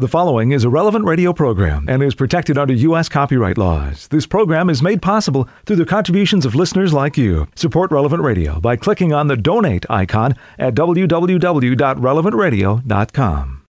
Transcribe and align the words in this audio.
The 0.00 0.06
following 0.06 0.52
is 0.52 0.62
a 0.62 0.70
relevant 0.70 1.06
radio 1.06 1.32
program 1.32 1.86
and 1.88 2.04
is 2.04 2.14
protected 2.14 2.56
under 2.56 2.72
U.S. 2.72 3.08
copyright 3.08 3.58
laws. 3.58 4.06
This 4.06 4.28
program 4.28 4.70
is 4.70 4.80
made 4.80 5.02
possible 5.02 5.48
through 5.66 5.74
the 5.74 5.84
contributions 5.84 6.46
of 6.46 6.54
listeners 6.54 6.92
like 6.92 7.18
you. 7.18 7.48
Support 7.56 7.90
Relevant 7.90 8.22
Radio 8.22 8.60
by 8.60 8.76
clicking 8.76 9.12
on 9.12 9.26
the 9.26 9.36
donate 9.36 9.84
icon 9.90 10.36
at 10.56 10.76
www.relevantradio.com. 10.76 13.62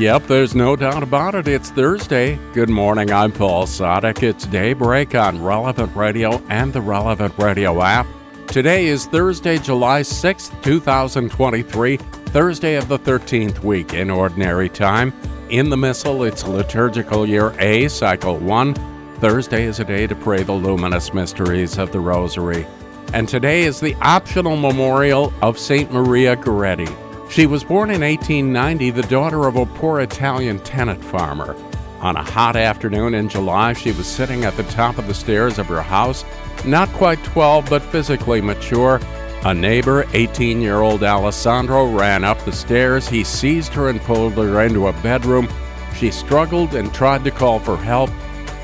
Yep, 0.00 0.26
there's 0.26 0.54
no 0.54 0.74
doubt 0.74 1.02
about 1.02 1.34
it. 1.34 1.46
It's 1.46 1.70
Thursday. 1.70 2.38
Good 2.54 2.70
morning. 2.70 3.12
I'm 3.12 3.30
Paul 3.30 3.66
Sadek. 3.66 4.22
It's 4.22 4.46
daybreak 4.46 5.14
on 5.14 5.42
Relevant 5.42 5.94
Radio 5.94 6.42
and 6.48 6.72
the 6.72 6.80
Relevant 6.80 7.36
Radio 7.36 7.82
app. 7.82 8.06
Today 8.48 8.86
is 8.86 9.06
Thursday, 9.06 9.56
July 9.56 10.02
6th, 10.02 10.62
2023, 10.62 11.96
Thursday 11.96 12.74
of 12.74 12.86
the 12.88 12.98
13th 12.98 13.60
week 13.60 13.94
in 13.94 14.10
Ordinary 14.10 14.68
Time. 14.68 15.14
In 15.48 15.70
the 15.70 15.76
Missal, 15.76 16.24
it's 16.24 16.46
liturgical 16.46 17.26
year 17.26 17.54
A, 17.58 17.88
cycle 17.88 18.36
1. 18.36 18.74
Thursday 19.20 19.64
is 19.64 19.80
a 19.80 19.84
day 19.84 20.06
to 20.06 20.14
pray 20.14 20.42
the 20.42 20.52
luminous 20.52 21.14
mysteries 21.14 21.78
of 21.78 21.92
the 21.92 22.00
Rosary. 22.00 22.66
And 23.14 23.26
today 23.26 23.62
is 23.62 23.80
the 23.80 23.94
optional 24.02 24.56
memorial 24.56 25.32
of 25.40 25.58
St. 25.58 25.90
Maria 25.90 26.36
Goretti. 26.36 26.94
She 27.30 27.46
was 27.46 27.64
born 27.64 27.90
in 27.90 28.02
1890, 28.02 28.90
the 28.90 29.02
daughter 29.04 29.46
of 29.46 29.56
a 29.56 29.64
poor 29.64 30.00
Italian 30.00 30.58
tenant 30.60 31.02
farmer. 31.02 31.56
On 32.00 32.16
a 32.16 32.22
hot 32.22 32.56
afternoon 32.56 33.14
in 33.14 33.28
July, 33.28 33.72
she 33.72 33.92
was 33.92 34.06
sitting 34.06 34.44
at 34.44 34.56
the 34.56 34.64
top 34.64 34.98
of 34.98 35.06
the 35.06 35.14
stairs 35.14 35.58
of 35.58 35.68
her 35.68 35.80
house, 35.80 36.24
not 36.64 36.88
quite 36.90 37.22
12 37.24 37.68
but 37.68 37.82
physically 37.82 38.40
mature, 38.40 39.00
a 39.44 39.52
neighbor, 39.52 40.06
18 40.12 40.60
year 40.60 40.82
old 40.82 41.02
Alessandro, 41.02 41.86
ran 41.86 42.22
up 42.22 42.38
the 42.44 42.52
stairs. 42.52 43.08
He 43.08 43.24
seized 43.24 43.72
her 43.74 43.88
and 43.88 44.00
pulled 44.00 44.34
her 44.34 44.62
into 44.62 44.86
a 44.86 44.92
bedroom. 45.02 45.48
She 45.96 46.10
struggled 46.10 46.74
and 46.74 46.94
tried 46.94 47.24
to 47.24 47.30
call 47.30 47.58
for 47.58 47.76
help. 47.76 48.10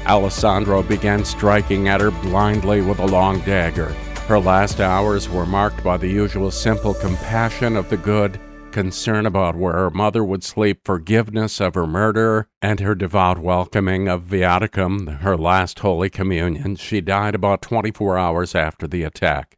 Alessandro 0.07 0.83
began 0.83 1.25
striking 1.25 1.89
at 1.89 2.01
her 2.01 2.11
blindly 2.11 2.81
with 2.81 3.01
a 3.01 3.07
long 3.07 3.41
dagger. 3.41 3.89
Her 4.29 4.39
last 4.39 4.81
hours 4.81 5.29
were 5.29 5.47
marked 5.47 5.83
by 5.83 5.97
the 5.97 6.09
usual 6.09 6.51
simple 6.51 6.95
compassion 6.95 7.77
of 7.77 7.89
the 7.89 7.97
good, 7.97 8.39
concern 8.73 9.27
about 9.27 9.57
where 9.57 9.73
her 9.73 9.91
mother 9.91 10.25
would 10.25 10.45
sleep, 10.45 10.81
forgiveness 10.85 11.61
of 11.61 11.75
her 11.75 11.87
murder, 11.87 12.49
and 12.63 12.81
her 12.81 12.95
devout 12.95 13.39
welcoming 13.39 14.09
of 14.09 14.25
Viaticum, 14.25 15.21
her 15.21 15.37
last 15.37 15.81
Holy 15.81 16.11
Communion. 16.11 16.77
She 16.77 17.01
died 17.01 17.35
about 17.35 17.63
24 17.63 18.17
hours 18.19 18.55
after 18.55 18.87
the 18.87 19.03
attack. 19.03 19.57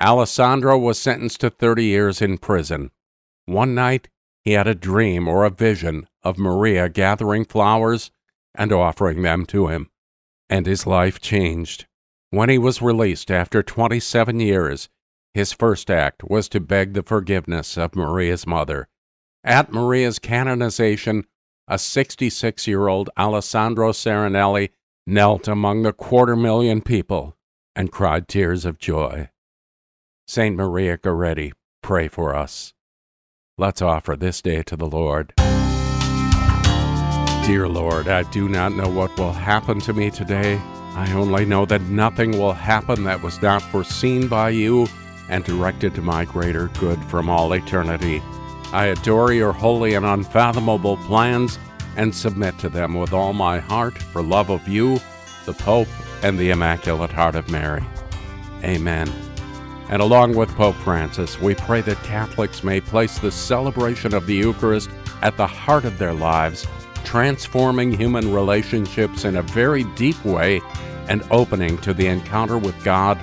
Alessandro 0.00 0.78
was 0.78 0.98
sentenced 0.98 1.40
to 1.40 1.50
30 1.50 1.84
years 1.84 2.20
in 2.22 2.38
prison. 2.38 2.90
One 3.46 3.74
night, 3.74 4.08
he 4.42 4.52
had 4.52 4.66
a 4.66 4.74
dream 4.74 5.28
or 5.28 5.44
a 5.44 5.50
vision 5.50 6.08
of 6.22 6.38
Maria 6.38 6.88
gathering 6.88 7.44
flowers 7.44 8.10
and 8.54 8.72
offering 8.72 9.22
them 9.22 9.46
to 9.46 9.68
him, 9.68 9.90
and 10.48 10.66
his 10.66 10.86
life 10.86 11.20
changed. 11.20 11.86
When 12.30 12.48
he 12.48 12.58
was 12.58 12.82
released 12.82 13.30
after 13.30 13.62
27 13.62 14.40
years, 14.40 14.88
his 15.34 15.52
first 15.52 15.90
act 15.90 16.22
was 16.22 16.48
to 16.48 16.60
beg 16.60 16.94
the 16.94 17.02
forgiveness 17.02 17.76
of 17.76 17.96
Maria's 17.96 18.46
mother. 18.46 18.88
At 19.42 19.72
Maria's 19.72 20.20
canonization, 20.20 21.24
a 21.66 21.78
66 21.78 22.66
year 22.68 22.86
old 22.86 23.10
Alessandro 23.18 23.90
Serenelli 23.90 24.70
knelt 25.06 25.48
among 25.48 25.82
the 25.82 25.92
quarter 25.92 26.36
million 26.36 26.80
people 26.80 27.36
and 27.74 27.90
cried 27.90 28.28
tears 28.28 28.64
of 28.64 28.78
joy. 28.78 29.28
Saint 30.28 30.56
Maria 30.56 30.96
Goretti, 30.96 31.52
pray 31.82 32.06
for 32.06 32.34
us. 32.34 32.72
Let's 33.58 33.82
offer 33.82 34.16
this 34.16 34.40
day 34.40 34.62
to 34.62 34.76
the 34.76 34.86
Lord. 34.86 35.34
Dear 37.46 37.68
Lord, 37.68 38.08
I 38.08 38.22
do 38.30 38.48
not 38.48 38.72
know 38.72 38.88
what 38.88 39.18
will 39.18 39.32
happen 39.32 39.80
to 39.80 39.92
me 39.92 40.10
today. 40.10 40.60
I 40.94 41.12
only 41.12 41.44
know 41.44 41.66
that 41.66 41.82
nothing 41.82 42.38
will 42.38 42.52
happen 42.52 43.04
that 43.04 43.20
was 43.20 43.42
not 43.42 43.60
foreseen 43.62 44.28
by 44.28 44.50
you 44.50 44.86
and 45.28 45.44
directed 45.44 45.94
to 45.94 46.02
my 46.02 46.24
greater 46.24 46.68
good 46.80 47.02
from 47.04 47.28
all 47.28 47.52
eternity. 47.52 48.22
I 48.72 48.86
adore 48.86 49.32
your 49.32 49.52
holy 49.52 49.94
and 49.94 50.04
unfathomable 50.04 50.96
plans 50.98 51.58
and 51.96 52.14
submit 52.14 52.58
to 52.58 52.68
them 52.68 52.94
with 52.94 53.12
all 53.12 53.32
my 53.32 53.58
heart 53.58 53.96
for 53.96 54.22
love 54.22 54.50
of 54.50 54.66
you, 54.66 54.98
the 55.46 55.52
Pope, 55.52 55.88
and 56.22 56.38
the 56.38 56.50
Immaculate 56.50 57.12
Heart 57.12 57.36
of 57.36 57.50
Mary. 57.50 57.84
Amen. 58.64 59.12
And 59.90 60.00
along 60.00 60.34
with 60.34 60.48
Pope 60.56 60.74
Francis, 60.76 61.40
we 61.40 61.54
pray 61.54 61.82
that 61.82 62.02
Catholics 62.02 62.64
may 62.64 62.80
place 62.80 63.18
the 63.18 63.30
celebration 63.30 64.14
of 64.14 64.26
the 64.26 64.34
Eucharist 64.34 64.90
at 65.22 65.36
the 65.36 65.46
heart 65.46 65.84
of 65.84 65.98
their 65.98 66.14
lives, 66.14 66.66
transforming 67.04 67.92
human 67.92 68.32
relationships 68.32 69.24
in 69.24 69.36
a 69.36 69.42
very 69.42 69.84
deep 69.94 70.22
way 70.24 70.62
and 71.08 71.22
opening 71.30 71.76
to 71.78 71.92
the 71.92 72.06
encounter 72.06 72.56
with 72.56 72.82
God 72.82 73.22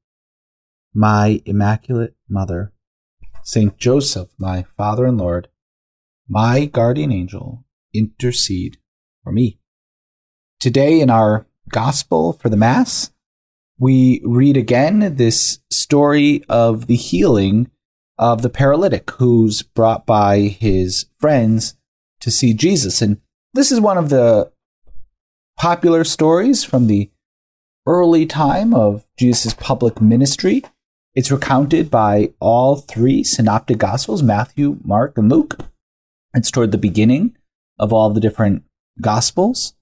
My 0.93 1.41
Immaculate 1.45 2.15
Mother, 2.27 2.73
Saint 3.43 3.77
Joseph, 3.77 4.29
my 4.37 4.63
Father 4.75 5.05
and 5.05 5.17
Lord, 5.17 5.47
my 6.27 6.65
guardian 6.65 7.11
angel, 7.11 7.63
intercede 7.93 8.77
for 9.23 9.31
me. 9.31 9.59
Today 10.59 10.99
in 10.99 11.09
our 11.09 11.47
Gospel 11.69 12.33
for 12.33 12.49
the 12.49 12.57
Mass, 12.57 13.11
we 13.79 14.21
read 14.25 14.57
again 14.57 15.15
this 15.15 15.59
story 15.71 16.43
of 16.49 16.87
the 16.87 16.95
healing 16.95 17.71
of 18.17 18.41
the 18.41 18.49
paralytic 18.49 19.09
who's 19.11 19.61
brought 19.61 20.05
by 20.05 20.39
his 20.39 21.05
friends 21.19 21.75
to 22.19 22.29
see 22.29 22.53
Jesus. 22.53 23.01
And 23.01 23.21
this 23.53 23.71
is 23.71 23.79
one 23.79 23.97
of 23.97 24.09
the 24.09 24.51
popular 25.57 26.03
stories 26.03 26.63
from 26.63 26.87
the 26.87 27.09
early 27.87 28.25
time 28.25 28.73
of 28.73 29.05
Jesus' 29.17 29.53
public 29.53 30.01
ministry. 30.01 30.63
It's 31.13 31.29
recounted 31.29 31.91
by 31.91 32.31
all 32.39 32.77
three 32.77 33.21
synoptic 33.25 33.77
gospels 33.77 34.23
Matthew, 34.23 34.77
Mark, 34.81 35.17
and 35.17 35.29
Luke. 35.29 35.57
It's 36.33 36.49
toward 36.49 36.71
the 36.71 36.77
beginning 36.77 37.35
of 37.77 37.91
all 37.91 38.09
the 38.11 38.21
different 38.21 38.63
gospels 39.01 39.73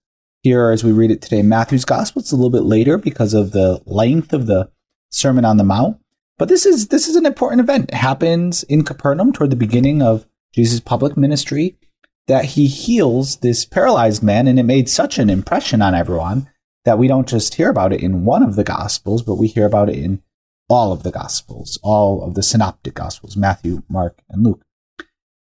here 0.42 0.72
as 0.72 0.84
we 0.84 0.92
read 0.92 1.12
it 1.12 1.22
today. 1.22 1.44
Matthew's 1.44 1.86
gospel. 1.86 2.22
It's 2.22 2.32
a 2.32 2.36
little 2.36 2.50
bit 2.50 2.64
later 2.64 2.98
because 2.98 3.36
of 3.36 3.52
the 3.52 3.80
length 3.86 4.34
of 4.34 4.48
the 4.48 4.72
Sermon 5.12 5.46
on 5.46 5.58
the 5.58 5.64
Mount. 5.64 6.00
But 6.40 6.48
this 6.48 6.66
is 6.66 6.88
this 6.88 7.08
is 7.08 7.16
an 7.16 7.28
important 7.28 7.62
event. 7.62 7.90
It 7.90 7.96
happens 7.96 8.64
in 8.64 8.84
Capernaum 8.84 9.32
toward 9.32 9.52
the 9.52 9.56
beginning 9.56 10.02
of 10.02 10.26
Jesus' 10.56 10.80
public 10.80 11.16
ministry 11.16 11.78
that 12.26 12.46
he 12.46 12.66
heals 12.66 13.38
this 13.38 13.66
paralyzed 13.66 14.24
man, 14.24 14.48
and 14.48 14.60
it 14.60 14.64
made 14.64 14.90
such 14.90 15.20
an 15.20 15.30
impression 15.30 15.84
on 15.84 15.94
everyone 15.94 16.50
that 16.86 16.98
we 16.98 17.08
don't 17.08 17.28
just 17.28 17.54
hear 17.54 17.70
about 17.70 17.94
it 17.94 18.02
in 18.02 18.26
one 18.26 18.42
of 18.42 18.56
the 18.56 18.64
gospels, 18.64 19.22
but 19.22 19.36
we 19.36 19.48
hear 19.48 19.68
about 19.68 19.90
it 19.90 19.98
in 19.98 20.24
all 20.70 20.92
of 20.92 21.04
the 21.04 21.12
gospels, 21.12 21.80
all 21.84 22.24
of 22.24 22.36
the 22.36 22.44
synoptic 22.44 22.94
gospels, 22.94 23.36
Matthew, 23.36 23.84
Mark, 23.90 24.22
and 24.30 24.44
Luke. 24.44 24.62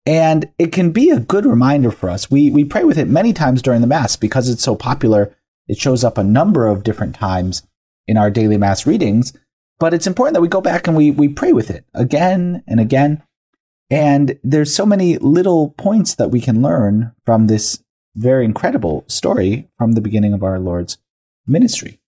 And 0.05 0.51
it 0.57 0.71
can 0.71 0.91
be 0.91 1.11
a 1.11 1.19
good 1.19 1.45
reminder 1.45 1.91
for 1.91 2.09
us. 2.09 2.31
We, 2.31 2.49
we 2.49 2.63
pray 2.65 2.83
with 2.83 2.97
it 2.97 3.07
many 3.07 3.31
times 3.31 3.61
during 3.61 3.81
the 3.81 3.87
Mass 3.87 4.15
because 4.15 4.49
it's 4.49 4.63
so 4.63 4.75
popular. 4.75 5.35
It 5.67 5.77
shows 5.77 6.03
up 6.03 6.17
a 6.17 6.23
number 6.23 6.67
of 6.67 6.83
different 6.83 7.15
times 7.15 7.61
in 8.07 8.17
our 8.17 8.31
daily 8.31 8.57
Mass 8.57 8.87
readings. 8.87 9.33
But 9.79 9.93
it's 9.93 10.07
important 10.07 10.33
that 10.33 10.41
we 10.41 10.47
go 10.47 10.61
back 10.61 10.87
and 10.87 10.97
we, 10.97 11.11
we 11.11 11.29
pray 11.29 11.53
with 11.53 11.69
it 11.69 11.85
again 11.93 12.63
and 12.67 12.79
again. 12.79 13.21
And 13.91 14.39
there's 14.43 14.73
so 14.73 14.85
many 14.85 15.17
little 15.17 15.69
points 15.71 16.15
that 16.15 16.31
we 16.31 16.41
can 16.41 16.61
learn 16.61 17.13
from 17.25 17.47
this 17.47 17.83
very 18.15 18.45
incredible 18.45 19.05
story 19.07 19.69
from 19.77 19.93
the 19.93 20.01
beginning 20.01 20.33
of 20.33 20.43
our 20.43 20.59
Lord's 20.59 20.97
ministry. 21.45 21.99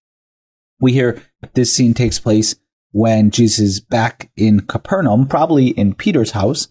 We 0.80 0.94
hear 0.94 1.22
this 1.54 1.74
scene 1.74 1.94
takes 1.94 2.19
place 2.19 2.56
when 2.92 3.32
Jesus 3.32 3.60
is 3.60 3.80
back 3.80 4.30
in 4.36 4.62
Capernaum, 4.62 5.28
probably 5.28 5.68
in 5.68 5.94
Peter's 5.94 6.32
house, 6.32 6.68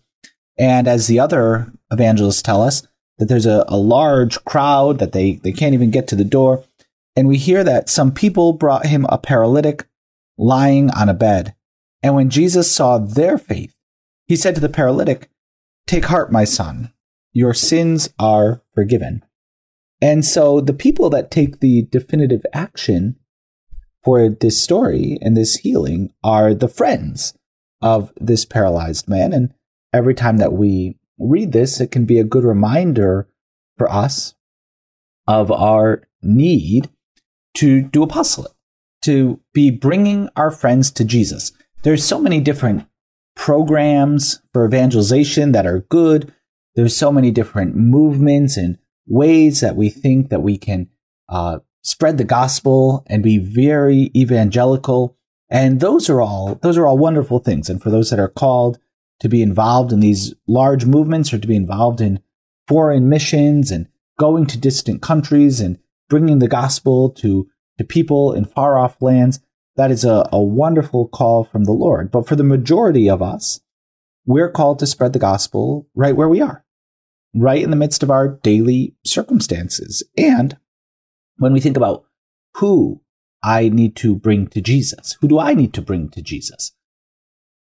and 0.58 0.86
as 0.86 1.06
the 1.06 1.18
other 1.18 1.72
evangelists 1.90 2.42
tell 2.42 2.62
us, 2.62 2.86
that 3.18 3.26
there's 3.26 3.46
a, 3.46 3.64
a 3.68 3.76
large 3.76 4.42
crowd, 4.44 4.98
that 4.98 5.12
they, 5.12 5.32
they 5.32 5.52
can't 5.52 5.74
even 5.74 5.90
get 5.90 6.08
to 6.08 6.16
the 6.16 6.24
door. 6.24 6.64
And 7.14 7.28
we 7.28 7.36
hear 7.36 7.62
that 7.64 7.90
some 7.90 8.12
people 8.12 8.54
brought 8.54 8.86
him 8.86 9.06
a 9.08 9.18
paralytic 9.18 9.86
lying 10.38 10.90
on 10.90 11.08
a 11.08 11.14
bed. 11.14 11.54
And 12.02 12.14
when 12.14 12.30
Jesus 12.30 12.72
saw 12.72 12.98
their 12.98 13.36
faith, 13.36 13.74
he 14.26 14.36
said 14.36 14.54
to 14.54 14.60
the 14.60 14.70
paralytic, 14.70 15.28
Take 15.86 16.06
heart, 16.06 16.32
my 16.32 16.44
son, 16.44 16.92
your 17.32 17.52
sins 17.52 18.08
are 18.18 18.62
forgiven. 18.72 19.22
And 20.00 20.24
so 20.24 20.60
the 20.60 20.72
people 20.72 21.10
that 21.10 21.30
take 21.30 21.60
the 21.60 21.82
definitive 21.82 22.46
action 22.54 23.16
for 24.02 24.28
this 24.28 24.62
story 24.62 25.18
and 25.20 25.36
this 25.36 25.56
healing 25.56 26.12
are 26.24 26.54
the 26.54 26.68
friends 26.68 27.34
of 27.82 28.12
this 28.20 28.44
paralyzed 28.44 29.08
man. 29.08 29.32
And 29.32 29.52
every 29.92 30.14
time 30.14 30.38
that 30.38 30.52
we 30.52 30.96
read 31.18 31.52
this, 31.52 31.80
it 31.80 31.90
can 31.90 32.04
be 32.04 32.18
a 32.18 32.24
good 32.24 32.44
reminder 32.44 33.28
for 33.76 33.90
us 33.90 34.34
of 35.26 35.50
our 35.50 36.02
need 36.22 36.90
to 37.54 37.82
do 37.82 38.02
apostolate, 38.02 38.52
to 39.02 39.40
be 39.52 39.70
bringing 39.70 40.28
our 40.36 40.50
friends 40.50 40.90
to 40.92 41.04
Jesus. 41.04 41.52
There's 41.82 42.04
so 42.04 42.18
many 42.18 42.40
different 42.40 42.86
programs 43.36 44.42
for 44.52 44.66
evangelization 44.66 45.52
that 45.52 45.66
are 45.66 45.80
good. 45.88 46.32
There's 46.74 46.96
so 46.96 47.10
many 47.10 47.30
different 47.30 47.74
movements 47.74 48.56
and 48.56 48.78
ways 49.06 49.60
that 49.60 49.76
we 49.76 49.88
think 49.88 50.28
that 50.30 50.42
we 50.42 50.58
can 50.58 50.88
uh, 51.28 51.60
spread 51.82 52.18
the 52.18 52.24
gospel 52.24 53.04
and 53.06 53.22
be 53.22 53.38
very 53.38 54.10
evangelical. 54.14 55.16
And 55.48 55.80
those 55.80 56.08
are 56.08 56.20
all 56.20 56.58
those 56.62 56.76
are 56.78 56.86
all 56.86 56.98
wonderful 56.98 57.38
things. 57.38 57.68
And 57.68 57.82
for 57.82 57.90
those 57.90 58.10
that 58.10 58.20
are 58.20 58.28
called 58.28 58.78
to 59.20 59.28
be 59.28 59.42
involved 59.42 59.92
in 59.92 60.00
these 60.00 60.34
large 60.48 60.84
movements 60.84 61.32
or 61.32 61.38
to 61.38 61.48
be 61.48 61.56
involved 61.56 62.00
in 62.00 62.20
foreign 62.66 63.08
missions 63.08 63.70
and 63.70 63.86
going 64.18 64.46
to 64.46 64.58
distant 64.58 65.02
countries 65.02 65.60
and 65.60 65.78
bringing 66.08 66.38
the 66.38 66.48
gospel 66.48 67.10
to, 67.10 67.48
to 67.78 67.84
people 67.84 68.32
in 68.32 68.44
far 68.44 68.78
off 68.78 69.00
lands, 69.00 69.40
that 69.76 69.90
is 69.90 70.04
a, 70.04 70.28
a 70.32 70.42
wonderful 70.42 71.08
call 71.08 71.44
from 71.44 71.64
the 71.64 71.72
Lord. 71.72 72.10
But 72.10 72.26
for 72.26 72.36
the 72.36 72.44
majority 72.44 73.08
of 73.08 73.22
us, 73.22 73.60
we're 74.26 74.50
called 74.50 74.78
to 74.80 74.86
spread 74.86 75.12
the 75.12 75.18
gospel 75.18 75.88
right 75.94 76.16
where 76.16 76.28
we 76.28 76.40
are, 76.40 76.64
right 77.34 77.62
in 77.62 77.70
the 77.70 77.76
midst 77.76 78.02
of 78.02 78.10
our 78.10 78.28
daily 78.28 78.94
circumstances. 79.04 80.02
And 80.16 80.56
when 81.40 81.52
we 81.52 81.60
think 81.60 81.76
about 81.76 82.04
who 82.56 83.00
I 83.42 83.70
need 83.70 83.96
to 83.96 84.14
bring 84.14 84.46
to 84.48 84.60
Jesus, 84.60 85.16
who 85.20 85.28
do 85.28 85.38
I 85.38 85.54
need 85.54 85.72
to 85.74 85.82
bring 85.82 86.10
to 86.10 86.22
Jesus? 86.22 86.72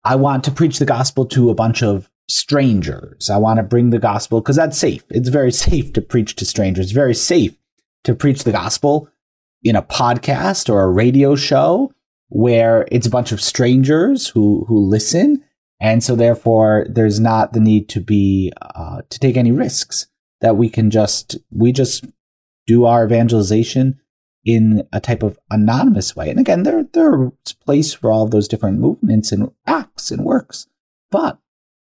I 0.05 0.17
want 0.17 0.43
to 0.45 0.51
preach 0.51 0.79
the 0.79 0.85
gospel 0.85 1.25
to 1.27 1.49
a 1.49 1.55
bunch 1.55 1.83
of 1.83 2.11
strangers. 2.29 3.31
I 3.31 3.37
want 3.37 3.59
to 3.59 3.63
bring 3.63 3.91
the 3.91 4.01
gospel 4.01 4.41
because 4.41 4.57
that's 4.57 4.77
safe. 4.77 5.05
It's 5.11 5.29
very 5.29 5.53
safe 5.67 5.93
to 5.93 6.03
preach 6.03 6.35
to 6.37 6.45
strangers. 6.45 6.87
It's 6.87 6.93
very 6.93 7.15
safe 7.15 7.57
to 8.05 8.15
preach 8.15 8.45
the 8.45 8.53
gospel 8.53 9.09
in 9.63 9.77
a 9.77 9.83
podcast 9.83 10.69
or 10.69 10.83
a 10.83 10.91
radio 10.91 11.37
show 11.37 11.93
where 12.31 12.87
it's 12.91 13.07
a 13.07 13.11
bunch 13.11 13.33
of 13.33 13.41
strangers 13.41 14.29
who 14.29 14.65
who 14.69 14.79
listen 14.79 15.43
and 15.81 16.05
so 16.05 16.15
therefore 16.15 16.87
there's 16.91 17.19
not 17.19 17.53
the 17.53 17.61
need 17.61 17.89
to 17.89 18.01
be 18.01 18.53
uh, 18.61 19.01
to 19.09 19.19
take 19.19 19.37
any 19.37 19.51
risks 19.51 20.07
that 20.41 20.57
we 20.57 20.69
can 20.69 20.91
just 20.91 21.39
we 21.51 21.73
just 21.73 22.05
do 22.69 22.85
our 22.85 23.05
evangelization 23.05 23.99
in 24.44 24.87
a 24.93 25.00
type 25.00 25.25
of 25.25 25.37
anonymous 25.50 26.15
way 26.15 26.31
and 26.31 26.38
again 26.38 26.62
there 26.62 26.85
there's 26.93 27.53
place 27.65 27.93
for 27.93 28.12
all 28.12 28.29
those 28.29 28.47
different 28.47 28.79
movements 28.79 29.32
and 29.32 29.50
acts 29.67 30.12
and 30.12 30.25
works 30.25 30.69
but 31.11 31.38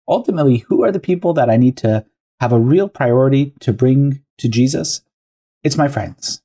ultimately 0.08 0.58
who 0.68 0.82
are 0.82 0.90
the 0.90 0.98
people 0.98 1.34
that 1.34 1.50
i 1.50 1.58
need 1.58 1.76
to 1.76 2.02
have 2.40 2.52
a 2.52 2.58
real 2.58 2.88
priority 2.88 3.52
to 3.60 3.74
bring 3.74 4.22
to 4.38 4.48
jesus 4.48 5.02
it's 5.62 5.76
my 5.76 5.86
friends 5.86 6.40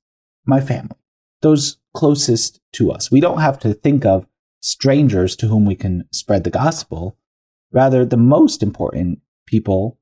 my 0.45 0.59
family 0.59 0.97
those 1.41 1.77
closest 1.95 2.59
to 2.73 2.91
us. 2.91 3.11
We 3.11 3.19
don't 3.19 3.39
have 3.39 3.59
to 3.59 3.73
think 3.73 4.05
of 4.05 4.27
strangers 4.61 5.35
to 5.37 5.47
whom 5.47 5.65
we 5.65 5.75
can 5.75 6.07
spread 6.11 6.43
the 6.43 6.49
gospel. 6.49 7.17
Rather, 7.71 8.05
the 8.05 8.17
most 8.17 8.63
important 8.63 9.19
people 9.45 9.99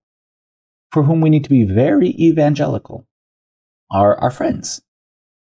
for 0.91 1.03
whom 1.03 1.21
we 1.21 1.29
need 1.29 1.43
to 1.43 1.49
be 1.49 1.63
very 1.63 2.09
evangelical 2.09 3.07
are 3.93 4.19
our 4.19 4.31
friends. 4.31 4.81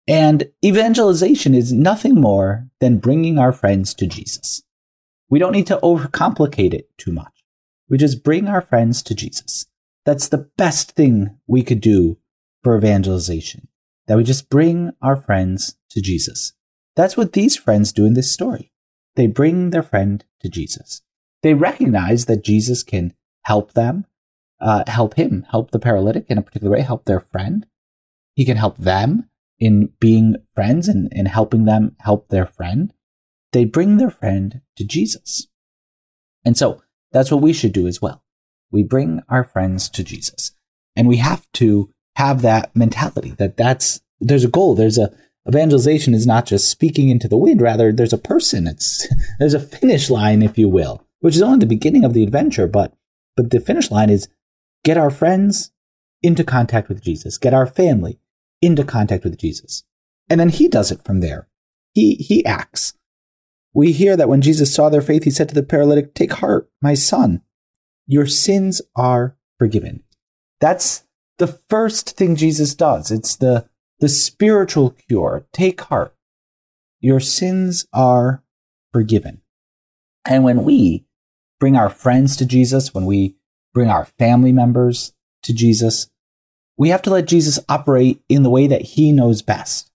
And 0.07 0.51
evangelization 0.65 1.55
is 1.55 1.73
nothing 1.73 2.21
more 2.21 2.69
than 2.79 2.99
bringing 2.99 3.39
our 3.39 3.53
friends 3.53 3.93
to 3.95 4.07
Jesus. 4.07 4.63
We 5.29 5.41
don't 5.41 5.53
need 5.53 5.67
to 5.67 5.81
overcomplicate 5.83 6.73
it 6.73 6.97
too 6.97 7.11
much. 7.11 7.43
We 7.89 7.99
just 7.99 8.23
bring 8.23 8.47
our 8.47 8.61
friends 8.61 9.03
to 9.05 9.15
Jesus. 9.15 9.67
That's 10.05 10.29
the 10.29 10.49
best 10.57 10.93
thing 10.93 11.39
we 11.49 11.65
could 11.65 11.81
do 11.81 12.19
for 12.63 12.77
evangelization 12.77 13.69
that 14.07 14.17
we 14.17 14.25
just 14.25 14.49
bring 14.49 14.93
our 15.03 15.17
friends 15.17 15.77
to 15.91 16.01
Jesus. 16.01 16.53
That's 16.95 17.17
what 17.17 17.33
these 17.33 17.57
friends 17.57 17.93
do 17.93 18.07
in 18.07 18.15
this 18.15 18.33
story. 18.33 18.73
They 19.17 19.27
bring 19.27 19.71
their 19.71 19.83
friend 19.83 20.25
to 20.41 20.49
Jesus. 20.49 21.03
They 21.43 21.55
recognize 21.55 22.27
that 22.27 22.45
Jesus 22.45 22.83
can 22.83 23.15
help 23.43 23.73
them, 23.73 24.07
uh, 24.61 24.85
help 24.87 25.15
him, 25.15 25.47
help 25.51 25.71
the 25.71 25.79
paralytic 25.79 26.27
in 26.29 26.39
a 26.39 26.43
particular 26.43 26.73
way, 26.73 26.83
help 26.83 27.05
their 27.05 27.21
friend. 27.21 27.67
He 28.37 28.45
can 28.45 28.59
help 28.59 28.77
them 28.77 29.29
in 29.59 29.91
being 29.99 30.37
friends 30.55 30.87
and, 30.87 31.13
in 31.13 31.27
helping 31.27 31.65
them 31.65 31.97
help 32.01 32.29
their 32.29 32.47
friend. 32.47 32.93
They 33.53 33.65
bring 33.65 33.97
their 33.97 34.11
friend 34.11 34.61
to 34.77 34.85
Jesus. 34.85 35.49
And 36.45 36.57
so 36.57 36.83
that's 37.13 37.31
what 37.31 37.41
we 37.41 37.55
should 37.55 37.73
do 37.73 37.87
as 37.87 38.01
well. 38.01 38.23
We 38.71 38.83
bring 38.83 39.23
our 39.29 39.43
friends 39.43 39.89
to 39.91 40.05
Jesus. 40.05 40.53
And 40.95 41.09
we 41.09 41.17
have 41.17 41.51
to 41.55 41.91
have 42.17 42.43
that 42.43 42.77
mentality 42.77 43.31
that 43.39 43.57
that's 43.57 44.01
there's 44.21 44.45
a 44.45 44.49
goal. 44.49 44.75
There's 44.75 44.99
a 44.99 45.13
evangelization 45.49 46.15
is 46.15 46.27
not 46.27 46.47
just 46.47 46.69
speaking 46.69 47.09
into 47.09 47.29
the 47.29 47.37
wind. 47.37 47.61
Rather, 47.61 47.93
there's 47.93 48.13
a 48.13 48.19
person. 48.19 48.67
It's 48.67 49.07
there's 49.39 49.55
a 49.55 49.61
finish 49.61 50.11
line, 50.11 50.43
if 50.43 50.59
you 50.59 50.69
will, 50.69 51.07
which 51.21 51.37
is 51.37 51.43
only 51.43 51.59
the 51.59 51.67
beginning 51.67 52.05
of 52.05 52.13
the 52.13 52.23
adventure. 52.23 52.67
But 52.67 52.95
but 53.37 53.51
the 53.51 53.61
finish 53.61 53.91
line 53.91 54.11
is 54.11 54.29
get 54.85 54.99
our 54.99 55.11
friends 55.11 55.73
into 56.23 56.45
contact 56.45 56.89
with 56.89 57.03
Jesus, 57.03 57.39
get 57.39 57.55
our 57.55 57.67
family 57.67 58.19
into 58.61 58.85
contact 58.85 59.25
with 59.25 59.39
Jesus, 59.39 59.85
and 60.29 60.41
then 60.41 60.49
He 60.49 60.69
does 60.69 60.91
it 60.91 61.05
from 61.05 61.21
there. 61.21 61.49
He 61.93 62.15
He 62.15 62.45
acts. 62.45 62.95
We 63.75 63.93
hear 63.93 64.17
that 64.17 64.29
when 64.29 64.41
Jesus 64.41 64.75
saw 64.75 64.89
their 64.89 65.03
faith, 65.03 65.25
He 65.25 65.31
said 65.31 65.49
to 65.51 65.55
the 65.55 65.63
paralytic, 65.63 66.15
"Take 66.15 66.33
heart, 66.35 66.71
my 66.81 66.95
son, 66.95 67.43
your 68.07 68.27
sins 68.27 68.83
are 68.97 69.37
forgiven." 69.59 70.03
That's 70.61 71.05
the 71.39 71.47
first 71.47 72.17
thing 72.17 72.35
Jesus 72.37 72.75
does. 72.75 73.11
It's 73.11 73.37
the, 73.37 73.69
the 74.01 74.09
spiritual 74.09 74.91
cure. 74.91 75.47
Take 75.53 75.83
heart. 75.83 76.15
Your 77.01 77.21
sins 77.21 77.87
are 77.93 78.43
forgiven. 78.93 79.43
And 80.25 80.45
when 80.45 80.65
we 80.65 81.05
bring 81.61 81.77
our 81.77 81.91
friends 81.91 82.37
to 82.37 82.47
Jesus, 82.47 82.95
when 82.95 83.05
we 83.05 83.37
bring 83.75 83.91
our 83.91 84.07
family 84.19 84.51
members 84.51 85.13
to 85.43 85.53
Jesus, 85.53 86.11
we 86.77 86.91
have 86.91 87.03
to 87.03 87.11
let 87.11 87.27
Jesus 87.27 87.59
operate 87.69 88.21
in 88.29 88.43
the 88.43 88.51
way 88.51 88.67
that 88.67 88.83
he 88.83 89.13
knows 89.13 89.43
best. 89.43 89.91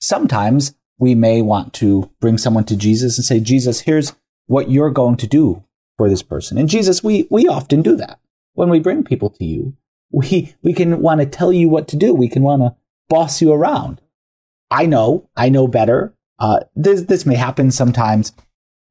Sometimes 0.00 0.74
we 0.98 1.14
may 1.14 1.42
want 1.42 1.72
to 1.74 2.10
bring 2.20 2.38
someone 2.38 2.64
to 2.64 2.76
Jesus 2.76 3.18
and 3.18 3.24
say, 3.24 3.40
Jesus, 3.40 3.80
here's 3.80 4.14
what 4.46 4.70
you're 4.70 4.90
going 4.90 5.16
to 5.16 5.26
do 5.26 5.64
for 5.96 6.08
this 6.08 6.22
person. 6.22 6.58
And 6.58 6.68
Jesus, 6.68 7.02
we, 7.02 7.26
we 7.30 7.48
often 7.48 7.82
do 7.82 7.96
that. 7.96 8.18
When 8.54 8.68
we 8.68 8.80
bring 8.80 9.04
people 9.04 9.30
to 9.30 9.44
you, 9.44 9.76
we 10.10 10.54
we 10.62 10.72
can 10.72 11.00
want 11.00 11.20
to 11.20 11.26
tell 11.26 11.52
you 11.52 11.68
what 11.68 11.88
to 11.88 11.96
do. 11.96 12.14
We 12.14 12.28
can 12.28 12.42
want 12.42 12.62
to 12.62 12.74
boss 13.08 13.42
you 13.42 13.52
around. 13.52 14.00
I 14.70 14.86
know, 14.86 15.28
I 15.36 15.48
know 15.48 15.68
better. 15.68 16.14
Uh, 16.38 16.60
this 16.74 17.02
this 17.02 17.26
may 17.26 17.34
happen 17.34 17.70
sometimes 17.70 18.32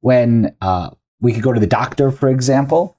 when 0.00 0.54
uh, 0.60 0.90
we 1.20 1.32
could 1.32 1.42
go 1.42 1.52
to 1.52 1.60
the 1.60 1.66
doctor, 1.66 2.10
for 2.10 2.28
example, 2.28 2.96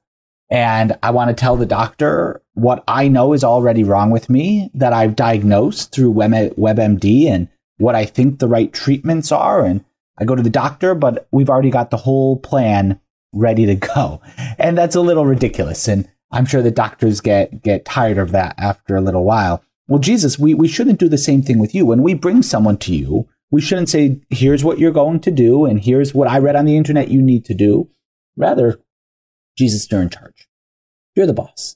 and 0.50 0.98
I 1.03 1.12
want 1.12 1.29
to 1.29 1.36
tell 1.36 1.56
the 1.56 1.65
doctor 1.65 2.41
what 2.53 2.84
I 2.88 3.08
know 3.08 3.34
is 3.34 3.44
already 3.44 3.84
wrong 3.84 4.10
with 4.10 4.29
me 4.29 4.72
that 4.74 4.94
I've 4.94 5.15
diagnosed 5.15 5.91
through 5.91 6.13
WebMD 6.13 7.27
and 7.27 7.48
what 7.77 7.96
I 7.96 8.06
think 8.06 8.39
the 8.39 8.48
right 8.48 8.72
treatments 8.74 9.32
are. 9.32 9.63
And 9.63 9.86
I 10.18 10.25
go 10.25 10.36
to 10.36 10.44
the 10.44 10.50
doctor, 10.50 10.96
but 10.96 11.27
we've 11.32 11.50
already 11.50 11.70
got 11.70 11.91
the 11.91 11.98
whole 11.98 12.38
plan 12.38 13.00
ready 13.32 13.65
to 13.68 13.75
go, 13.75 14.22
and 14.58 14.77
that's 14.77 14.96
a 14.96 15.01
little 15.01 15.25
ridiculous. 15.25 15.88
And 15.88 16.10
I'm 16.32 16.46
sure 16.46 16.62
the 16.62 16.72
doctors 16.72 17.22
get 17.22 17.62
get 17.63 17.86
tired 17.86 18.18
of 18.18 18.32
that 18.32 18.56
after 18.58 18.96
a 18.96 19.01
little 19.01 19.24
while. 19.24 19.63
Well, 19.88 20.00
Jesus, 20.00 20.38
we, 20.38 20.53
we 20.53 20.68
shouldn't 20.68 21.00
do 21.00 21.10
the 21.10 21.18
same 21.18 21.41
thing 21.41 21.58
with 21.58 21.74
you. 21.74 21.84
When 21.84 22.03
we 22.03 22.13
bring 22.13 22.44
someone 22.44 22.77
to 22.77 22.96
you, 22.96 23.27
we 23.50 23.60
shouldn't 23.60 23.89
say, 23.89 24.22
here's 24.29 24.63
what 24.63 24.77
you're 24.77 24.91
going 24.91 25.20
to 25.22 25.32
do, 25.32 25.65
and 25.65 25.79
here's 25.84 26.13
what 26.13 26.27
I 26.27 26.38
read 26.38 26.56
on 26.56 26.65
the 26.65 26.77
internet 26.77 27.10
you 27.10 27.24
need 27.24 27.44
to 27.46 27.56
do. 27.56 27.89
Rather, 28.38 28.79
Jesus, 29.60 29.92
you're 29.92 30.01
in 30.01 30.10
charge. 30.10 30.48
You're 31.16 31.28
the 31.28 31.34
boss. 31.34 31.75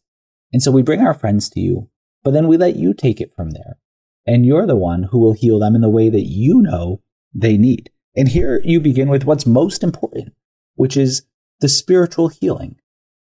And 0.54 0.64
so 0.64 0.72
we 0.72 0.82
bring 0.82 1.02
our 1.02 1.14
friends 1.14 1.50
to 1.50 1.60
you, 1.60 1.90
but 2.24 2.32
then 2.32 2.48
we 2.48 2.56
let 2.56 2.78
you 2.78 2.94
take 2.94 3.20
it 3.20 3.34
from 3.36 3.50
there. 3.50 3.78
And 4.26 4.46
you're 4.46 4.66
the 4.66 4.78
one 4.78 5.04
who 5.04 5.20
will 5.20 5.34
heal 5.34 5.60
them 5.60 5.76
in 5.76 5.82
the 5.82 5.90
way 5.90 6.10
that 6.10 6.26
you 6.26 6.62
know 6.62 7.02
they 7.34 7.58
need. 7.58 7.90
And 8.16 8.30
here 8.30 8.62
you 8.64 8.80
begin 8.80 9.10
with 9.10 9.26
what's 9.26 9.46
most 9.46 9.84
important, 9.84 10.34
which 10.76 10.96
is 10.96 11.24
the 11.60 11.68
spiritual 11.68 12.30
healing 12.30 12.78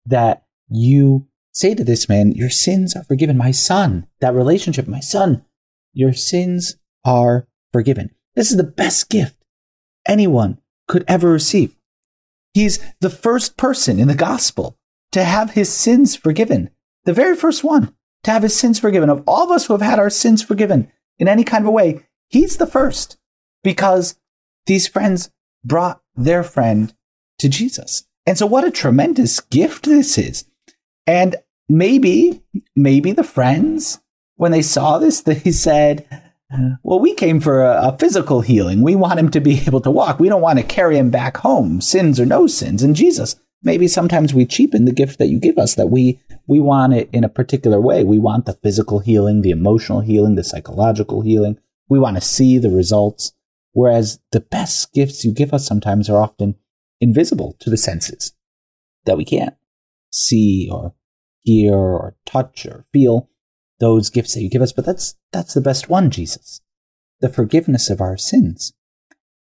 that 0.06 0.42
you 0.68 1.28
say 1.52 1.76
to 1.76 1.84
this 1.84 2.08
man, 2.08 2.32
Your 2.32 2.50
sins 2.50 2.96
are 2.96 3.04
forgiven. 3.04 3.38
My 3.38 3.52
son, 3.52 4.08
that 4.20 4.34
relationship, 4.34 4.88
my 4.88 4.98
son, 4.98 5.44
your 5.92 6.14
sins 6.14 6.74
are 7.04 7.46
forgiven. 7.72 8.10
This 8.34 8.50
is 8.50 8.56
the 8.56 8.64
best 8.64 9.08
gift 9.08 9.36
anyone 10.04 10.58
could 10.88 11.04
ever 11.06 11.30
receive. 11.30 11.77
He's 12.58 12.80
the 13.00 13.08
first 13.08 13.56
person 13.56 14.00
in 14.00 14.08
the 14.08 14.16
gospel 14.16 14.76
to 15.12 15.22
have 15.22 15.52
his 15.52 15.72
sins 15.72 16.16
forgiven, 16.16 16.70
the 17.04 17.12
very 17.12 17.36
first 17.36 17.62
one. 17.62 17.94
to 18.24 18.30
have 18.30 18.42
his 18.42 18.56
sins 18.56 18.78
forgiven. 18.78 19.10
Of 19.10 19.22
all 19.26 19.44
of 19.44 19.50
us 19.50 19.66
who 19.66 19.74
have 19.74 19.82
had 19.82 19.98
our 19.98 20.10
sins 20.10 20.42
forgiven 20.42 20.90
in 21.18 21.28
any 21.28 21.44
kind 21.44 21.64
of 21.64 21.68
a 21.68 21.72
way, 21.72 22.06
he's 22.28 22.56
the 22.56 22.66
first 22.66 23.16
because 23.62 24.18
these 24.66 24.88
friends 24.88 25.30
brought 25.64 26.02
their 26.16 26.42
friend 26.42 26.94
to 27.38 27.48
Jesus. 27.48 28.04
And 28.26 28.36
so 28.36 28.46
what 28.46 28.64
a 28.64 28.70
tremendous 28.70 29.40
gift 29.40 29.84
this 29.84 30.18
is. 30.18 30.44
And 31.06 31.36
maybe, 31.68 32.42
maybe 32.76 33.12
the 33.12 33.24
friends, 33.24 34.00
when 34.36 34.52
they 34.52 34.62
saw 34.62 34.98
this, 34.98 35.20
they 35.22 35.50
said, 35.52 36.27
well, 36.82 36.98
we 36.98 37.14
came 37.14 37.40
for 37.40 37.62
a, 37.62 37.88
a, 37.88 37.98
physical 37.98 38.40
healing. 38.40 38.82
We 38.82 38.96
want 38.96 39.18
him 39.18 39.30
to 39.30 39.40
be 39.40 39.60
able 39.66 39.80
to 39.82 39.90
walk. 39.90 40.18
We 40.18 40.28
don't 40.28 40.40
want 40.40 40.58
to 40.58 40.64
carry 40.64 40.96
him 40.96 41.10
back 41.10 41.38
home, 41.38 41.80
sins 41.80 42.18
or 42.18 42.26
no 42.26 42.46
sins. 42.46 42.82
And 42.82 42.96
Jesus, 42.96 43.36
maybe 43.62 43.86
sometimes 43.88 44.32
we 44.32 44.46
cheapen 44.46 44.84
the 44.84 44.92
gift 44.92 45.18
that 45.18 45.28
you 45.28 45.38
give 45.38 45.58
us, 45.58 45.74
that 45.74 45.88
we, 45.88 46.20
we 46.46 46.60
want 46.60 46.94
it 46.94 47.10
in 47.12 47.24
a 47.24 47.28
particular 47.28 47.80
way. 47.80 48.02
We 48.02 48.18
want 48.18 48.46
the 48.46 48.54
physical 48.54 49.00
healing, 49.00 49.42
the 49.42 49.50
emotional 49.50 50.00
healing, 50.00 50.36
the 50.36 50.44
psychological 50.44 51.20
healing. 51.20 51.58
We 51.88 51.98
want 51.98 52.16
to 52.16 52.22
see 52.22 52.58
the 52.58 52.70
results. 52.70 53.32
Whereas 53.72 54.18
the 54.32 54.40
best 54.40 54.92
gifts 54.94 55.24
you 55.24 55.32
give 55.32 55.52
us 55.52 55.66
sometimes 55.66 56.08
are 56.08 56.20
often 56.20 56.56
invisible 57.00 57.56
to 57.60 57.70
the 57.70 57.76
senses 57.76 58.32
that 59.04 59.16
we 59.16 59.24
can't 59.24 59.54
see 60.10 60.68
or 60.72 60.94
hear 61.42 61.74
or 61.74 62.16
touch 62.26 62.66
or 62.66 62.86
feel 62.92 63.28
those 63.80 64.10
gifts 64.10 64.34
that 64.34 64.42
you 64.42 64.50
give 64.50 64.62
us, 64.62 64.72
but 64.72 64.84
that's 64.84 65.14
that's 65.32 65.54
the 65.54 65.60
best 65.60 65.88
one, 65.88 66.10
Jesus. 66.10 66.60
The 67.20 67.28
forgiveness 67.28 67.90
of 67.90 68.00
our 68.00 68.16
sins. 68.16 68.72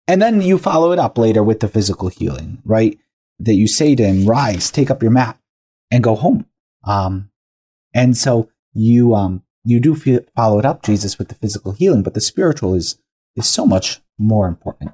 And 0.08 0.22
then 0.22 0.42
you 0.42 0.58
follow 0.58 0.92
it 0.92 1.00
up 1.00 1.18
later 1.18 1.44
with 1.44 1.60
the 1.60 1.68
physical 1.68 2.10
healing, 2.10 2.62
right? 2.66 2.98
That 3.40 3.54
you 3.54 3.68
say 3.68 3.96
to 3.96 4.04
him, 4.04 4.26
rise, 4.26 4.70
take 4.70 4.92
up 4.92 5.02
your 5.02 5.12
mat 5.12 5.40
and 5.90 6.04
go 6.04 6.16
home. 6.16 6.46
Um, 6.86 7.30
and 7.94 8.18
so 8.18 8.50
you, 8.74 9.16
um, 9.16 9.44
you 9.64 9.80
do 9.80 9.96
feel, 9.96 10.20
follow 10.36 10.60
it 10.60 10.66
up, 10.66 10.84
Jesus, 10.84 11.18
with 11.18 11.30
the 11.30 11.36
physical 11.36 11.72
healing, 11.72 12.04
but 12.04 12.14
the 12.14 12.22
spiritual 12.22 12.74
is, 12.74 13.00
is 13.36 13.48
so 13.48 13.66
much 13.66 14.02
more 14.18 14.48
important. 14.48 14.92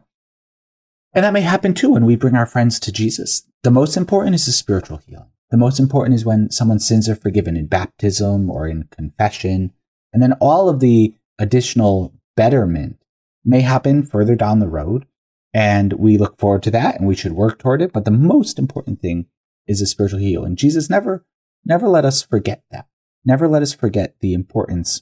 And 1.13 1.25
that 1.25 1.34
may 1.34 1.41
happen 1.41 1.74
too 1.74 1.89
when 1.89 2.05
we 2.05 2.15
bring 2.15 2.36
our 2.36 2.46
friends 2.46 2.79
to 2.81 2.91
Jesus. 2.91 3.48
The 3.63 3.72
most 3.72 3.98
important 3.98 4.36
is 4.36 4.46
the 4.46 4.51
spiritual 4.51 4.98
healing. 4.98 5.31
The 5.51 5.57
most 5.57 5.79
important 5.79 6.15
is 6.15 6.25
when 6.25 6.51
someone's 6.51 6.87
sins 6.87 7.09
are 7.09 7.15
forgiven 7.15 7.57
in 7.57 7.67
baptism 7.67 8.49
or 8.49 8.67
in 8.67 8.83
confession. 8.91 9.73
And 10.13 10.21
then 10.21 10.33
all 10.33 10.69
of 10.69 10.79
the 10.79 11.15
additional 11.39 12.13
betterment 12.35 13.01
may 13.43 13.61
happen 13.61 14.03
further 14.03 14.35
down 14.35 14.59
the 14.59 14.67
road. 14.67 15.05
And 15.53 15.93
we 15.93 16.17
look 16.17 16.37
forward 16.37 16.61
to 16.63 16.71
that 16.71 16.99
and 16.99 17.07
we 17.07 17.15
should 17.15 17.31
work 17.31 17.57
toward 17.57 17.81
it. 17.81 17.91
But 17.91 18.05
the 18.05 18.11
most 18.11 18.59
important 18.59 19.01
thing 19.01 19.25
is 19.65 19.81
a 19.81 19.87
spiritual 19.87 20.19
heal. 20.19 20.45
And 20.45 20.57
Jesus 20.57 20.89
never, 20.89 21.25
never 21.65 21.87
let 21.87 22.05
us 22.05 22.21
forget 22.21 22.63
that. 22.71 22.87
Never 23.25 23.47
let 23.47 23.61
us 23.61 23.73
forget 23.73 24.15
the 24.19 24.33
importance 24.33 25.01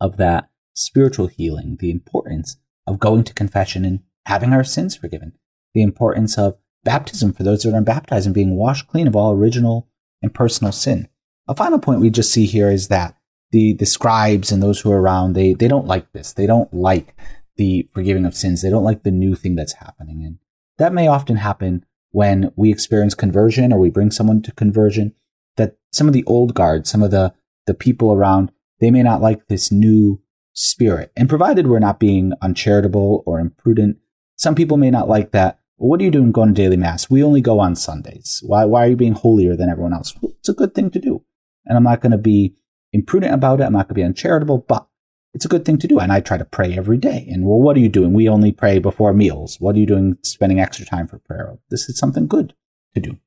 of 0.00 0.16
that 0.16 0.50
spiritual 0.74 1.28
healing, 1.28 1.76
the 1.78 1.90
importance 1.90 2.56
of 2.86 2.98
going 2.98 3.24
to 3.24 3.34
confession 3.34 3.84
and 3.84 4.00
having 4.26 4.52
our 4.52 4.64
sins 4.64 4.96
forgiven, 4.96 5.32
the 5.74 5.82
importance 5.82 6.36
of 6.36 6.58
baptism 6.84 7.32
for 7.32 7.42
those 7.42 7.62
that 7.62 7.74
are 7.74 7.80
baptized 7.80 8.26
and 8.26 8.34
being 8.34 8.56
washed 8.56 8.88
clean 8.88 9.06
of 9.06 9.16
all 9.16 9.32
original 9.32 9.88
and 10.22 10.34
personal 10.34 10.72
sin. 10.72 11.08
A 11.48 11.54
final 11.54 11.78
point 11.78 12.00
we 12.00 12.10
just 12.10 12.32
see 12.32 12.46
here 12.46 12.70
is 12.70 12.88
that 12.88 13.16
the, 13.50 13.74
the 13.74 13.86
scribes 13.86 14.50
and 14.50 14.62
those 14.62 14.80
who 14.80 14.90
are 14.90 15.00
around, 15.00 15.34
they, 15.34 15.54
they 15.54 15.68
don't 15.68 15.86
like 15.86 16.10
this. 16.12 16.32
They 16.32 16.46
don't 16.46 16.72
like 16.72 17.14
the 17.56 17.88
forgiving 17.92 18.24
of 18.24 18.34
sins. 18.34 18.62
They 18.62 18.70
don't 18.70 18.84
like 18.84 19.02
the 19.02 19.10
new 19.10 19.34
thing 19.34 19.56
that's 19.56 19.74
happening. 19.74 20.24
And 20.24 20.38
that 20.78 20.94
may 20.94 21.06
often 21.06 21.36
happen 21.36 21.84
when 22.10 22.52
we 22.56 22.70
experience 22.70 23.14
conversion 23.14 23.72
or 23.72 23.78
we 23.78 23.90
bring 23.90 24.10
someone 24.10 24.42
to 24.42 24.52
conversion, 24.52 25.14
that 25.56 25.76
some 25.92 26.06
of 26.06 26.14
the 26.14 26.24
old 26.24 26.54
guard, 26.54 26.86
some 26.86 27.02
of 27.02 27.10
the, 27.10 27.34
the 27.66 27.74
people 27.74 28.12
around, 28.12 28.52
they 28.80 28.90
may 28.90 29.02
not 29.02 29.20
like 29.20 29.48
this 29.48 29.70
new 29.70 30.20
spirit. 30.54 31.12
And 31.16 31.28
provided 31.28 31.66
we're 31.66 31.78
not 31.78 32.00
being 32.00 32.32
uncharitable 32.42 33.22
or 33.26 33.40
imprudent, 33.40 33.98
some 34.36 34.54
people 34.54 34.76
may 34.76 34.90
not 34.90 35.08
like 35.08 35.32
that 35.32 35.58
what 35.88 36.00
are 36.00 36.04
you 36.04 36.10
doing 36.10 36.30
going 36.30 36.48
to 36.48 36.54
daily 36.54 36.76
mass? 36.76 37.10
We 37.10 37.24
only 37.24 37.40
go 37.40 37.58
on 37.58 37.74
Sundays. 37.74 38.40
Why, 38.46 38.64
why 38.64 38.86
are 38.86 38.90
you 38.90 38.96
being 38.96 39.14
holier 39.14 39.56
than 39.56 39.68
everyone 39.68 39.92
else? 39.92 40.14
Well, 40.20 40.32
it's 40.38 40.48
a 40.48 40.54
good 40.54 40.74
thing 40.74 40.90
to 40.90 41.00
do. 41.00 41.24
And 41.66 41.76
I'm 41.76 41.84
not 41.84 42.00
going 42.00 42.12
to 42.12 42.18
be 42.18 42.54
imprudent 42.92 43.34
about 43.34 43.60
it. 43.60 43.64
I'm 43.64 43.72
not 43.72 43.88
going 43.88 43.94
to 43.94 44.00
be 44.00 44.04
uncharitable, 44.04 44.58
but 44.58 44.86
it's 45.34 45.44
a 45.44 45.48
good 45.48 45.64
thing 45.64 45.78
to 45.78 45.88
do. 45.88 45.98
And 45.98 46.12
I 46.12 46.20
try 46.20 46.36
to 46.36 46.44
pray 46.44 46.76
every 46.76 46.98
day. 46.98 47.26
And 47.28 47.44
well, 47.44 47.60
what 47.60 47.76
are 47.76 47.80
you 47.80 47.88
doing? 47.88 48.12
We 48.12 48.28
only 48.28 48.52
pray 48.52 48.78
before 48.78 49.12
meals. 49.12 49.56
What 49.58 49.74
are 49.74 49.78
you 49.78 49.86
doing 49.86 50.18
spending 50.22 50.60
extra 50.60 50.86
time 50.86 51.08
for 51.08 51.18
prayer? 51.18 51.58
This 51.70 51.88
is 51.88 51.98
something 51.98 52.28
good 52.28 52.54
to 52.94 53.00
do. 53.00 53.18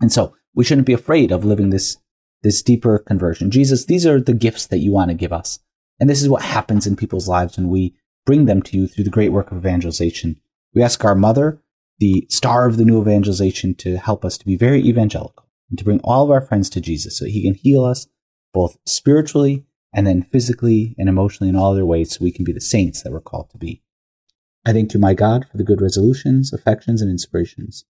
And 0.00 0.12
so 0.12 0.36
we 0.54 0.64
shouldn't 0.64 0.86
be 0.86 0.92
afraid 0.92 1.32
of 1.32 1.44
living 1.44 1.70
this, 1.70 1.96
this 2.42 2.60
deeper 2.62 2.98
conversion. 2.98 3.50
Jesus, 3.50 3.86
these 3.86 4.06
are 4.06 4.20
the 4.20 4.34
gifts 4.34 4.66
that 4.66 4.78
you 4.78 4.92
want 4.92 5.10
to 5.10 5.14
give 5.14 5.32
us. 5.32 5.60
And 5.98 6.10
this 6.10 6.20
is 6.20 6.28
what 6.28 6.42
happens 6.42 6.86
in 6.86 6.96
people's 6.96 7.28
lives 7.28 7.56
when 7.56 7.68
we 7.68 7.94
bring 8.26 8.44
them 8.44 8.60
to 8.62 8.76
you 8.76 8.88
through 8.88 9.04
the 9.04 9.10
great 9.10 9.32
work 9.32 9.50
of 9.50 9.56
evangelization. 9.56 10.38
We 10.74 10.82
ask 10.82 11.02
our 11.02 11.14
mother 11.14 11.62
the 11.98 12.26
star 12.30 12.66
of 12.66 12.76
the 12.76 12.84
new 12.84 13.00
evangelization 13.00 13.74
to 13.76 13.96
help 13.96 14.24
us 14.24 14.38
to 14.38 14.46
be 14.46 14.56
very 14.56 14.80
evangelical 14.80 15.46
and 15.70 15.78
to 15.78 15.84
bring 15.84 16.00
all 16.04 16.24
of 16.24 16.30
our 16.30 16.40
friends 16.40 16.70
to 16.70 16.80
Jesus 16.80 17.18
so 17.18 17.24
he 17.24 17.42
can 17.42 17.54
heal 17.54 17.84
us 17.84 18.06
both 18.52 18.78
spiritually 18.86 19.64
and 19.92 20.06
then 20.06 20.22
physically 20.22 20.94
and 20.98 21.08
emotionally 21.08 21.48
in 21.48 21.56
all 21.56 21.72
other 21.72 21.86
ways 21.86 22.12
so 22.14 22.24
we 22.24 22.32
can 22.32 22.44
be 22.44 22.52
the 22.52 22.60
saints 22.60 23.02
that 23.02 23.12
we're 23.12 23.20
called 23.20 23.50
to 23.50 23.58
be. 23.58 23.82
I 24.66 24.72
thank 24.72 24.92
you, 24.92 25.00
my 25.00 25.14
God, 25.14 25.46
for 25.50 25.56
the 25.56 25.64
good 25.64 25.80
resolutions, 25.80 26.52
affections, 26.52 27.00
and 27.00 27.10
inspirations 27.10 27.84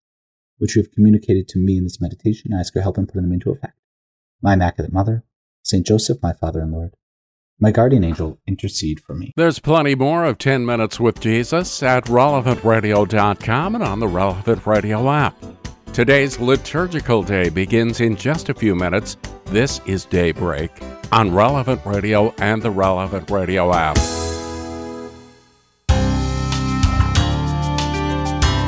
which 0.58 0.74
you 0.76 0.82
have 0.82 0.92
communicated 0.92 1.48
to 1.48 1.58
me 1.58 1.76
in 1.76 1.84
this 1.84 2.00
meditation. 2.00 2.52
I 2.52 2.60
ask 2.60 2.74
your 2.74 2.82
help 2.82 2.98
in 2.98 3.06
putting 3.06 3.22
them 3.22 3.32
into 3.32 3.50
effect. 3.50 3.78
My 4.42 4.54
Immaculate 4.54 4.92
Mother, 4.92 5.24
Saint 5.62 5.86
Joseph, 5.86 6.18
my 6.22 6.32
Father 6.32 6.60
and 6.60 6.72
Lord, 6.72 6.94
my 7.60 7.70
guardian 7.70 8.04
angel, 8.04 8.38
intercede 8.46 9.00
for 9.00 9.14
me. 9.14 9.32
There's 9.36 9.58
plenty 9.58 9.94
more 9.94 10.24
of 10.24 10.38
10 10.38 10.64
Minutes 10.64 11.00
with 11.00 11.20
Jesus 11.20 11.82
at 11.82 12.04
relevantradio.com 12.04 13.74
and 13.74 13.84
on 13.84 14.00
the 14.00 14.08
Relevant 14.08 14.66
Radio 14.66 15.10
app. 15.10 15.36
Today's 15.92 16.38
liturgical 16.38 17.22
day 17.22 17.48
begins 17.48 18.00
in 18.00 18.14
just 18.14 18.48
a 18.48 18.54
few 18.54 18.74
minutes. 18.74 19.16
This 19.46 19.80
is 19.86 20.04
Daybreak 20.04 20.70
on 21.10 21.34
Relevant 21.34 21.80
Radio 21.84 22.34
and 22.38 22.62
the 22.62 22.70
Relevant 22.70 23.30
Radio 23.30 23.72
app. 23.74 24.27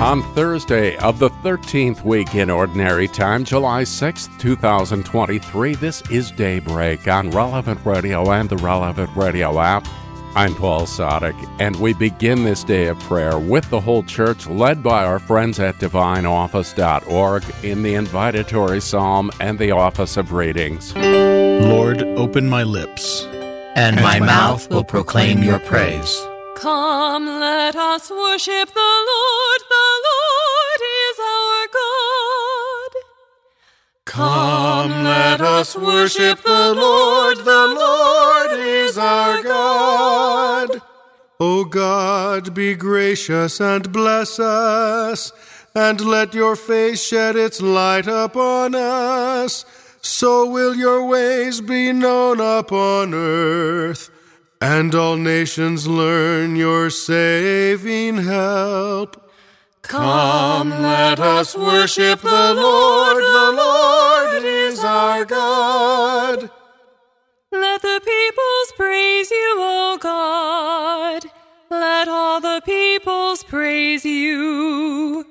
On 0.01 0.23
Thursday 0.35 0.97
of 0.97 1.19
the 1.19 1.29
13th 1.29 2.07
week 2.07 2.35
in 2.35 2.49
Ordinary 2.49 3.07
Time, 3.07 3.45
July 3.45 3.85
6, 3.85 4.31
2023, 4.39 5.75
this 5.75 6.01
is 6.11 6.31
Daybreak 6.31 7.07
on 7.07 7.31
Relevant 7.31 7.85
Radio 7.85 8.31
and 8.31 8.49
the 8.49 8.57
Relevant 8.57 9.15
Radio 9.15 9.61
app. 9.61 9.87
I'm 10.35 10.55
Paul 10.55 10.87
Sadek, 10.87 11.35
and 11.61 11.77
we 11.77 11.93
begin 11.93 12.45
this 12.45 12.65
day 12.65 12.87
of 12.87 12.99
prayer 13.01 13.39
with 13.39 13.69
the 13.69 13.79
whole 13.79 14.03
church 14.03 14.47
led 14.47 14.83
by 14.83 15.05
our 15.05 15.19
friends 15.19 15.61
at 15.61 15.75
divineoffice.org 15.75 17.45
in 17.63 17.83
the 17.83 17.93
invitatory 17.93 18.81
psalm 18.81 19.31
and 19.39 19.59
the 19.59 19.73
office 19.73 20.17
of 20.17 20.33
readings. 20.33 20.97
Lord, 20.97 22.03
open 22.03 22.49
my 22.49 22.63
lips, 22.63 23.25
and, 23.77 23.77
and 23.77 23.97
my, 23.97 24.19
my 24.19 24.25
mouth 24.25 24.71
will 24.71 24.83
proclaim 24.83 25.43
your 25.43 25.59
praise. 25.59 26.27
Come, 26.61 27.25
let 27.25 27.75
us 27.75 28.11
worship 28.11 28.69
the 28.75 28.95
Lord. 29.11 29.61
The 29.71 29.91
Lord 30.11 30.81
is 31.09 31.19
our 31.19 31.67
God. 31.73 32.91
Come, 34.05 35.05
let 35.05 35.41
us 35.41 35.75
worship 35.75 36.43
the 36.43 36.75
Lord. 36.75 37.39
The 37.39 37.67
Lord 37.67 38.61
is 38.61 38.99
our 38.99 39.43
God. 39.43 40.83
O 41.41 41.65
God, 41.65 42.53
be 42.53 42.75
gracious 42.75 43.59
and 43.59 43.91
bless 43.91 44.39
us, 44.39 45.33
and 45.75 45.99
let 46.03 46.35
your 46.35 46.57
face 46.57 47.03
shed 47.03 47.37
its 47.37 47.63
light 47.63 48.07
upon 48.07 48.75
us. 48.75 49.65
So 50.03 50.45
will 50.45 50.77
your 50.77 51.07
ways 51.07 51.63
be 51.63 51.95
known 51.95 52.39
upon 52.39 53.15
earth 53.15 54.11
and 54.61 54.95
all 54.95 55.17
nations 55.17 55.89
learn 55.89 56.55
your 56.57 56.91
saving 56.91 58.19
help. 58.19 59.31
Come, 59.83 60.71
let 60.71 61.19
us 61.19 61.57
worship 61.57 62.21
the 62.21 62.55
Lord. 62.55 63.23
The 63.23 63.53
Lord 63.57 64.45
is 64.45 64.85
our 64.85 65.25
God. 65.25 66.51
Let 67.51 67.83
the 67.83 68.01
peoples 68.05 68.73
praise 68.77 69.31
you, 69.31 69.57
O 69.59 69.99
God. 70.01 71.25
Let 71.71 72.09
all 72.09 72.41
the 72.41 72.63
peoples 72.65 73.43
praise 73.43 74.05
you. 74.05 75.27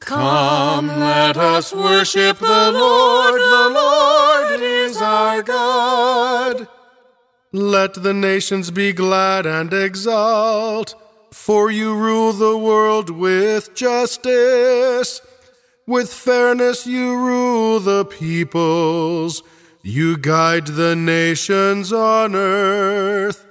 Come, 0.00 0.86
let 0.86 1.36
us 1.36 1.72
worship 1.74 2.38
the 2.38 2.72
Lord. 2.72 3.40
The 3.40 3.70
Lord 3.74 4.60
is 4.60 4.96
our 5.00 5.42
God. 5.42 6.19
Let 7.60 7.92
the 8.02 8.14
nations 8.14 8.70
be 8.70 8.94
glad 8.94 9.44
and 9.44 9.70
exult, 9.70 10.94
for 11.30 11.70
you 11.70 11.94
rule 11.94 12.32
the 12.32 12.56
world 12.56 13.10
with 13.10 13.74
justice. 13.74 15.20
With 15.86 16.10
fairness 16.10 16.86
you 16.86 17.14
rule 17.14 17.78
the 17.78 18.06
peoples. 18.06 19.42
you 19.82 20.16
guide 20.16 20.66
the 20.68 20.94
nations 20.96 21.92
on 21.92 22.34
earth. 22.34 23.46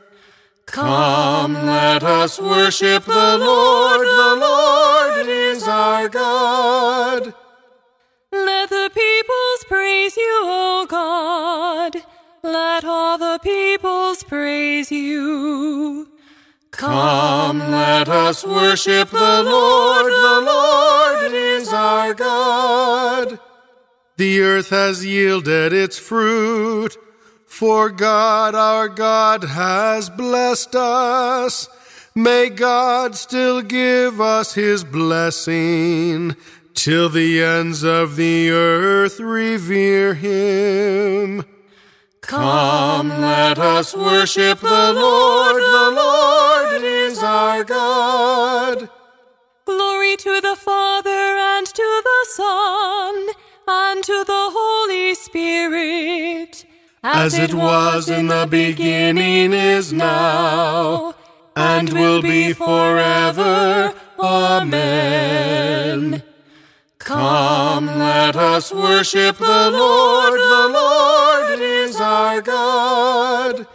Come, 0.66 1.54
let 1.54 2.04
us 2.04 2.40
worship 2.40 3.06
the 3.06 3.38
Lord. 3.38 4.08
The 4.08 4.36
Lord 4.40 5.28
is 5.28 5.68
our 5.68 6.08
God. 6.10 7.34
Let 8.32 8.70
the 8.70 8.92
peoples 8.94 9.64
praise 9.68 10.16
you, 10.18 10.42
O 10.44 10.86
God. 10.88 11.99
Let 12.60 12.84
all 12.84 13.18
the 13.18 13.40
peoples 13.42 14.22
praise 14.24 14.92
you. 14.92 16.10
Come, 16.72 17.60
let 17.60 18.10
us 18.10 18.46
worship 18.46 19.10
the 19.10 19.44
Lord. 19.44 20.12
The 20.12 20.42
Lord 20.46 21.32
is 21.34 21.72
our 21.72 22.14
God. 22.14 23.40
The 24.18 24.42
earth 24.42 24.72
has 24.72 25.06
yielded 25.06 25.72
its 25.72 25.98
fruit, 25.98 26.98
for 27.46 27.90
God 27.90 28.56
our 28.56 28.90
God 28.90 29.46
has 29.46 30.10
blessed 30.10 30.76
us. 30.76 31.70
May 32.14 32.50
God 32.50 33.16
still 33.16 33.62
give 33.62 34.20
us 34.20 34.54
his 34.54 34.84
blessing 34.84 36.36
till 36.74 37.08
the 37.08 37.42
ends 37.42 37.84
of 37.84 38.18
the 38.18 38.52
earth 38.52 39.18
revere 39.22 40.14
him. 40.14 41.46
Come, 42.30 43.10
let 43.10 43.58
us 43.58 43.96
worship 43.96 44.60
the 44.60 44.94
Lord. 44.94 45.64
The 45.64 45.92
Lord 45.96 46.84
is 46.84 47.24
our 47.24 47.64
God. 47.64 48.88
Glory 49.66 50.16
to 50.16 50.40
the 50.40 50.56
Father 50.56 51.10
and 51.10 51.66
to 51.66 52.02
the 52.04 52.26
Son 52.30 53.30
and 53.68 54.04
to 54.04 54.24
the 54.28 54.50
Holy 54.54 55.16
Spirit. 55.16 56.66
As 57.02 57.34
it 57.34 57.56
was 57.56 58.12
in 58.12 58.28
the 58.28 58.46
beginning, 58.48 59.52
is 59.52 59.92
now, 59.92 61.16
and 61.56 61.92
will 61.92 62.22
be 62.22 62.54
forever. 62.54 63.96
Amen. 64.20 66.22
Come, 67.00 67.88
let 67.88 68.36
us 68.36 68.72
worship 68.72 69.38
the 69.38 69.72
Lord. 69.72 70.40
The 70.40 70.70
Lord 70.74 71.19
our 72.30 72.42
God. 72.42 73.66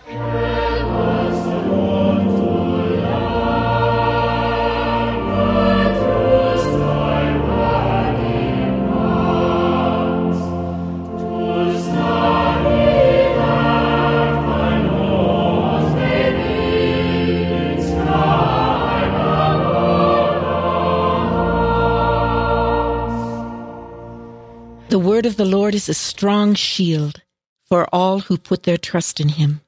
The 24.90 25.00
word 25.00 25.26
of 25.26 25.36
the 25.36 25.44
Lord 25.44 25.74
is 25.74 25.88
a 25.88 25.94
strong 25.94 26.54
shield 26.54 27.23
for 27.64 27.88
all 27.92 28.20
who 28.20 28.36
put 28.36 28.62
their 28.62 28.78
trust 28.78 29.20
in 29.20 29.30
him. 29.30 29.60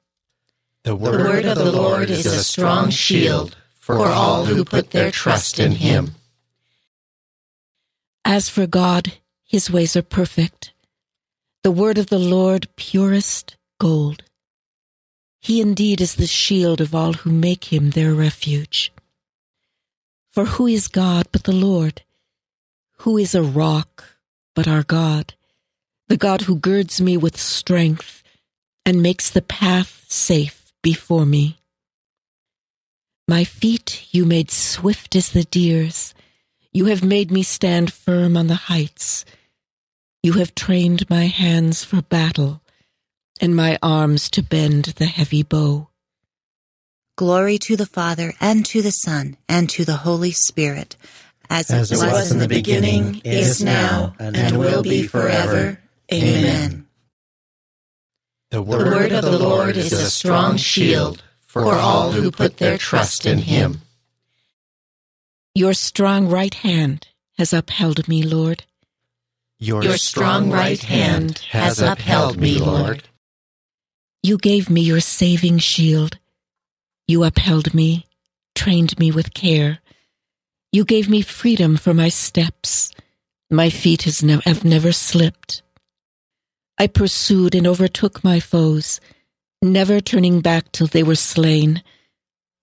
The 0.85 0.91
The 0.91 0.97
word 0.97 1.45
of 1.45 1.59
the 1.59 1.73
Lord 1.73 2.11
is 2.11 2.27
a 2.27 2.45
strong 2.45 2.91
shield 2.91 3.57
for 3.81 4.07
all 4.07 4.45
who 4.45 4.65
put 4.65 4.91
their 4.91 5.11
trust 5.11 5.59
in 5.59 5.73
him. 5.73 6.15
As 8.25 8.49
for 8.49 8.67
God, 8.67 9.15
his 9.45 9.71
ways 9.71 9.97
are 9.97 10.03
perfect. 10.03 10.73
The 11.63 11.71
word 11.71 11.99
of 11.99 12.07
the 12.07 12.19
Lord 12.19 12.69
purest 12.77 13.57
gold. 13.79 14.25
He 15.41 15.61
indeed 15.61 16.01
is 16.01 16.17
the 16.17 16.27
shield 16.27 16.81
of 16.81 16.95
all 16.95 17.13
who 17.13 17.31
make 17.31 17.73
him 17.73 17.91
their 17.91 18.13
refuge. 18.13 18.93
For 20.31 20.45
who 20.45 20.67
is 20.67 20.89
God 20.89 21.29
but 21.31 21.45
the 21.45 21.55
Lord? 21.55 22.03
Who 22.99 23.17
is 23.17 23.35
a 23.35 23.43
rock 23.43 24.17
but 24.55 24.67
our 24.67 24.83
God? 24.83 25.35
The 26.09 26.17
God 26.17 26.43
who 26.43 26.57
girds 26.57 27.01
me 27.01 27.17
with 27.17 27.37
strength 27.37 28.23
and 28.85 29.03
makes 29.03 29.31
the 29.31 29.43
path 29.43 30.05
safe 30.09 30.73
before 30.83 31.27
me. 31.27 31.59
My 33.27 33.43
feet 33.43 34.07
you 34.13 34.25
made 34.25 34.51
swift 34.51 35.17
as 35.17 35.31
the 35.31 35.45
deer's. 35.45 36.15
You 36.73 36.87
have 36.87 37.03
made 37.03 37.33
me 37.33 37.43
stand 37.43 37.93
firm 37.93 38.37
on 38.37 38.47
the 38.47 38.55
heights. 38.55 39.25
You 40.23 40.35
have 40.35 40.55
trained 40.55 41.11
my 41.11 41.27
hands 41.27 41.83
for 41.83 42.03
battle 42.03 42.63
and 43.41 43.57
my 43.57 43.79
arms 43.83 44.31
to 44.31 44.43
bend 44.43 44.85
the 44.97 45.07
heavy 45.07 45.43
bow. 45.43 45.89
Glory 47.17 47.59
to 47.59 47.77
the 47.77 47.87
Father, 47.87 48.35
and 48.41 48.65
to 48.67 48.83
the 48.83 48.91
Son, 48.91 49.37
and 49.49 49.71
to 49.71 49.85
the 49.87 49.97
Holy 49.97 50.33
Spirit, 50.33 50.97
as, 51.49 51.71
As 51.71 51.91
it 51.91 51.97
was 51.97 52.31
in 52.31 52.39
the 52.39 52.49
beginning, 52.49 53.23
is 53.25 53.63
now, 53.63 54.15
and 54.19 54.59
will 54.59 54.83
be 54.83 55.07
forever. 55.07 55.81
Amen. 56.13 56.87
The 58.51 58.59
The 58.59 58.63
word 58.63 59.13
of 59.13 59.25
the 59.25 59.39
Lord 59.39 59.77
is 59.77 59.93
a 59.93 60.11
strong 60.11 60.57
shield 60.57 61.23
for 61.41 61.65
all 61.75 62.13
who 62.13 62.31
put 62.31 62.59
their 62.59 62.79
trust 62.79 63.27
in 63.27 63.39
him. 63.39 63.83
Your 65.55 65.75
strong 65.75 66.29
right 66.29 66.55
hand 66.55 67.09
has 67.39 67.53
upheld 67.53 68.09
me, 68.09 68.23
Lord. 68.23 68.65
Your 69.59 69.97
strong 69.97 70.51
right 70.51 70.81
hand 70.83 71.39
has 71.51 71.81
upheld 71.81 72.37
me, 72.37 72.59
Lord. 72.59 73.05
You 74.23 74.39
gave 74.39 74.69
me 74.69 74.83
your 74.83 75.01
saving 75.01 75.59
shield. 75.59 76.19
You 77.09 77.25
upheld 77.25 77.73
me, 77.73 78.07
trained 78.55 78.99
me 78.99 79.11
with 79.11 79.33
care. 79.33 79.79
You 80.73 80.85
gave 80.85 81.09
me 81.09 81.23
freedom 81.23 81.77
for 81.77 81.95
my 81.95 82.11
steps. 82.11 82.93
My 83.51 83.71
feet 83.71 84.03
has 84.03 84.23
ne- 84.23 84.43
have 84.45 84.65
never 84.65 84.93
slipped. 84.93 85.63
I 86.79 86.87
pursued 86.87 87.55
and 87.55 87.67
overtook 87.67 88.23
my 88.23 88.41
foes, 88.41 89.01
never 89.63 90.01
turning 90.01 90.41
back 90.41 90.73
till 90.73 90.87
they 90.87 91.03
were 91.03 91.17
slain. 91.17 91.83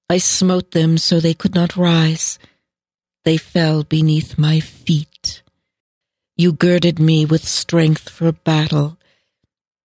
I 0.10 0.17
smote 0.17 0.71
them 0.71 0.97
so 0.97 1.19
they 1.19 1.34
could 1.34 1.56
not 1.56 1.76
rise. 1.76 2.38
They 3.26 3.38
fell 3.38 3.84
beneath 3.84 4.38
my 4.38 4.60
feet. 4.60 5.41
You 6.36 6.52
girded 6.52 6.99
me 6.99 7.26
with 7.26 7.47
strength 7.47 8.10
for 8.10 8.32
battle. 8.32 8.97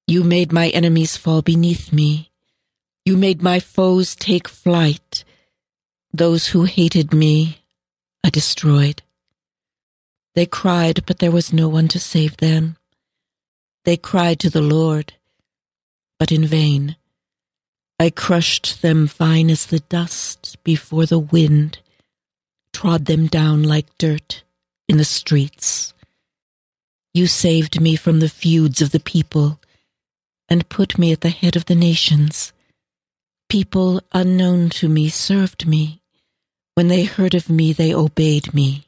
You 0.07 0.25
made 0.25 0.53
my 0.53 0.71
enemies 0.71 1.17
fall 1.17 1.43
beneath 1.43 1.93
me. 1.93 2.31
You 3.05 3.17
made 3.17 3.43
my 3.43 3.61
foes 3.61 4.17
take 4.17 4.49
flight. 4.49 5.25
Those 6.13 6.49
who 6.49 6.65
hated 6.65 7.13
me, 7.13 7.61
I 8.25 8.31
destroyed. 8.31 9.03
They 10.35 10.47
cried, 10.47 11.05
but 11.07 11.19
there 11.19 11.31
was 11.31 11.53
no 11.53 11.69
one 11.69 11.89
to 11.89 11.99
save 11.99 12.39
them. 12.39 12.78
They 13.89 13.97
cried 13.97 14.39
to 14.41 14.51
the 14.51 14.61
Lord, 14.61 15.15
but 16.19 16.31
in 16.31 16.45
vain. 16.45 16.97
I 17.99 18.11
crushed 18.11 18.83
them 18.83 19.07
fine 19.07 19.49
as 19.49 19.65
the 19.65 19.81
dust 19.81 20.63
before 20.63 21.07
the 21.07 21.19
wind, 21.19 21.79
trod 22.75 23.07
them 23.07 23.29
down 23.29 23.63
like 23.63 23.97
dirt 23.97 24.43
in 24.91 24.99
the 24.99 25.07
streets. 25.07 25.95
You 27.15 27.27
saved 27.27 27.81
me 27.81 27.97
from 27.97 28.21
the 28.21 28.29
feuds 28.29 28.83
of 28.83 28.91
the 28.91 29.01
people 29.01 29.59
and 30.51 30.69
put 30.69 30.99
me 30.99 31.11
at 31.11 31.23
the 31.23 31.31
head 31.31 31.57
of 31.57 31.65
the 31.65 31.75
nations. 31.75 32.53
People 33.49 34.03
unknown 34.13 34.69
to 34.69 34.91
me 34.91 35.09
served 35.09 35.67
me. 35.67 36.03
When 36.75 36.89
they 36.89 37.05
heard 37.05 37.35
of 37.35 37.49
me, 37.49 37.73
they 37.73 37.95
obeyed 37.95 38.53
me. 38.53 38.85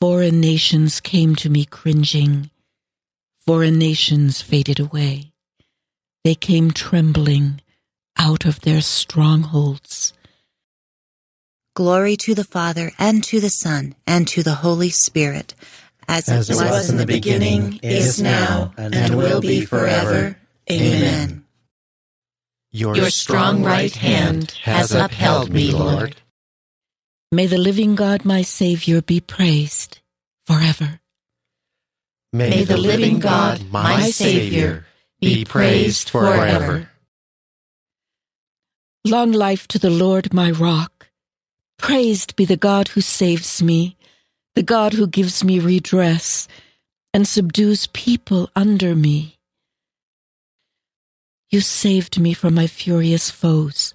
Foreign 0.00 0.40
nations 0.40 0.98
came 0.98 1.36
to 1.36 1.48
me 1.48 1.64
cringing. 1.64 2.50
Foreign 3.50 3.80
nations 3.80 4.40
faded 4.40 4.78
away. 4.78 5.32
They 6.22 6.36
came 6.36 6.70
trembling 6.70 7.60
out 8.16 8.44
of 8.44 8.60
their 8.60 8.80
strongholds. 8.80 10.12
Glory 11.74 12.16
to 12.18 12.36
the 12.36 12.44
Father, 12.44 12.92
and 12.96 13.24
to 13.24 13.40
the 13.40 13.48
Son, 13.48 13.96
and 14.06 14.28
to 14.28 14.44
the 14.44 14.54
Holy 14.54 14.90
Spirit, 14.90 15.56
as, 16.06 16.28
As 16.28 16.48
it 16.48 16.54
was 16.54 16.90
in 16.90 16.96
the 16.96 17.06
beginning, 17.06 17.80
is 17.82 18.22
now, 18.22 18.72
and 18.76 19.16
will 19.16 19.40
be 19.40 19.62
forever. 19.66 20.36
Amen. 20.70 21.44
Your 22.70 23.10
strong 23.10 23.64
right 23.64 23.92
hand 23.92 24.52
has 24.62 24.94
upheld 24.94 25.50
me, 25.50 25.72
Lord. 25.72 26.14
May 27.32 27.46
the 27.46 27.58
living 27.58 27.96
God, 27.96 28.24
my 28.24 28.42
Savior, 28.42 29.02
be 29.02 29.18
praised 29.20 29.98
forever. 30.46 30.99
May 32.32 32.62
the 32.62 32.76
living 32.76 33.18
God, 33.18 33.70
my 33.72 34.10
Savior, 34.10 34.86
be 35.20 35.44
praised 35.44 36.10
forever. 36.10 36.88
Long 39.04 39.32
life 39.32 39.66
to 39.68 39.78
the 39.78 39.90
Lord, 39.90 40.32
my 40.32 40.50
rock. 40.50 41.08
Praised 41.76 42.36
be 42.36 42.44
the 42.44 42.56
God 42.56 42.88
who 42.88 43.00
saves 43.00 43.62
me, 43.62 43.96
the 44.54 44.62
God 44.62 44.92
who 44.92 45.06
gives 45.06 45.42
me 45.42 45.58
redress 45.58 46.46
and 47.12 47.26
subdues 47.26 47.88
people 47.88 48.48
under 48.54 48.94
me. 48.94 49.38
You 51.50 51.60
saved 51.60 52.20
me 52.20 52.32
from 52.32 52.54
my 52.54 52.68
furious 52.68 53.30
foes. 53.30 53.92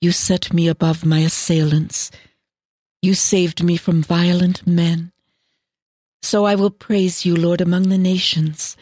You 0.00 0.12
set 0.12 0.54
me 0.54 0.68
above 0.68 1.04
my 1.04 1.18
assailants. 1.18 2.10
You 3.02 3.12
saved 3.12 3.62
me 3.62 3.76
from 3.76 4.02
violent 4.02 4.66
men. 4.66 5.12
So 6.22 6.44
I 6.44 6.54
will 6.54 6.70
praise 6.70 7.24
you, 7.24 7.36
Lord, 7.36 7.60
among 7.60 7.88
the 7.88 7.98
nations. 7.98 8.76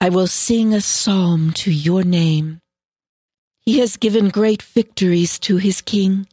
I 0.00 0.08
will 0.08 0.26
sing 0.26 0.72
a 0.72 0.80
psalm 0.80 1.52
to 1.54 1.70
your 1.70 2.02
name. 2.02 2.60
He 3.60 3.78
has 3.78 3.96
given 3.96 4.28
great 4.30 4.62
victories 4.62 5.38
to 5.40 5.56
his 5.58 5.80
king 5.80 6.26